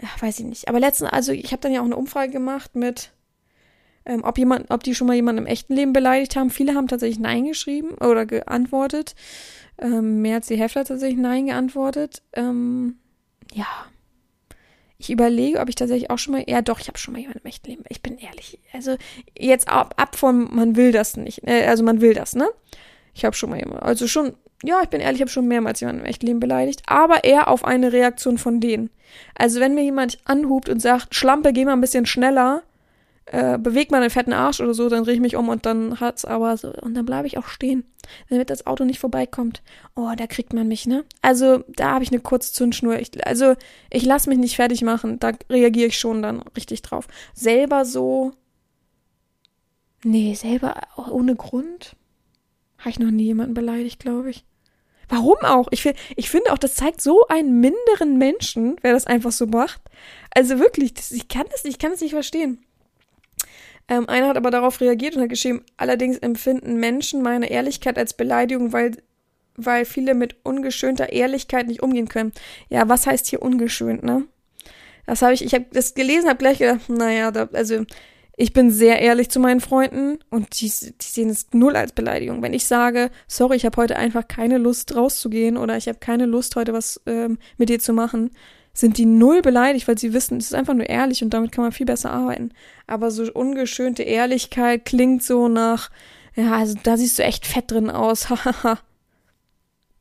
ja 0.01 0.09
weiß 0.21 0.41
ich 0.41 0.47
nicht. 0.47 0.69
Aber 0.69 0.81
letztens, 0.81 1.13
also 1.13 1.33
ich 1.33 1.53
habe 1.53 1.61
dann 1.61 1.73
ja 1.73 1.81
auch 1.81 1.87
eine 1.87 1.97
Umfrage 1.97 2.33
gemacht 2.33 2.75
mit, 2.75 3.13
ähm, 4.05 4.25
ob 4.25 4.37
jemand, 4.37 4.71
ob 4.71 4.83
die 4.83 4.97
schon 4.97 5.07
mal 5.07 5.15
jemanden 5.15 5.43
im 5.43 5.47
echten 5.47 5.75
Leben 5.75 5.93
beleidigt 5.93 6.35
haben. 6.35 6.51
Viele 6.51 6.75
haben 6.75 6.89
tatsächlich 6.89 7.21
Nein 7.21 7.47
geschrieben 7.47 7.95
oder 7.95 8.27
geantwortet. 8.27 9.15
Ähm, 9.79 10.23
mehr 10.23 10.37
als 10.37 10.49
die 10.49 10.57
Hälfte 10.57 10.81
hat 10.81 10.89
tatsächlich 10.89 11.21
Nein 11.21 11.47
geantwortet. 11.47 12.23
Ähm, 12.33 12.99
ja. 13.55 13.67
Ich 14.99 15.11
überlege, 15.11 15.61
ob 15.61 15.69
ich 15.69 15.75
tatsächlich 15.75 16.11
auch 16.11 16.19
schon 16.19 16.35
mal, 16.35 16.45
ja 16.47 16.63
doch, 16.63 16.81
ich 16.81 16.89
habe 16.89 16.99
schon 16.99 17.13
mal 17.13 17.21
jemanden 17.21 17.41
im 17.41 17.47
echten 17.47 17.69
Leben. 17.69 17.85
Ich 17.89 18.01
bin 18.01 18.17
ehrlich. 18.19 18.61
Also 18.73 18.97
jetzt 19.39 19.69
ab, 19.69 19.95
ab 19.97 20.17
von, 20.17 20.55
man 20.55 20.77
will 20.77 20.93
das 20.93 21.17
nicht. 21.17 21.47
Äh, 21.47 21.67
also 21.67 21.83
man 21.83 22.01
will 22.01 22.15
das, 22.15 22.35
ne? 22.35 22.49
Ich 23.13 23.25
habe 23.25 23.37
schon 23.37 23.51
mal 23.51 23.59
jemanden, 23.59 23.83
also 23.83 24.09
schon, 24.09 24.35
ja, 24.63 24.81
ich 24.83 24.89
bin 24.89 25.01
ehrlich, 25.01 25.17
ich 25.17 25.23
habe 25.23 25.31
schon 25.31 25.47
mehrmals 25.47 25.81
jemanden 25.81 26.01
im 26.01 26.07
echten 26.07 26.27
Leben 26.27 26.41
beleidigt, 26.41 26.83
aber 26.87 27.25
eher 27.25 27.49
auf 27.49 27.65
eine 27.65 27.93
Reaktion 27.93 28.39
von 28.39 28.61
denen. 28.61 28.91
Also 29.35 29.61
wenn 29.61 29.75
mir 29.75 29.85
jemand 29.85 30.19
anhubt 30.25 30.69
und 30.69 30.81
sagt, 30.81 31.15
Schlampe, 31.15 31.53
geh 31.53 31.65
mal 31.65 31.75
ein 31.75 31.81
bisschen 31.81 32.07
schneller, 32.07 32.63
äh, 33.27 33.59
bewegt 33.59 33.91
mal 33.93 34.01
den 34.01 34.11
fetten 34.11 34.33
Arsch 34.33 34.61
oder 34.61 34.75
so, 34.75 34.89
dann 34.89 35.05
drehe 35.05 35.15
ich 35.15 35.21
mich 35.21 35.37
um 35.37 35.49
und 35.49 35.65
dann 35.67 36.01
hat's 36.01 36.25
aber 36.25 36.57
so, 36.57 36.73
und 36.73 36.95
dann 36.95 37.07
bleibe 37.07 37.27
ich 37.27 37.39
auch 37.39 37.47
stehen, 37.47 37.85
damit 38.29 38.51
das 38.51 38.67
Auto 38.67 38.85
nicht 38.85 38.99
vorbeikommt. 38.99 39.63
Oh, 39.95 40.13
da 40.17 40.27
kriegt 40.27 40.53
man 40.53 40.69
mich, 40.69 40.87
ne? 40.87 41.05
Also, 41.23 41.65
da 41.69 41.93
habe 41.93 42.05
ich 42.05 42.11
eine 42.11 42.21
kurze 42.21 42.53
Zündschnur. 42.53 42.99
Ich, 42.99 43.27
also, 43.27 43.55
ich 43.91 44.05
lasse 44.05 44.29
mich 44.29 44.39
nicht 44.39 44.57
fertig 44.57 44.83
machen, 44.83 45.19
da 45.19 45.33
reagiere 45.51 45.89
ich 45.89 45.99
schon 45.99 46.23
dann 46.23 46.43
richtig 46.57 46.83
drauf. 46.83 47.07
Selber 47.35 47.85
so, 47.85 48.33
nee, 50.05 50.35
selber 50.35 50.81
ohne 51.11 51.35
Grund 51.37 51.97
habe 52.79 52.91
ich 52.91 52.99
noch 52.99 53.11
nie 53.11 53.25
jemanden 53.25 53.55
beleidigt, 53.55 53.99
glaube 53.99 54.31
ich. 54.31 54.45
Warum 55.09 55.37
auch? 55.43 55.69
Ich, 55.71 55.87
ich 56.17 56.31
finde 56.31 56.53
auch, 56.53 56.59
das 56.59 56.75
zeigt 56.75 57.01
so 57.01 57.27
einen 57.29 57.61
minderen 57.61 58.19
Menschen, 58.19 58.77
wer 58.81 58.93
das 58.93 59.07
einfach 59.07 59.33
so 59.33 59.47
macht. 59.47 59.83
Also 60.31 60.59
wirklich, 60.59 60.95
das, 60.95 61.13
ich 61.13 61.29
kann 61.29 61.47
das 61.51 61.65
nicht, 61.65 61.75
ich 61.75 61.79
kann 61.79 61.91
das 61.91 62.01
nicht 62.01 62.13
verstehen. 62.13 62.65
Ähm, 63.89 64.09
einer 64.09 64.29
hat 64.29 64.37
aber 64.37 64.51
darauf 64.51 64.81
reagiert 64.81 65.17
und 65.17 65.23
hat 65.23 65.29
geschrieben, 65.29 65.65
allerdings 65.77 66.19
empfinden 66.19 66.77
Menschen 66.81 67.23
meine 67.23 67.51
Ehrlichkeit 67.51 67.99
als 67.99 68.15
Beleidigung, 68.15 68.73
weil, 68.73 68.93
weil 69.57 69.85
viele 69.85 70.15
mit 70.15 70.37
ungeschönter 70.43 71.13
Ehrlichkeit 71.13 71.67
nicht 71.67 71.83
umgehen 71.83 72.09
können. 72.09 72.33
Ja, 72.71 72.89
was 72.89 73.07
heißt 73.07 73.27
hier 73.27 73.43
ungeschönt, 73.43 74.03
ne? 74.03 74.27
Das 75.07 75.21
habe 75.21 75.35
ich, 75.35 75.45
ich 75.45 75.53
habe 75.53 75.67
das 75.73 75.95
gelesen, 75.95 76.29
habe 76.29 76.39
gleich 76.39 76.59
gedacht, 76.59 76.89
naja, 76.89 77.31
da, 77.31 77.49
also 77.53 77.85
ich 78.37 78.53
bin 78.53 78.71
sehr 78.71 79.01
ehrlich 79.01 79.29
zu 79.29 79.39
meinen 79.39 79.61
Freunden 79.61 80.19
und 80.31 80.61
die, 80.61 80.67
die 80.69 81.07
sehen 81.07 81.29
es 81.29 81.49
null 81.53 81.77
als 81.77 81.93
Beleidigung. 81.93 82.43
Wenn 82.43 82.53
ich 82.53 82.67
sage, 82.67 83.11
sorry, 83.29 83.57
ich 83.57 83.65
habe 83.65 83.77
heute 83.77 83.97
einfach 83.97 84.27
keine 84.27 84.59
Lust 84.59 84.97
rauszugehen 84.97 85.57
oder 85.57 85.77
ich 85.77 85.89
habe 85.89 85.99
keine 85.99 86.27
Lust 86.27 86.57
heute 86.57 86.73
was 86.73 87.01
ähm, 87.07 87.39
mit 87.59 87.69
dir 87.69 87.79
zu 87.79 87.93
machen, 87.93 88.31
sind 88.75 88.99
die 88.99 89.07
null 89.07 89.41
beleidigt, 89.41 89.87
weil 89.87 89.97
sie 89.97 90.13
wissen, 90.13 90.37
es 90.39 90.47
ist 90.47 90.55
einfach 90.55 90.75
nur 90.75 90.89
ehrlich 90.89 91.23
und 91.23 91.31
damit 91.31 91.53
kann 91.53 91.63
man 91.63 91.73
viel 91.73 91.87
besser 91.87 92.11
arbeiten. 92.11 92.51
Aber 92.89 93.13
so 93.13 93.23
ungeschönte 93.33 94.03
Ehrlichkeit 94.03 94.85
klingt 94.85 95.23
so 95.23 95.49
nach, 95.49 95.91
ja, 96.35 96.57
also 96.57 96.77
da 96.83 96.97
siehst 96.97 97.19
du 97.19 97.23
echt 97.23 97.47
fett 97.47 97.71
drin 97.71 97.89
aus, 97.89 98.29
hahaha. 98.31 98.81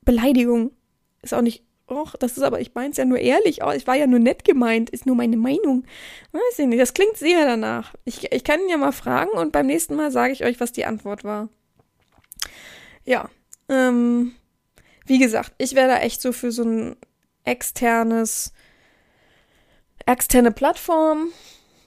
Beleidigung. 0.04 0.72
Ist 1.22 1.34
auch 1.34 1.42
nicht, 1.42 1.64
och, 1.88 2.16
das 2.20 2.36
ist 2.36 2.44
aber, 2.44 2.60
ich 2.60 2.74
mein's 2.74 2.98
ja 2.98 3.06
nur 3.06 3.20
ehrlich, 3.20 3.64
oh, 3.64 3.72
ich 3.72 3.88
war 3.88 3.96
ja 3.96 4.08
nur 4.08 4.20
nett 4.20 4.44
gemeint, 4.44 4.90
ist 4.90 5.06
nur 5.06 5.16
meine 5.16 5.38
Meinung. 5.38 5.86
Weiß 6.32 6.60
ich 6.60 6.66
nicht, 6.66 6.82
das 6.82 6.96
klingt 6.96 7.16
sehr 7.16 7.46
danach. 7.46 7.94
Ich, 8.06 8.32
ich 8.32 8.44
kann 8.44 8.60
ihn 8.60 8.70
ja 8.70 8.78
mal 8.78 8.92
fragen 8.92 9.32
und 9.32 9.52
beim 9.52 9.68
nächsten 9.68 9.96
Mal 9.96 10.12
sage 10.12 10.34
ich 10.34 10.44
euch, 10.44 10.60
was 10.60 10.72
die 10.72 10.86
Antwort 10.86 11.24
war. 11.24 11.48
Ja, 13.06 13.30
ähm, 13.70 14.34
wie 15.06 15.20
gesagt, 15.20 15.54
ich 15.60 15.76
wäre 15.76 15.88
da 15.90 16.00
echt 16.00 16.22
so 16.22 16.32
für 16.32 16.52
so 16.52 16.64
ein 16.64 16.96
externes 17.44 18.54
externe 20.06 20.51
Plattform. 20.51 21.30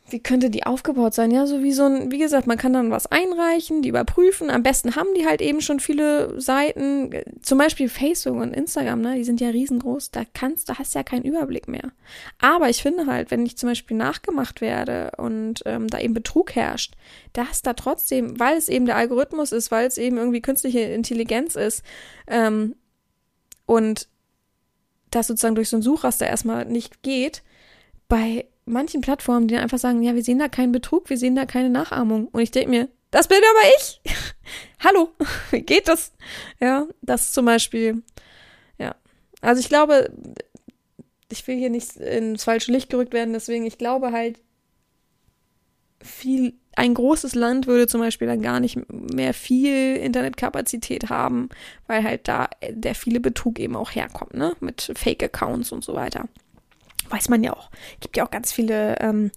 Wie 0.08 0.20
könnte 0.20 0.50
die 0.50 0.64
aufgebaut 0.64 1.14
sein? 1.14 1.32
Ja, 1.32 1.48
so 1.48 1.64
wie 1.64 1.72
so 1.72 1.82
ein, 1.82 2.12
wie 2.12 2.18
gesagt, 2.18 2.46
man 2.46 2.58
kann 2.58 2.72
dann 2.72 2.92
was 2.92 3.06
einreichen, 3.06 3.82
die 3.82 3.88
überprüfen. 3.88 4.50
Am 4.50 4.62
besten 4.62 4.94
haben 4.94 5.08
die 5.16 5.26
halt 5.26 5.40
eben 5.40 5.60
schon 5.60 5.80
viele 5.80 6.40
Seiten. 6.40 7.10
Zum 7.42 7.58
Beispiel 7.58 7.88
Facebook 7.88 8.36
und 8.36 8.54
Instagram, 8.54 9.00
ne? 9.00 9.16
Die 9.16 9.24
sind 9.24 9.40
ja 9.40 9.48
riesengroß. 9.48 10.12
Da 10.12 10.22
kannst, 10.32 10.68
du 10.68 10.74
hast 10.74 10.94
ja 10.94 11.02
keinen 11.02 11.24
Überblick 11.24 11.66
mehr. 11.66 11.90
Aber 12.38 12.70
ich 12.70 12.82
finde 12.82 13.06
halt, 13.06 13.32
wenn 13.32 13.44
ich 13.44 13.58
zum 13.58 13.68
Beispiel 13.68 13.96
nachgemacht 13.96 14.60
werde 14.60 15.10
und 15.16 15.62
ähm, 15.66 15.88
da 15.88 15.98
eben 15.98 16.14
Betrug 16.14 16.54
herrscht, 16.54 16.94
dass 17.32 17.62
da 17.62 17.72
trotzdem, 17.72 18.38
weil 18.38 18.56
es 18.56 18.68
eben 18.68 18.86
der 18.86 18.96
Algorithmus 18.96 19.50
ist, 19.50 19.72
weil 19.72 19.88
es 19.88 19.98
eben 19.98 20.18
irgendwie 20.18 20.40
künstliche 20.40 20.80
Intelligenz 20.80 21.56
ist, 21.56 21.82
ähm, 22.28 22.76
und 23.66 24.08
das 25.10 25.26
sozusagen 25.26 25.54
durch 25.54 25.68
so 25.68 25.76
ein 25.76 25.82
Suchraster 25.82 26.26
erstmal 26.26 26.64
nicht 26.64 27.02
geht, 27.02 27.42
bei 28.09 28.46
manchen 28.64 29.00
Plattformen, 29.00 29.48
die 29.48 29.57
einfach 29.57 29.78
sagen, 29.78 30.02
ja, 30.02 30.14
wir 30.14 30.22
sehen 30.22 30.38
da 30.38 30.48
keinen 30.48 30.72
Betrug, 30.72 31.09
wir 31.09 31.18
sehen 31.18 31.36
da 31.36 31.46
keine 31.46 31.70
Nachahmung. 31.70 32.28
Und 32.28 32.40
ich 32.40 32.50
denke 32.50 32.70
mir, 32.70 32.88
das 33.11 33.28
bin 33.28 33.38
aber 33.38 33.68
ich. 33.78 34.00
Hallo, 34.84 35.11
wie 35.50 35.61
geht 35.62 35.88
das? 35.88 36.12
Ja, 36.61 36.86
das 37.02 37.32
zum 37.32 37.46
Beispiel. 37.46 38.02
Ja, 38.78 38.94
also 39.40 39.61
ich 39.61 39.68
glaube, 39.68 40.11
ich 41.30 41.46
will 41.46 41.57
hier 41.57 41.70
nicht 41.70 41.96
ins 41.96 42.44
falsche 42.44 42.72
Licht 42.72 42.90
gerückt 42.90 43.12
werden, 43.12 43.32
deswegen, 43.32 43.66
ich 43.66 43.78
glaube 43.78 44.12
halt, 44.12 44.40
viel, 46.02 46.54
ein 46.76 46.94
großes 46.94 47.34
Land 47.34 47.66
würde 47.66 47.86
zum 47.86 48.00
Beispiel 48.00 48.28
dann 48.28 48.42
gar 48.42 48.61
nicht 48.61 48.78
mehr 48.90 49.34
viel 49.34 49.96
Internetkapazität 49.96 51.09
haben, 51.09 51.48
weil 51.86 52.04
halt 52.04 52.28
da 52.28 52.48
der 52.68 52.94
viele 52.94 53.18
Betrug 53.18 53.59
eben 53.59 53.74
auch 53.74 53.90
herkommt, 53.90 54.34
ne? 54.34 54.54
Mit 54.61 54.92
Fake-Accounts 54.94 55.72
und 55.72 55.82
so 55.82 55.94
weiter 55.94 56.28
weiß 57.11 57.28
man 57.28 57.42
ja 57.42 57.52
auch. 57.52 57.70
Gibt 58.00 58.16
ja 58.16 58.26
auch 58.26 58.30
ganz 58.30 58.52
viele 58.52 58.96
ähm, 59.00 59.30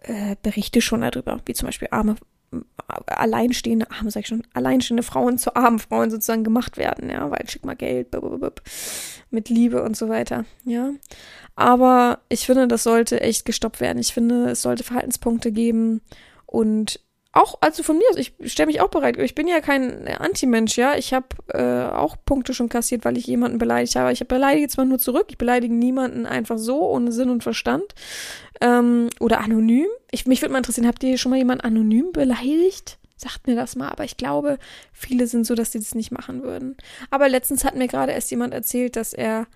äh, 0.00 0.36
Berichte 0.42 0.80
schon 0.80 1.00
darüber, 1.00 1.40
wie 1.46 1.54
zum 1.54 1.66
Beispiel 1.66 1.88
arme, 1.90 2.16
äh, 2.52 2.58
alleinstehende, 3.06 3.90
arme 3.90 4.10
sag 4.10 4.20
ich 4.20 4.28
schon, 4.28 4.46
alleinstehende 4.52 5.02
Frauen 5.02 5.38
zu 5.38 5.56
armen 5.56 5.78
Frauen 5.78 6.10
sozusagen 6.10 6.44
gemacht 6.44 6.76
werden, 6.76 7.10
ja, 7.10 7.30
weil 7.30 7.48
schick 7.48 7.64
mal 7.64 7.76
Geld, 7.76 8.08
mit 9.30 9.48
Liebe 9.48 9.82
und 9.82 9.96
so 9.96 10.08
weiter, 10.08 10.44
ja. 10.64 10.90
Aber 11.56 12.20
ich 12.28 12.46
finde, 12.46 12.66
das 12.68 12.82
sollte 12.82 13.20
echt 13.20 13.44
gestoppt 13.44 13.80
werden. 13.80 13.98
Ich 13.98 14.12
finde, 14.12 14.50
es 14.50 14.62
sollte 14.62 14.84
Verhaltenspunkte 14.84 15.52
geben 15.52 16.00
und 16.46 17.00
auch, 17.34 17.56
also 17.60 17.82
von 17.82 17.98
mir 17.98 18.04
aus, 18.10 18.16
ich 18.16 18.32
stelle 18.52 18.68
mich 18.68 18.80
auch 18.80 18.88
bereit. 18.88 19.18
Ich 19.18 19.34
bin 19.34 19.48
ja 19.48 19.60
kein 19.60 20.06
Anti-Mensch, 20.06 20.76
ja. 20.76 20.96
Ich 20.96 21.12
habe 21.12 21.26
äh, 21.48 21.92
auch 21.92 22.16
Punkte 22.24 22.54
schon 22.54 22.68
kassiert, 22.68 23.04
weil 23.04 23.16
ich 23.16 23.26
jemanden 23.26 23.58
beleidigt 23.58 23.96
habe. 23.96 24.12
Ich 24.12 24.26
beleidige 24.26 24.68
zwar 24.68 24.84
nur 24.84 24.98
zurück, 24.98 25.26
ich 25.30 25.38
beleidige 25.38 25.74
niemanden 25.74 26.26
einfach 26.26 26.58
so, 26.58 26.88
ohne 26.88 27.12
Sinn 27.12 27.30
und 27.30 27.42
Verstand. 27.42 27.94
Ähm, 28.60 29.10
oder 29.18 29.40
anonym. 29.40 29.88
Ich, 30.10 30.26
mich 30.26 30.42
würde 30.42 30.52
mal 30.52 30.58
interessieren, 30.58 30.86
habt 30.86 31.02
ihr 31.02 31.18
schon 31.18 31.30
mal 31.30 31.36
jemanden 31.36 31.64
anonym 31.64 32.12
beleidigt? 32.12 32.98
Sagt 33.16 33.46
mir 33.46 33.56
das 33.56 33.74
mal, 33.74 33.88
aber 33.88 34.04
ich 34.04 34.16
glaube, 34.16 34.58
viele 34.92 35.26
sind 35.26 35.44
so, 35.44 35.54
dass 35.54 35.72
sie 35.72 35.78
das 35.78 35.94
nicht 35.94 36.12
machen 36.12 36.42
würden. 36.42 36.76
Aber 37.10 37.28
letztens 37.28 37.64
hat 37.64 37.74
mir 37.74 37.88
gerade 37.88 38.12
erst 38.12 38.30
jemand 38.30 38.54
erzählt, 38.54 38.96
dass 38.96 39.12
er 39.12 39.46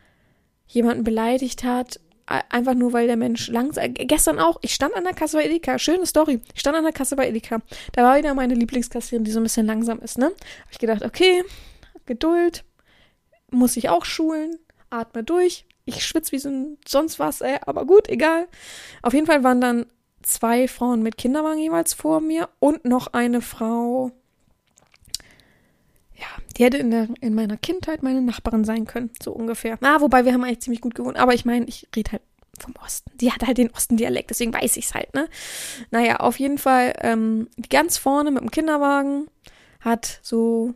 jemanden 0.66 1.04
beleidigt 1.04 1.64
hat 1.64 2.00
einfach 2.28 2.74
nur, 2.74 2.92
weil 2.92 3.06
der 3.06 3.16
Mensch 3.16 3.48
langsam. 3.48 3.84
Äh, 3.84 3.88
gestern 3.90 4.38
auch, 4.38 4.58
ich 4.62 4.74
stand 4.74 4.94
an 4.94 5.04
der 5.04 5.14
Kasse 5.14 5.36
bei 5.36 5.44
Edeka, 5.44 5.78
schöne 5.78 6.06
Story. 6.06 6.40
Ich 6.54 6.60
stand 6.60 6.76
an 6.76 6.84
der 6.84 6.92
Kasse 6.92 7.16
bei 7.16 7.28
Edeka. 7.28 7.60
Da 7.92 8.02
war 8.02 8.18
wieder 8.18 8.34
meine 8.34 8.54
Lieblingskassiererin, 8.54 9.24
die 9.24 9.30
so 9.30 9.40
ein 9.40 9.44
bisschen 9.44 9.66
langsam 9.66 10.00
ist, 10.00 10.18
ne? 10.18 10.26
Hab 10.26 10.72
ich 10.72 10.78
gedacht, 10.78 11.04
okay, 11.04 11.44
Geduld, 12.06 12.64
muss 13.50 13.76
ich 13.76 13.88
auch 13.88 14.04
schulen, 14.04 14.58
atme 14.90 15.24
durch. 15.24 15.66
Ich 15.84 16.04
schwitze 16.04 16.32
wie 16.32 16.38
so 16.38 16.48
ein 16.48 16.78
sonst 16.86 17.18
was, 17.18 17.40
ey, 17.40 17.58
aber 17.66 17.86
gut, 17.86 18.08
egal. 18.08 18.46
Auf 19.02 19.14
jeden 19.14 19.26
Fall 19.26 19.42
waren 19.44 19.60
dann 19.60 19.86
zwei 20.22 20.68
Frauen 20.68 21.02
mit 21.02 21.16
Kinderwagen 21.16 21.58
jeweils 21.58 21.94
vor 21.94 22.20
mir 22.20 22.48
und 22.58 22.84
noch 22.84 23.08
eine 23.08 23.40
Frau, 23.40 24.10
ja, 26.18 26.26
die 26.56 26.64
hätte 26.64 26.78
in, 26.78 26.90
der, 26.90 27.08
in 27.20 27.34
meiner 27.34 27.56
Kindheit 27.56 28.02
meine 28.02 28.20
Nachbarin 28.20 28.64
sein 28.64 28.86
können, 28.86 29.10
so 29.22 29.32
ungefähr. 29.32 29.78
Ah, 29.82 30.00
wobei 30.00 30.24
wir 30.24 30.32
haben 30.32 30.42
eigentlich 30.42 30.60
ziemlich 30.60 30.80
gut 30.80 30.94
gewohnt, 30.94 31.16
aber 31.16 31.34
ich 31.34 31.44
meine, 31.44 31.66
ich 31.66 31.86
rede 31.94 32.12
halt 32.12 32.22
vom 32.58 32.74
Osten. 32.84 33.10
Die 33.18 33.32
hat 33.32 33.46
halt 33.46 33.58
den 33.58 33.70
Ostendialekt, 33.70 34.30
deswegen 34.30 34.52
weiß 34.52 34.76
ich 34.76 34.86
es 34.86 34.94
halt, 34.94 35.14
ne? 35.14 35.28
Naja, 35.90 36.16
auf 36.16 36.40
jeden 36.40 36.58
Fall, 36.58 36.94
ähm, 37.02 37.48
ganz 37.70 37.98
vorne 37.98 38.32
mit 38.32 38.42
dem 38.42 38.50
Kinderwagen 38.50 39.28
hat 39.80 40.18
so 40.22 40.74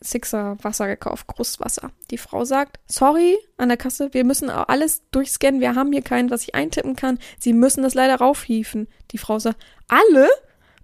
Sixer 0.00 0.56
Wasser 0.62 0.86
gekauft, 0.86 1.26
Krustwasser. 1.26 1.90
Die 2.12 2.18
Frau 2.18 2.44
sagt, 2.44 2.78
sorry, 2.86 3.36
an 3.56 3.68
der 3.68 3.76
Kasse, 3.76 4.14
wir 4.14 4.24
müssen 4.24 4.48
alles 4.48 5.02
durchscannen, 5.10 5.60
wir 5.60 5.74
haben 5.74 5.92
hier 5.92 6.02
keinen, 6.02 6.30
was 6.30 6.44
ich 6.44 6.54
eintippen 6.54 6.94
kann. 6.94 7.18
Sie 7.40 7.52
müssen 7.52 7.82
das 7.82 7.94
leider 7.94 8.14
raufhieven. 8.14 8.86
Die 9.10 9.18
Frau 9.18 9.40
sagt, 9.40 9.58
alle? 9.88 10.28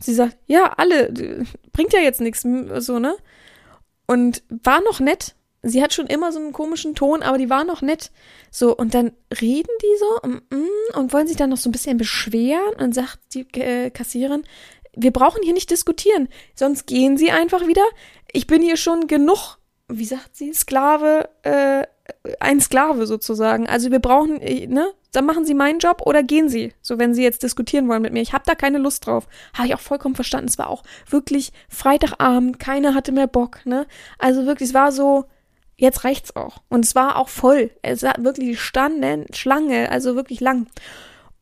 Sie 0.00 0.12
sagt, 0.14 0.36
ja, 0.46 0.74
alle, 0.76 1.44
bringt 1.72 1.92
ja 1.92 2.00
jetzt 2.00 2.20
nichts, 2.20 2.44
so, 2.78 2.98
ne? 2.98 3.16
Und 4.10 4.42
war 4.48 4.82
noch 4.82 4.98
nett. 4.98 5.36
Sie 5.62 5.80
hat 5.80 5.94
schon 5.94 6.08
immer 6.08 6.32
so 6.32 6.40
einen 6.40 6.52
komischen 6.52 6.96
Ton, 6.96 7.22
aber 7.22 7.38
die 7.38 7.48
war 7.48 7.62
noch 7.62 7.80
nett. 7.80 8.10
So, 8.50 8.76
und 8.76 8.92
dann 8.92 9.12
reden 9.40 9.70
die 9.82 9.98
so 10.00 10.28
mm, 10.28 10.56
mm, 10.56 10.98
und 10.98 11.12
wollen 11.12 11.28
sich 11.28 11.36
dann 11.36 11.50
noch 11.50 11.58
so 11.58 11.68
ein 11.68 11.72
bisschen 11.72 11.96
beschweren 11.96 12.74
und 12.80 12.92
sagt 12.92 13.20
die 13.34 13.46
äh, 13.60 13.90
Kassiererin, 13.90 14.42
wir 14.96 15.12
brauchen 15.12 15.44
hier 15.44 15.52
nicht 15.52 15.70
diskutieren, 15.70 16.28
sonst 16.56 16.88
gehen 16.88 17.18
sie 17.18 17.30
einfach 17.30 17.68
wieder. 17.68 17.84
Ich 18.32 18.48
bin 18.48 18.62
hier 18.62 18.76
schon 18.76 19.06
genug, 19.06 19.58
wie 19.86 20.06
sagt 20.06 20.34
sie, 20.34 20.52
Sklave, 20.54 21.28
äh, 21.44 21.86
ein 22.40 22.60
Sklave 22.60 23.06
sozusagen. 23.06 23.68
Also 23.68 23.92
wir 23.92 24.00
brauchen, 24.00 24.40
äh, 24.40 24.66
ne, 24.66 24.92
dann 25.12 25.26
machen 25.26 25.44
Sie 25.44 25.54
meinen 25.54 25.78
Job 25.78 26.02
oder 26.04 26.22
gehen 26.22 26.48
Sie. 26.48 26.72
So, 26.82 26.98
wenn 26.98 27.14
Sie 27.14 27.22
jetzt 27.22 27.42
diskutieren 27.42 27.88
wollen 27.88 28.02
mit 28.02 28.12
mir. 28.12 28.22
Ich 28.22 28.32
habe 28.32 28.44
da 28.46 28.54
keine 28.54 28.78
Lust 28.78 29.06
drauf. 29.06 29.26
Habe 29.54 29.68
ich 29.68 29.74
auch 29.74 29.80
vollkommen 29.80 30.14
verstanden. 30.14 30.48
Es 30.48 30.58
war 30.58 30.68
auch 30.68 30.82
wirklich 31.08 31.52
Freitagabend, 31.68 32.58
keiner 32.58 32.94
hatte 32.94 33.12
mehr 33.12 33.26
Bock, 33.26 33.64
ne? 33.64 33.86
Also 34.18 34.46
wirklich, 34.46 34.68
es 34.70 34.74
war 34.74 34.92
so, 34.92 35.24
jetzt 35.76 36.04
reicht's 36.04 36.36
auch. 36.36 36.62
Und 36.68 36.84
es 36.84 36.94
war 36.94 37.16
auch 37.16 37.28
voll. 37.28 37.70
Es 37.82 38.02
war 38.02 38.14
wirklich 38.18 38.60
standen 38.60 39.26
Schlange, 39.34 39.90
also 39.90 40.14
wirklich 40.14 40.40
lang. 40.40 40.66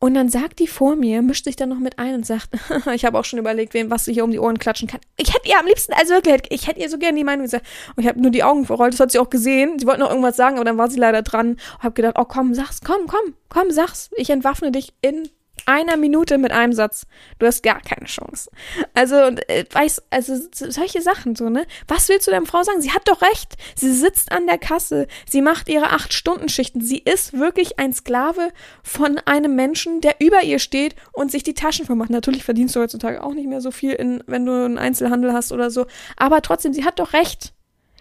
Und 0.01 0.13
dann 0.13 0.29
sagt 0.29 0.59
die 0.59 0.67
vor 0.67 0.95
mir, 0.95 1.21
mischt 1.21 1.43
sich 1.43 1.57
dann 1.57 1.69
noch 1.69 1.79
mit 1.79 1.99
ein 1.99 2.15
und 2.15 2.25
sagt, 2.25 2.49
ich 2.93 3.03
habe 3.03 3.19
auch 3.19 3.25
schon 3.25 3.37
überlegt, 3.37 3.73
wem 3.73 3.89
was 3.89 4.05
sie 4.05 4.13
hier 4.13 4.23
um 4.23 4.31
die 4.31 4.39
Ohren 4.39 4.57
klatschen 4.57 4.87
kann. 4.87 5.01
Ich 5.17 5.33
hätte 5.33 5.49
ihr 5.49 5.59
am 5.59 5.65
liebsten, 5.65 5.93
also 5.93 6.13
wirklich, 6.13 6.51
ich 6.51 6.67
hätte 6.67 6.79
ihr 6.79 6.89
so 6.89 6.97
gerne 6.97 7.17
die 7.17 7.25
Meinung 7.25 7.43
gesagt. 7.43 7.67
Und 7.95 8.03
ich 8.03 8.07
habe 8.07 8.21
nur 8.21 8.31
die 8.31 8.43
Augen 8.43 8.65
verrollt, 8.65 8.93
das 8.93 9.01
hat 9.01 9.11
sie 9.11 9.19
auch 9.19 9.29
gesehen. 9.29 9.77
Sie 9.77 9.85
wollte 9.85 9.99
noch 9.99 10.09
irgendwas 10.09 10.37
sagen, 10.37 10.55
aber 10.55 10.63
dann 10.63 10.77
war 10.77 10.89
sie 10.89 10.99
leider 10.99 11.21
dran. 11.21 11.51
Und 11.51 11.83
habe 11.83 11.93
gedacht, 11.93 12.15
oh 12.17 12.25
komm, 12.25 12.53
sag's, 12.53 12.79
komm, 12.81 13.07
komm, 13.07 13.33
komm, 13.49 13.71
sag's. 13.71 14.09
Ich 14.15 14.29
entwaffne 14.29 14.71
dich 14.71 14.93
in 15.01 15.29
einer 15.69 15.97
Minute 15.97 16.39
mit 16.39 16.51
einem 16.51 16.73
Satz. 16.73 17.05
Du 17.37 17.45
hast 17.45 17.61
gar 17.61 17.79
keine 17.79 18.07
Chance. 18.07 18.49
Also, 18.95 19.15
äh, 19.15 19.65
weiß, 19.71 20.01
also 20.09 20.35
solche 20.51 21.01
Sachen 21.01 21.35
so, 21.35 21.49
ne? 21.49 21.65
Was 21.87 22.09
willst 22.09 22.27
du 22.27 22.31
deiner 22.31 22.47
Frau 22.47 22.63
sagen? 22.63 22.81
Sie 22.81 22.91
hat 22.91 23.07
doch 23.07 23.21
recht. 23.21 23.55
Sie 23.75 23.93
sitzt 23.93 24.31
an 24.31 24.47
der 24.47 24.57
Kasse. 24.57 25.07
Sie 25.27 25.43
macht 25.43 25.69
ihre 25.69 25.91
acht 25.91 26.11
Stunden 26.13 26.49
Schichten. 26.49 26.81
Sie 26.81 26.97
ist 26.97 27.33
wirklich 27.33 27.77
ein 27.77 27.93
Sklave 27.93 28.49
von 28.81 29.19
einem 29.25 29.55
Menschen, 29.55 30.01
der 30.01 30.15
über 30.19 30.41
ihr 30.41 30.57
steht 30.57 30.95
und 31.13 31.31
sich 31.31 31.43
die 31.43 31.53
Taschen 31.53 31.85
vermacht. 31.85 32.09
Natürlich 32.09 32.43
verdienst 32.43 32.75
du 32.75 32.79
heutzutage 32.79 33.23
auch 33.23 33.35
nicht 33.35 33.47
mehr 33.47 33.61
so 33.61 33.69
viel, 33.69 33.93
in, 33.93 34.23
wenn 34.25 34.45
du 34.45 34.65
einen 34.65 34.79
Einzelhandel 34.79 35.33
hast 35.33 35.51
oder 35.51 35.69
so. 35.69 35.85
Aber 36.17 36.41
trotzdem, 36.41 36.73
sie 36.73 36.83
hat 36.83 36.99
doch 36.99 37.13
recht. 37.13 37.53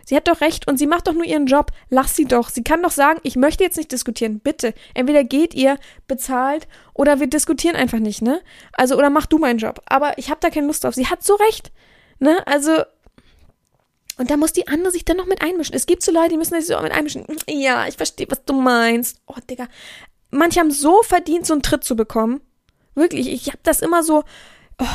Sie 0.09 0.17
hat 0.17 0.27
doch 0.27 0.41
recht 0.41 0.67
und 0.67 0.79
sie 0.79 0.87
macht 0.87 1.07
doch 1.07 1.13
nur 1.13 1.27
ihren 1.27 1.45
Job. 1.45 1.71
Lass 1.91 2.17
sie 2.17 2.25
doch. 2.25 2.49
Sie 2.49 2.65
kann 2.65 2.83
doch 2.83 2.93
sagen, 2.93 3.21
ich 3.25 3.37
möchte 3.37 3.63
jetzt 3.63 3.77
nicht 3.77 3.93
diskutieren. 3.93 4.41
Bitte. 4.41 4.73
Entweder 4.95 5.23
geht 5.23 5.53
ihr, 5.53 5.79
bezahlt 6.07 6.67
oder 6.95 7.21
wir 7.21 7.27
diskutieren 7.27 7.77
einfach 7.77 7.99
nicht, 7.99 8.23
ne? 8.23 8.41
Also, 8.73 8.97
oder 8.97 9.11
mach 9.11 9.27
du 9.27 9.37
meinen 9.37 9.59
Job. 9.59 9.83
Aber 9.85 10.17
ich 10.17 10.31
habe 10.31 10.41
da 10.41 10.49
keine 10.49 10.67
Lust 10.67 10.83
drauf. 10.83 10.95
Sie 10.95 11.09
hat 11.09 11.23
so 11.23 11.35
recht. 11.35 11.73
Ne? 12.21 12.39
Also, 12.47 12.85
und 14.17 14.31
da 14.31 14.39
muss 14.39 14.55
die 14.55 14.67
andere 14.67 14.93
sich 14.93 15.05
dann 15.05 15.19
noch 15.19 15.27
mit 15.27 15.43
einmischen. 15.43 15.75
Es 15.75 15.85
gibt 15.85 16.03
so 16.03 16.11
Leute, 16.11 16.31
die 16.31 16.37
müssen 16.39 16.55
sich 16.55 16.69
so 16.69 16.81
mit 16.81 16.93
einmischen. 16.93 17.27
Ja, 17.47 17.87
ich 17.87 17.99
verstehe, 17.99 18.29
was 18.31 18.43
du 18.47 18.55
meinst. 18.55 19.21
Oh, 19.27 19.35
Digga. 19.51 19.69
Manche 20.31 20.61
haben 20.61 20.71
so 20.71 21.03
verdient, 21.03 21.45
so 21.45 21.53
einen 21.53 21.63
Tritt 21.63 21.85
zu 21.85 21.97
bekommen. 21.97 22.41
Wirklich, 22.95 23.29
ich 23.29 23.49
habe 23.49 23.61
das 23.63 23.83
immer 23.83 24.03
so. 24.03 24.25
Oh, 24.79 24.87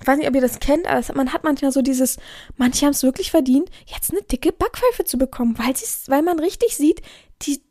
ich 0.00 0.06
weiß 0.06 0.18
nicht, 0.18 0.28
ob 0.28 0.34
ihr 0.34 0.40
das 0.40 0.60
kennt, 0.60 0.86
aber 0.86 1.02
man 1.14 1.32
hat 1.32 1.44
manchmal 1.44 1.72
so 1.72 1.82
dieses, 1.82 2.18
manche 2.56 2.86
haben 2.86 2.92
es 2.92 3.02
wirklich 3.02 3.30
verdient, 3.30 3.70
jetzt 3.86 4.10
eine 4.10 4.22
dicke 4.22 4.52
Backpfeife 4.52 5.04
zu 5.04 5.18
bekommen, 5.18 5.58
weil, 5.58 5.74
weil 6.06 6.22
man 6.22 6.38
richtig 6.38 6.76
sieht, 6.76 7.02
die, 7.42 7.62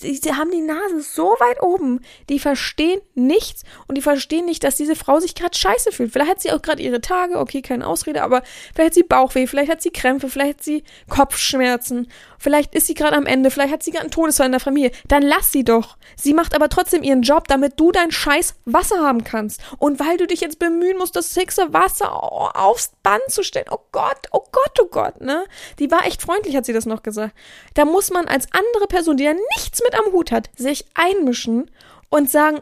sie 0.00 0.34
haben 0.34 0.50
die 0.50 0.60
Nase 0.60 1.00
so 1.00 1.36
weit 1.38 1.62
oben, 1.62 2.00
die 2.28 2.38
verstehen 2.38 3.00
nichts 3.14 3.62
und 3.86 3.96
die 3.96 4.02
verstehen 4.02 4.46
nicht, 4.46 4.64
dass 4.64 4.76
diese 4.76 4.96
Frau 4.96 5.20
sich 5.20 5.34
gerade 5.34 5.56
scheiße 5.56 5.92
fühlt. 5.92 6.12
Vielleicht 6.12 6.30
hat 6.30 6.40
sie 6.40 6.52
auch 6.52 6.62
gerade 6.62 6.82
ihre 6.82 7.00
Tage, 7.00 7.38
okay, 7.38 7.62
keine 7.62 7.86
Ausrede, 7.86 8.22
aber 8.22 8.42
vielleicht 8.74 8.90
hat 8.90 8.94
sie 8.94 9.02
Bauchweh, 9.02 9.46
vielleicht 9.46 9.70
hat 9.70 9.82
sie 9.82 9.90
Krämpfe, 9.90 10.28
vielleicht 10.28 10.58
hat 10.58 10.64
sie 10.64 10.84
Kopfschmerzen, 11.08 12.10
vielleicht 12.38 12.74
ist 12.74 12.86
sie 12.86 12.94
gerade 12.94 13.16
am 13.16 13.26
Ende, 13.26 13.50
vielleicht 13.50 13.72
hat 13.72 13.82
sie 13.82 13.90
gerade 13.90 14.04
einen 14.04 14.10
Todesfall 14.10 14.46
in 14.46 14.52
der 14.52 14.60
Familie. 14.60 14.90
Dann 15.08 15.22
lass 15.22 15.52
sie 15.52 15.64
doch. 15.64 15.96
Sie 16.16 16.34
macht 16.34 16.54
aber 16.54 16.68
trotzdem 16.68 17.02
ihren 17.02 17.22
Job, 17.22 17.48
damit 17.48 17.78
du 17.78 17.92
dein 17.92 18.10
scheiß 18.10 18.54
Wasser 18.64 19.00
haben 19.00 19.24
kannst. 19.24 19.60
Und 19.78 20.00
weil 20.00 20.16
du 20.16 20.26
dich 20.26 20.40
jetzt 20.40 20.58
bemühen 20.58 20.98
musst, 20.98 21.16
das 21.16 21.34
sechste 21.34 21.72
Wasser 21.72 22.10
aufs 22.56 22.92
Band 23.02 23.22
zu 23.28 23.42
stellen. 23.42 23.66
Oh 23.70 23.80
Gott, 23.92 24.28
oh 24.32 24.44
Gott, 24.52 24.80
oh 24.80 24.86
Gott, 24.90 25.20
ne? 25.20 25.44
Die 25.78 25.90
war 25.90 26.06
echt 26.06 26.22
freundlich, 26.22 26.56
hat 26.56 26.66
sie 26.66 26.72
das 26.72 26.86
noch 26.86 27.02
gesagt. 27.02 27.34
Da 27.74 27.84
muss 27.84 28.10
man 28.10 28.26
als 28.26 28.46
andere 28.52 28.86
Person, 28.86 29.16
die 29.16 29.24
ja 29.24 29.34
nichts 29.56 29.82
mit 29.82 29.89
mit 29.90 29.98
am 29.98 30.12
Hut 30.12 30.32
hat, 30.32 30.50
sich 30.56 30.84
einmischen 30.94 31.70
und 32.08 32.30
sagen, 32.30 32.60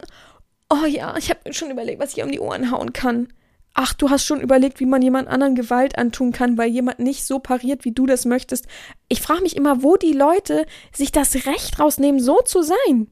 oh 0.69 0.85
ja, 0.85 1.15
ich 1.17 1.29
habe 1.29 1.53
schon 1.53 1.71
überlegt, 1.71 1.99
was 1.99 2.15
ich 2.15 2.23
um 2.23 2.31
die 2.31 2.39
Ohren 2.39 2.71
hauen 2.71 2.93
kann. 2.93 3.31
Ach, 3.73 3.93
du 3.93 4.09
hast 4.09 4.25
schon 4.25 4.41
überlegt, 4.41 4.79
wie 4.79 4.85
man 4.85 5.01
jemand 5.01 5.27
anderen 5.27 5.55
Gewalt 5.55 5.97
antun 5.97 6.31
kann, 6.31 6.57
weil 6.57 6.69
jemand 6.69 6.99
nicht 6.99 7.25
so 7.25 7.39
pariert, 7.39 7.85
wie 7.85 7.91
du 7.91 8.05
das 8.05 8.25
möchtest. 8.25 8.67
Ich 9.07 9.21
frage 9.21 9.41
mich 9.41 9.55
immer, 9.55 9.83
wo 9.83 9.95
die 9.95 10.13
Leute 10.13 10.65
sich 10.91 11.11
das 11.11 11.45
Recht 11.45 11.79
rausnehmen, 11.79 12.19
so 12.19 12.41
zu 12.41 12.61
sein. 12.61 13.09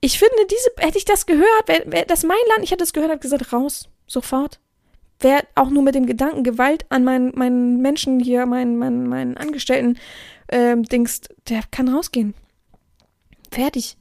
Ich 0.00 0.18
finde, 0.18 0.34
diese, 0.50 0.86
hätte 0.86 0.98
ich 0.98 1.04
das 1.04 1.26
gehört, 1.26 1.68
wäre 1.68 1.90
wär 1.92 2.04
das 2.04 2.22
mein 2.22 2.36
Land, 2.50 2.64
ich 2.64 2.70
hätte 2.70 2.82
das 2.82 2.92
gehört, 2.92 3.10
hätte 3.10 3.20
gesagt, 3.20 3.52
raus, 3.52 3.88
sofort. 4.06 4.60
Wer 5.20 5.44
auch 5.54 5.70
nur 5.70 5.82
mit 5.82 5.94
dem 5.94 6.06
Gedanken 6.06 6.44
Gewalt 6.44 6.84
an 6.90 7.04
meinen, 7.04 7.32
meinen 7.36 7.80
Menschen 7.80 8.20
hier, 8.20 8.44
meinen, 8.44 8.76
meinen, 8.76 9.08
meinen 9.08 9.36
Angestellten, 9.36 9.98
ähm, 10.50 10.82
Dings, 10.84 11.22
der 11.48 11.62
kann 11.70 11.88
rausgehen. 11.88 12.34
Fertig. 13.56 13.96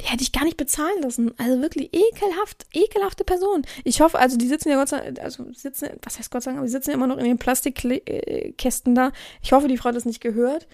Die 0.00 0.06
hätte 0.06 0.24
ich 0.24 0.32
gar 0.32 0.44
nicht 0.44 0.56
bezahlen 0.56 1.00
lassen. 1.00 1.32
Also 1.38 1.62
wirklich 1.62 1.94
ekelhaft, 1.94 2.66
ekelhafte 2.72 3.22
Person. 3.22 3.64
Ich 3.84 4.00
hoffe, 4.00 4.18
also 4.18 4.36
die 4.36 4.48
sitzen 4.48 4.68
ja 4.68 4.76
Gott 4.76 4.88
sei 4.88 4.98
Dank, 4.98 5.20
also 5.20 5.46
sitzen, 5.52 5.90
was 6.02 6.18
heißt 6.18 6.32
Gott 6.32 6.42
sei 6.42 6.50
Dank, 6.50 6.58
aber 6.58 6.66
die 6.66 6.72
sitzen 6.72 6.90
ja 6.90 6.96
immer 6.96 7.06
noch 7.06 7.18
in 7.18 7.24
den 7.24 7.38
Plastikkästen 7.38 8.96
da. 8.96 9.12
Ich 9.42 9.52
hoffe, 9.52 9.68
die 9.68 9.76
Frau 9.76 9.90
hat 9.90 9.96
das 9.96 10.06
nicht 10.06 10.20
gehört. 10.20 10.66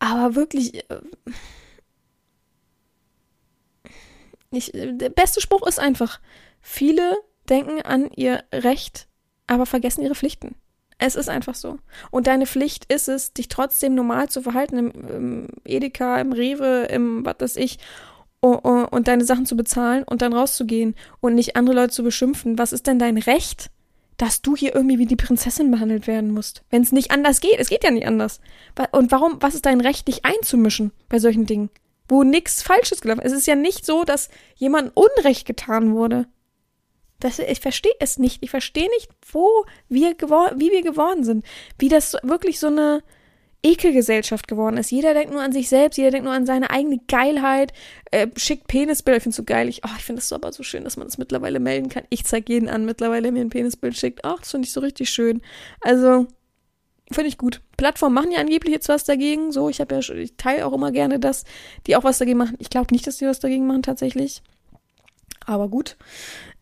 Aber 0.00 0.34
wirklich, 0.34 0.84
äh, 0.90 1.00
ich, 4.50 4.70
der 4.74 5.08
beste 5.08 5.40
Spruch 5.40 5.66
ist 5.66 5.80
einfach, 5.80 6.20
viele 6.60 7.16
denken 7.48 7.80
an 7.80 8.10
ihr 8.10 8.44
Recht, 8.52 9.08
aber 9.46 9.64
vergessen 9.64 10.02
ihre 10.02 10.14
Pflichten. 10.14 10.56
Es 10.98 11.14
ist 11.14 11.28
einfach 11.28 11.54
so. 11.54 11.78
Und 12.10 12.26
deine 12.26 12.46
Pflicht 12.46 12.92
ist 12.92 13.08
es, 13.08 13.32
dich 13.32 13.48
trotzdem 13.48 13.94
normal 13.94 14.28
zu 14.28 14.42
verhalten 14.42 14.78
im, 14.78 14.90
im 14.90 15.48
Edeka, 15.64 16.20
im 16.20 16.32
Rewe, 16.32 16.84
im 16.84 17.24
was 17.24 17.36
weiß 17.40 17.56
ich, 17.56 17.78
und 18.40 19.06
deine 19.06 19.24
Sachen 19.24 19.46
zu 19.46 19.56
bezahlen 19.56 20.02
und 20.02 20.20
dann 20.20 20.32
rauszugehen 20.32 20.96
und 21.20 21.34
nicht 21.34 21.54
andere 21.54 21.76
Leute 21.76 21.92
zu 21.92 22.02
beschimpfen. 22.02 22.58
Was 22.58 22.72
ist 22.72 22.88
denn 22.88 22.98
dein 22.98 23.16
Recht, 23.16 23.70
dass 24.16 24.42
du 24.42 24.56
hier 24.56 24.74
irgendwie 24.74 24.98
wie 24.98 25.06
die 25.06 25.16
Prinzessin 25.16 25.70
behandelt 25.70 26.08
werden 26.08 26.32
musst? 26.32 26.64
Wenn 26.68 26.82
es 26.82 26.90
nicht 26.90 27.12
anders 27.12 27.40
geht, 27.40 27.58
es 27.60 27.68
geht 27.68 27.84
ja 27.84 27.92
nicht 27.92 28.06
anders. 28.06 28.40
Und 28.90 29.12
warum, 29.12 29.36
was 29.40 29.54
ist 29.54 29.64
dein 29.64 29.80
Recht, 29.80 30.08
dich 30.08 30.24
einzumischen 30.24 30.90
bei 31.08 31.20
solchen 31.20 31.46
Dingen? 31.46 31.70
Wo 32.08 32.24
nichts 32.24 32.62
Falsches 32.62 33.00
gelaufen 33.00 33.22
ist. 33.22 33.30
Es 33.30 33.38
ist 33.38 33.46
ja 33.46 33.54
nicht 33.54 33.86
so, 33.86 34.02
dass 34.02 34.28
jemand 34.56 34.90
Unrecht 34.96 35.46
getan 35.46 35.94
wurde. 35.94 36.26
Das, 37.22 37.38
ich 37.38 37.60
verstehe 37.60 37.94
es 38.00 38.18
nicht. 38.18 38.42
Ich 38.42 38.50
verstehe 38.50 38.88
nicht, 38.88 39.08
wo 39.30 39.64
wir 39.88 40.14
geworden, 40.14 40.58
wie 40.58 40.72
wir 40.72 40.82
geworden 40.82 41.22
sind. 41.22 41.44
Wie 41.78 41.88
das 41.88 42.16
wirklich 42.24 42.58
so 42.58 42.66
eine 42.66 43.04
Ekelgesellschaft 43.62 44.48
geworden 44.48 44.76
ist. 44.76 44.90
Jeder 44.90 45.14
denkt 45.14 45.32
nur 45.32 45.40
an 45.40 45.52
sich 45.52 45.68
selbst, 45.68 45.96
jeder 45.96 46.10
denkt 46.10 46.24
nur 46.24 46.34
an 46.34 46.46
seine 46.46 46.70
eigene 46.70 46.98
Geilheit, 47.06 47.72
äh, 48.10 48.26
schickt 48.36 48.66
Penisbilder. 48.66 49.18
Ich 49.18 49.22
finde 49.22 49.34
es 49.34 49.36
so 49.36 49.44
geil. 49.44 49.68
Ich, 49.68 49.82
oh, 49.84 49.90
ich 49.96 50.04
finde 50.04 50.18
es 50.18 50.28
so 50.28 50.34
aber 50.34 50.52
so 50.52 50.64
schön, 50.64 50.82
dass 50.82 50.96
man 50.96 51.06
das 51.06 51.16
mittlerweile 51.16 51.60
melden 51.60 51.88
kann. 51.88 52.02
Ich 52.10 52.24
zeige 52.24 52.52
jeden 52.52 52.68
an, 52.68 52.84
mittlerweile 52.84 53.30
mir 53.30 53.40
ein 53.40 53.50
Penisbild 53.50 53.96
schickt. 53.96 54.24
Ach, 54.24 54.40
das 54.40 54.50
finde 54.50 54.66
ich 54.66 54.72
so 54.72 54.80
richtig 54.80 55.10
schön. 55.10 55.42
Also, 55.80 56.26
finde 57.12 57.28
ich 57.28 57.38
gut. 57.38 57.60
Plattformen 57.76 58.14
machen 58.16 58.32
ja 58.32 58.40
angeblich 58.40 58.74
jetzt 58.74 58.88
was 58.88 59.04
dagegen. 59.04 59.52
So, 59.52 59.68
ich 59.68 59.80
habe 59.80 59.94
ja, 59.94 60.14
ich 60.16 60.36
teile 60.36 60.66
auch 60.66 60.72
immer 60.72 60.90
gerne 60.90 61.20
das, 61.20 61.44
die 61.86 61.94
auch 61.94 62.02
was 62.02 62.18
dagegen 62.18 62.38
machen. 62.38 62.56
Ich 62.58 62.68
glaube 62.68 62.92
nicht, 62.92 63.06
dass 63.06 63.18
die 63.18 63.26
was 63.26 63.38
dagegen 63.38 63.68
machen 63.68 63.84
tatsächlich. 63.84 64.42
Aber 65.46 65.68
gut. 65.68 65.96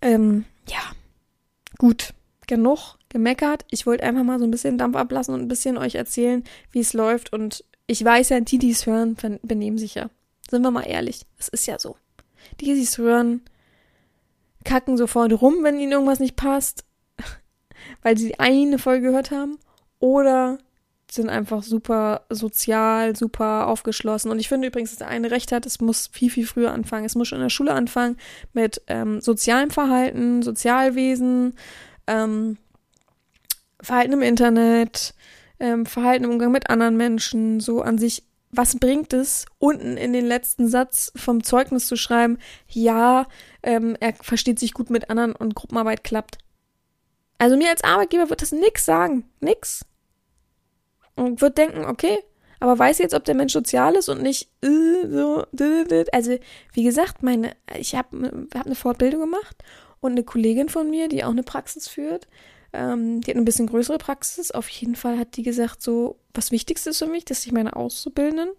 Ähm, 0.02 0.44
ja, 0.68 0.80
gut, 1.78 2.14
genug 2.46 2.98
gemeckert. 3.10 3.66
Ich 3.70 3.86
wollte 3.86 4.04
einfach 4.04 4.22
mal 4.22 4.38
so 4.38 4.44
ein 4.44 4.50
bisschen 4.50 4.78
Dampf 4.78 4.96
ablassen 4.96 5.34
und 5.34 5.42
ein 5.42 5.48
bisschen 5.48 5.76
euch 5.76 5.96
erzählen, 5.96 6.44
wie 6.72 6.80
es 6.80 6.94
läuft. 6.94 7.32
Und 7.32 7.64
ich 7.86 8.02
weiß 8.04 8.30
ja, 8.30 8.40
die, 8.40 8.58
die 8.58 8.70
es 8.70 8.86
hören, 8.86 9.16
benehmen 9.42 9.78
sich 9.78 9.96
ja. 9.96 10.08
Sind 10.48 10.62
wir 10.62 10.70
mal 10.70 10.82
ehrlich. 10.82 11.26
Es 11.38 11.48
ist 11.48 11.66
ja 11.66 11.78
so. 11.78 11.96
Die, 12.60 12.66
die 12.66 12.82
es 12.82 12.98
hören, 12.98 13.42
kacken 14.64 14.96
sofort 14.96 15.32
rum, 15.42 15.62
wenn 15.62 15.78
ihnen 15.78 15.92
irgendwas 15.92 16.20
nicht 16.20 16.36
passt, 16.36 16.84
weil 18.02 18.16
sie 18.16 18.38
eine 18.38 18.78
Folge 18.78 19.08
gehört 19.08 19.30
haben. 19.30 19.58
Oder 19.98 20.58
sind 21.12 21.28
einfach 21.28 21.62
super 21.62 22.26
sozial, 22.30 23.16
super 23.16 23.66
aufgeschlossen. 23.66 24.30
Und 24.30 24.38
ich 24.38 24.48
finde 24.48 24.68
übrigens, 24.68 24.90
dass 24.90 24.98
der 24.98 25.08
eine 25.08 25.30
recht 25.30 25.52
hat, 25.52 25.66
es 25.66 25.80
muss 25.80 26.08
viel, 26.12 26.30
viel 26.30 26.46
früher 26.46 26.72
anfangen. 26.72 27.04
Es 27.04 27.14
muss 27.14 27.28
schon 27.28 27.38
in 27.38 27.44
der 27.44 27.50
Schule 27.50 27.72
anfangen 27.72 28.16
mit 28.52 28.82
ähm, 28.86 29.20
sozialem 29.20 29.70
Verhalten, 29.70 30.42
Sozialwesen, 30.42 31.54
ähm, 32.06 32.58
Verhalten 33.82 34.12
im 34.12 34.22
Internet, 34.22 35.14
ähm, 35.58 35.86
Verhalten 35.86 36.24
im 36.24 36.30
Umgang 36.30 36.52
mit 36.52 36.70
anderen 36.70 36.96
Menschen, 36.96 37.60
so 37.60 37.82
an 37.82 37.98
sich. 37.98 38.24
Was 38.52 38.76
bringt 38.76 39.12
es, 39.12 39.46
unten 39.58 39.96
in 39.96 40.12
den 40.12 40.26
letzten 40.26 40.66
Satz 40.66 41.12
vom 41.14 41.44
Zeugnis 41.44 41.86
zu 41.86 41.96
schreiben, 41.96 42.38
ja, 42.66 43.28
ähm, 43.62 43.96
er 44.00 44.12
versteht 44.14 44.58
sich 44.58 44.74
gut 44.74 44.90
mit 44.90 45.08
anderen 45.08 45.36
und 45.36 45.54
Gruppenarbeit 45.54 46.02
klappt? 46.02 46.38
Also 47.38 47.56
mir 47.56 47.70
als 47.70 47.84
Arbeitgeber 47.84 48.28
wird 48.28 48.42
das 48.42 48.50
nix 48.50 48.84
sagen. 48.84 49.24
Nix 49.40 49.86
und 51.20 51.40
wird 51.40 51.58
denken, 51.58 51.84
okay, 51.84 52.18
aber 52.60 52.78
weiß 52.78 52.98
jetzt, 52.98 53.14
ob 53.14 53.24
der 53.24 53.34
Mensch 53.34 53.52
sozial 53.52 53.94
ist 53.94 54.08
und 54.08 54.22
nicht 54.22 54.50
äh, 54.62 55.08
so. 55.08 55.44
Also, 56.12 56.38
wie 56.72 56.82
gesagt, 56.82 57.22
meine, 57.22 57.56
ich 57.78 57.94
habe 57.94 58.46
hab 58.54 58.66
eine 58.66 58.74
Fortbildung 58.74 59.20
gemacht 59.20 59.62
und 60.00 60.12
eine 60.12 60.24
Kollegin 60.24 60.68
von 60.68 60.90
mir, 60.90 61.08
die 61.08 61.24
auch 61.24 61.30
eine 61.30 61.42
Praxis 61.42 61.88
führt, 61.88 62.28
ähm, 62.72 63.20
die 63.22 63.30
hat 63.30 63.36
eine 63.36 63.44
bisschen 63.44 63.66
größere 63.66 63.98
Praxis. 63.98 64.50
Auf 64.50 64.68
jeden 64.68 64.94
Fall 64.94 65.18
hat 65.18 65.36
die 65.36 65.42
gesagt, 65.42 65.82
so, 65.82 66.18
was 66.34 66.50
Wichtigste 66.50 66.90
ist 66.90 66.98
für 66.98 67.06
mich, 67.06 67.24
dass 67.24 67.44
ich 67.46 67.52
meine 67.52 67.76
Auszubildenden, 67.76 68.50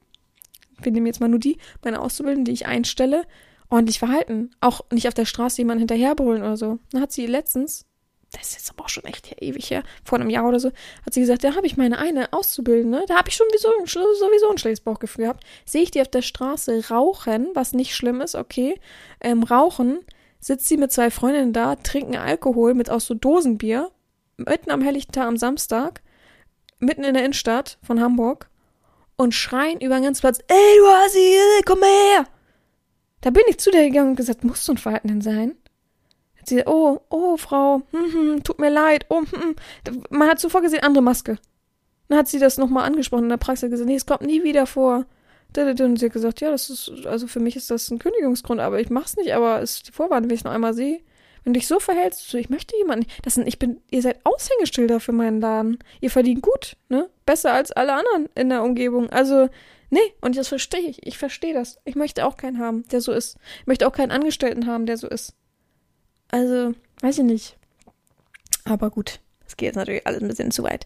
wir 0.82 0.92
nehmen 0.92 1.06
jetzt 1.06 1.22
mal 1.22 1.30
nur 1.30 1.40
die, 1.40 1.58
meine 1.84 2.02
Auszubildenden, 2.02 2.46
die 2.46 2.54
ich 2.54 2.66
einstelle, 2.66 3.24
ordentlich 3.70 4.00
verhalten. 4.00 4.52
Auch 4.60 4.82
nicht 4.92 5.08
auf 5.08 5.14
der 5.14 5.26
Straße 5.26 5.62
jemanden 5.62 5.82
hinterherbrüllen 5.82 6.42
oder 6.42 6.58
so. 6.58 6.80
Dann 6.92 7.02
hat 7.02 7.12
sie 7.12 7.28
letztens, 7.28 7.86
das 8.32 8.50
ist 8.50 8.54
jetzt 8.54 8.70
aber 8.72 8.86
auch 8.86 8.90
schon 8.90 9.04
echt 9.04 9.42
ewig 9.42 9.70
her, 9.70 9.84
vor 10.04 10.20
einem 10.20 10.30
Jahr 10.30 10.48
oder 10.48 10.60
so, 10.60 10.72
hat 11.06 11.14
sie 11.14 11.20
gesagt, 11.20 11.44
da 11.44 11.56
habe 11.56 11.68
ich 11.68 11.78
meine 11.78 11.98
eine 11.98 12.32
Auszubildende, 12.32 13.04
da 13.08 13.18
habe 13.18 13.30
ich 13.30 13.36
schon 13.36 13.48
sowieso, 13.50 14.14
sowieso 14.14 14.50
ein 14.50 14.58
schlechtes 14.58 14.82
Bauchgefühl 14.82 15.26
gehabt. 15.26 15.44
Sehe 15.66 15.84
ich 15.84 15.92
die 15.92 16.02
auf 16.02 16.08
der 16.08 16.22
Straße 16.22 16.90
rauchen, 16.90 17.50
was 17.54 17.74
nicht 17.74 17.94
schlimm 17.94 18.22
ist, 18.22 18.36
okay, 18.36 18.80
ähm, 19.20 19.44
rauchen, 19.44 20.00
sitzt 20.40 20.68
sie 20.68 20.78
mit 20.78 20.92
zwei 20.92 21.12
Freundinnen 21.12 21.54
da, 21.54 21.76
trinken 21.76 22.16
Alkohol 22.16 22.74
mit 22.74 22.90
aus 22.90 23.06
so 23.06 23.14
Dosenbier, 23.14 23.92
mitten 24.38 24.72
am 24.72 24.82
helllichten 24.82 25.14
Tag 25.14 25.28
am 25.28 25.38
Samstag, 25.38 26.02
mitten 26.80 27.04
in 27.04 27.14
der 27.14 27.24
Innenstadt 27.24 27.78
von 27.84 28.00
Hamburg 28.00 28.50
und 29.18 29.34
schreien 29.34 29.82
über 29.82 29.96
den 29.96 30.06
ganzen 30.06 30.22
Platz, 30.22 30.40
ey, 30.48 30.78
du 30.80 30.86
Hasi, 30.88 31.36
komm 31.66 31.80
mal 31.80 31.88
her! 31.88 32.26
Da 33.20 33.30
bin 33.30 33.44
ich 33.48 33.60
zu 33.60 33.70
der 33.70 33.88
gegangen 33.88 34.12
und 34.12 34.16
gesagt, 34.16 34.44
muss 34.44 34.66
so 34.66 34.74
ein 34.74 34.78
Verhalten 34.78 35.10
denn 35.10 35.22
sein? 35.22 35.56
Hat 36.42 36.50
sie 36.50 36.56
gesagt, 36.56 36.70
oh, 36.70 37.02
oh, 37.10 37.38
Frau, 37.38 37.82
hm, 37.92 38.14
hm, 38.14 38.44
tut 38.44 38.60
mir 38.60 38.70
leid, 38.70 39.06
oh, 39.10 39.22
hm, 39.22 39.56
hm. 39.86 40.04
Man 40.10 40.30
hat 40.30 40.40
zuvor 40.40 40.62
gesehen, 40.62 40.84
andere 40.84 41.04
Maske. 41.04 41.38
Dann 42.10 42.18
hat 42.18 42.28
sie 42.28 42.40
das 42.40 42.58
nochmal 42.58 42.84
angesprochen 42.84 43.24
in 43.24 43.30
der 43.30 43.38
Praxis 43.38 43.70
gesagt, 43.70 43.88
nee, 43.88 43.96
es 43.96 44.06
kommt 44.06 44.24
nie 44.24 44.44
wieder 44.44 44.66
vor. 44.68 45.06
Und 45.58 46.00
sie 46.00 46.06
hat 46.06 46.14
gesagt, 46.14 46.42
ja, 46.42 46.50
das 46.50 46.70
ist, 46.70 47.06
also 47.06 47.28
für 47.28 47.40
mich 47.40 47.56
ist 47.56 47.70
das 47.72 47.90
ein 47.92 48.00
Kündigungsgrund, 48.00 48.60
aber 48.60 48.80
ich 48.80 48.90
mach's 48.90 49.18
nicht, 49.18 49.34
aber 49.34 49.62
es 49.62 49.78
ist 49.78 49.88
die 49.88 49.92
Vorwarnung, 49.92 50.30
wenn 50.30 50.36
ich 50.36 50.44
noch 50.44 50.52
einmal 50.52 50.74
sehe. 50.74 51.02
Wenn 51.44 51.54
du 51.54 51.60
dich 51.60 51.68
so 51.68 51.80
verhältst, 51.80 52.30
so, 52.30 52.38
ich 52.38 52.50
möchte 52.50 52.76
jemanden, 52.78 53.08
das 53.24 53.34
sind, 53.34 53.48
ich 53.48 53.60
bin, 53.60 53.82
ihr 53.90 54.02
seid 54.02 54.20
Aushängeschilder 54.26 55.00
für 55.00 55.12
meinen 55.12 55.42
Laden. 55.42 55.80
Ihr 56.00 56.12
verdient 56.12 56.42
gut, 56.42 56.78
ne? 56.90 57.10
Besser 57.26 57.54
als 57.54 57.72
alle 57.72 57.94
anderen 57.94 58.30
in 58.36 58.50
der 58.50 58.64
Umgebung. 58.64 59.10
Also, 59.10 59.50
nee, 59.90 60.00
und 60.22 60.38
das 60.38 60.50
verstehe 60.50 60.82
ich. 60.82 61.06
Ich 61.06 61.18
verstehe 61.18 61.54
das. 61.54 61.80
Ich 61.84 61.96
möchte 61.96 62.26
auch 62.26 62.38
keinen 62.38 62.60
haben, 62.60 62.88
der 62.90 63.02
so 63.02 63.12
ist. 63.12 63.38
Ich 63.62 63.68
möchte 63.68 63.88
auch 63.88 63.94
keinen 63.94 64.12
Angestellten 64.12 64.68
haben, 64.68 64.86
der 64.86 64.98
so 64.98 65.08
ist. 65.08 65.34
Also, 66.32 66.74
weiß 67.02 67.20
ich 67.20 67.26
nicht. 67.26 67.58
Aber 68.66 68.90
gut, 68.90 69.20
das 69.44 69.58
geht 69.58 69.68
jetzt 69.68 69.76
natürlich 69.76 70.08
alles 70.08 70.22
ein 70.22 70.28
bisschen 70.28 70.52
zu 70.52 70.64
weit. 70.64 70.86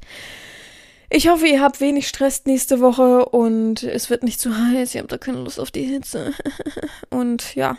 Ich 1.09 1.27
hoffe, 1.27 1.47
ihr 1.47 1.61
habt 1.61 1.81
wenig 1.81 2.07
Stress 2.07 2.45
nächste 2.45 2.79
Woche 2.81 3.25
und 3.27 3.83
es 3.83 4.09
wird 4.09 4.23
nicht 4.23 4.39
zu 4.39 4.57
heiß. 4.57 4.95
Ihr 4.95 5.01
habt 5.01 5.11
da 5.11 5.17
keine 5.17 5.39
Lust 5.39 5.59
auf 5.59 5.71
die 5.71 5.83
Hitze. 5.83 6.33
und 7.11 7.55
ja, 7.55 7.77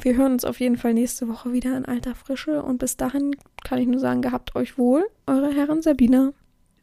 wir 0.00 0.16
hören 0.16 0.32
uns 0.32 0.44
auf 0.44 0.60
jeden 0.60 0.76
Fall 0.76 0.94
nächste 0.94 1.28
Woche 1.28 1.52
wieder 1.52 1.76
in 1.76 1.84
alter 1.84 2.14
Frische 2.14 2.62
und 2.62 2.78
bis 2.78 2.96
dahin 2.96 3.34
kann 3.64 3.78
ich 3.78 3.88
nur 3.88 4.00
sagen, 4.00 4.22
gehabt 4.22 4.54
euch 4.54 4.78
wohl, 4.78 5.04
eure 5.26 5.52
Herren 5.52 5.82
Sabina. 5.82 6.32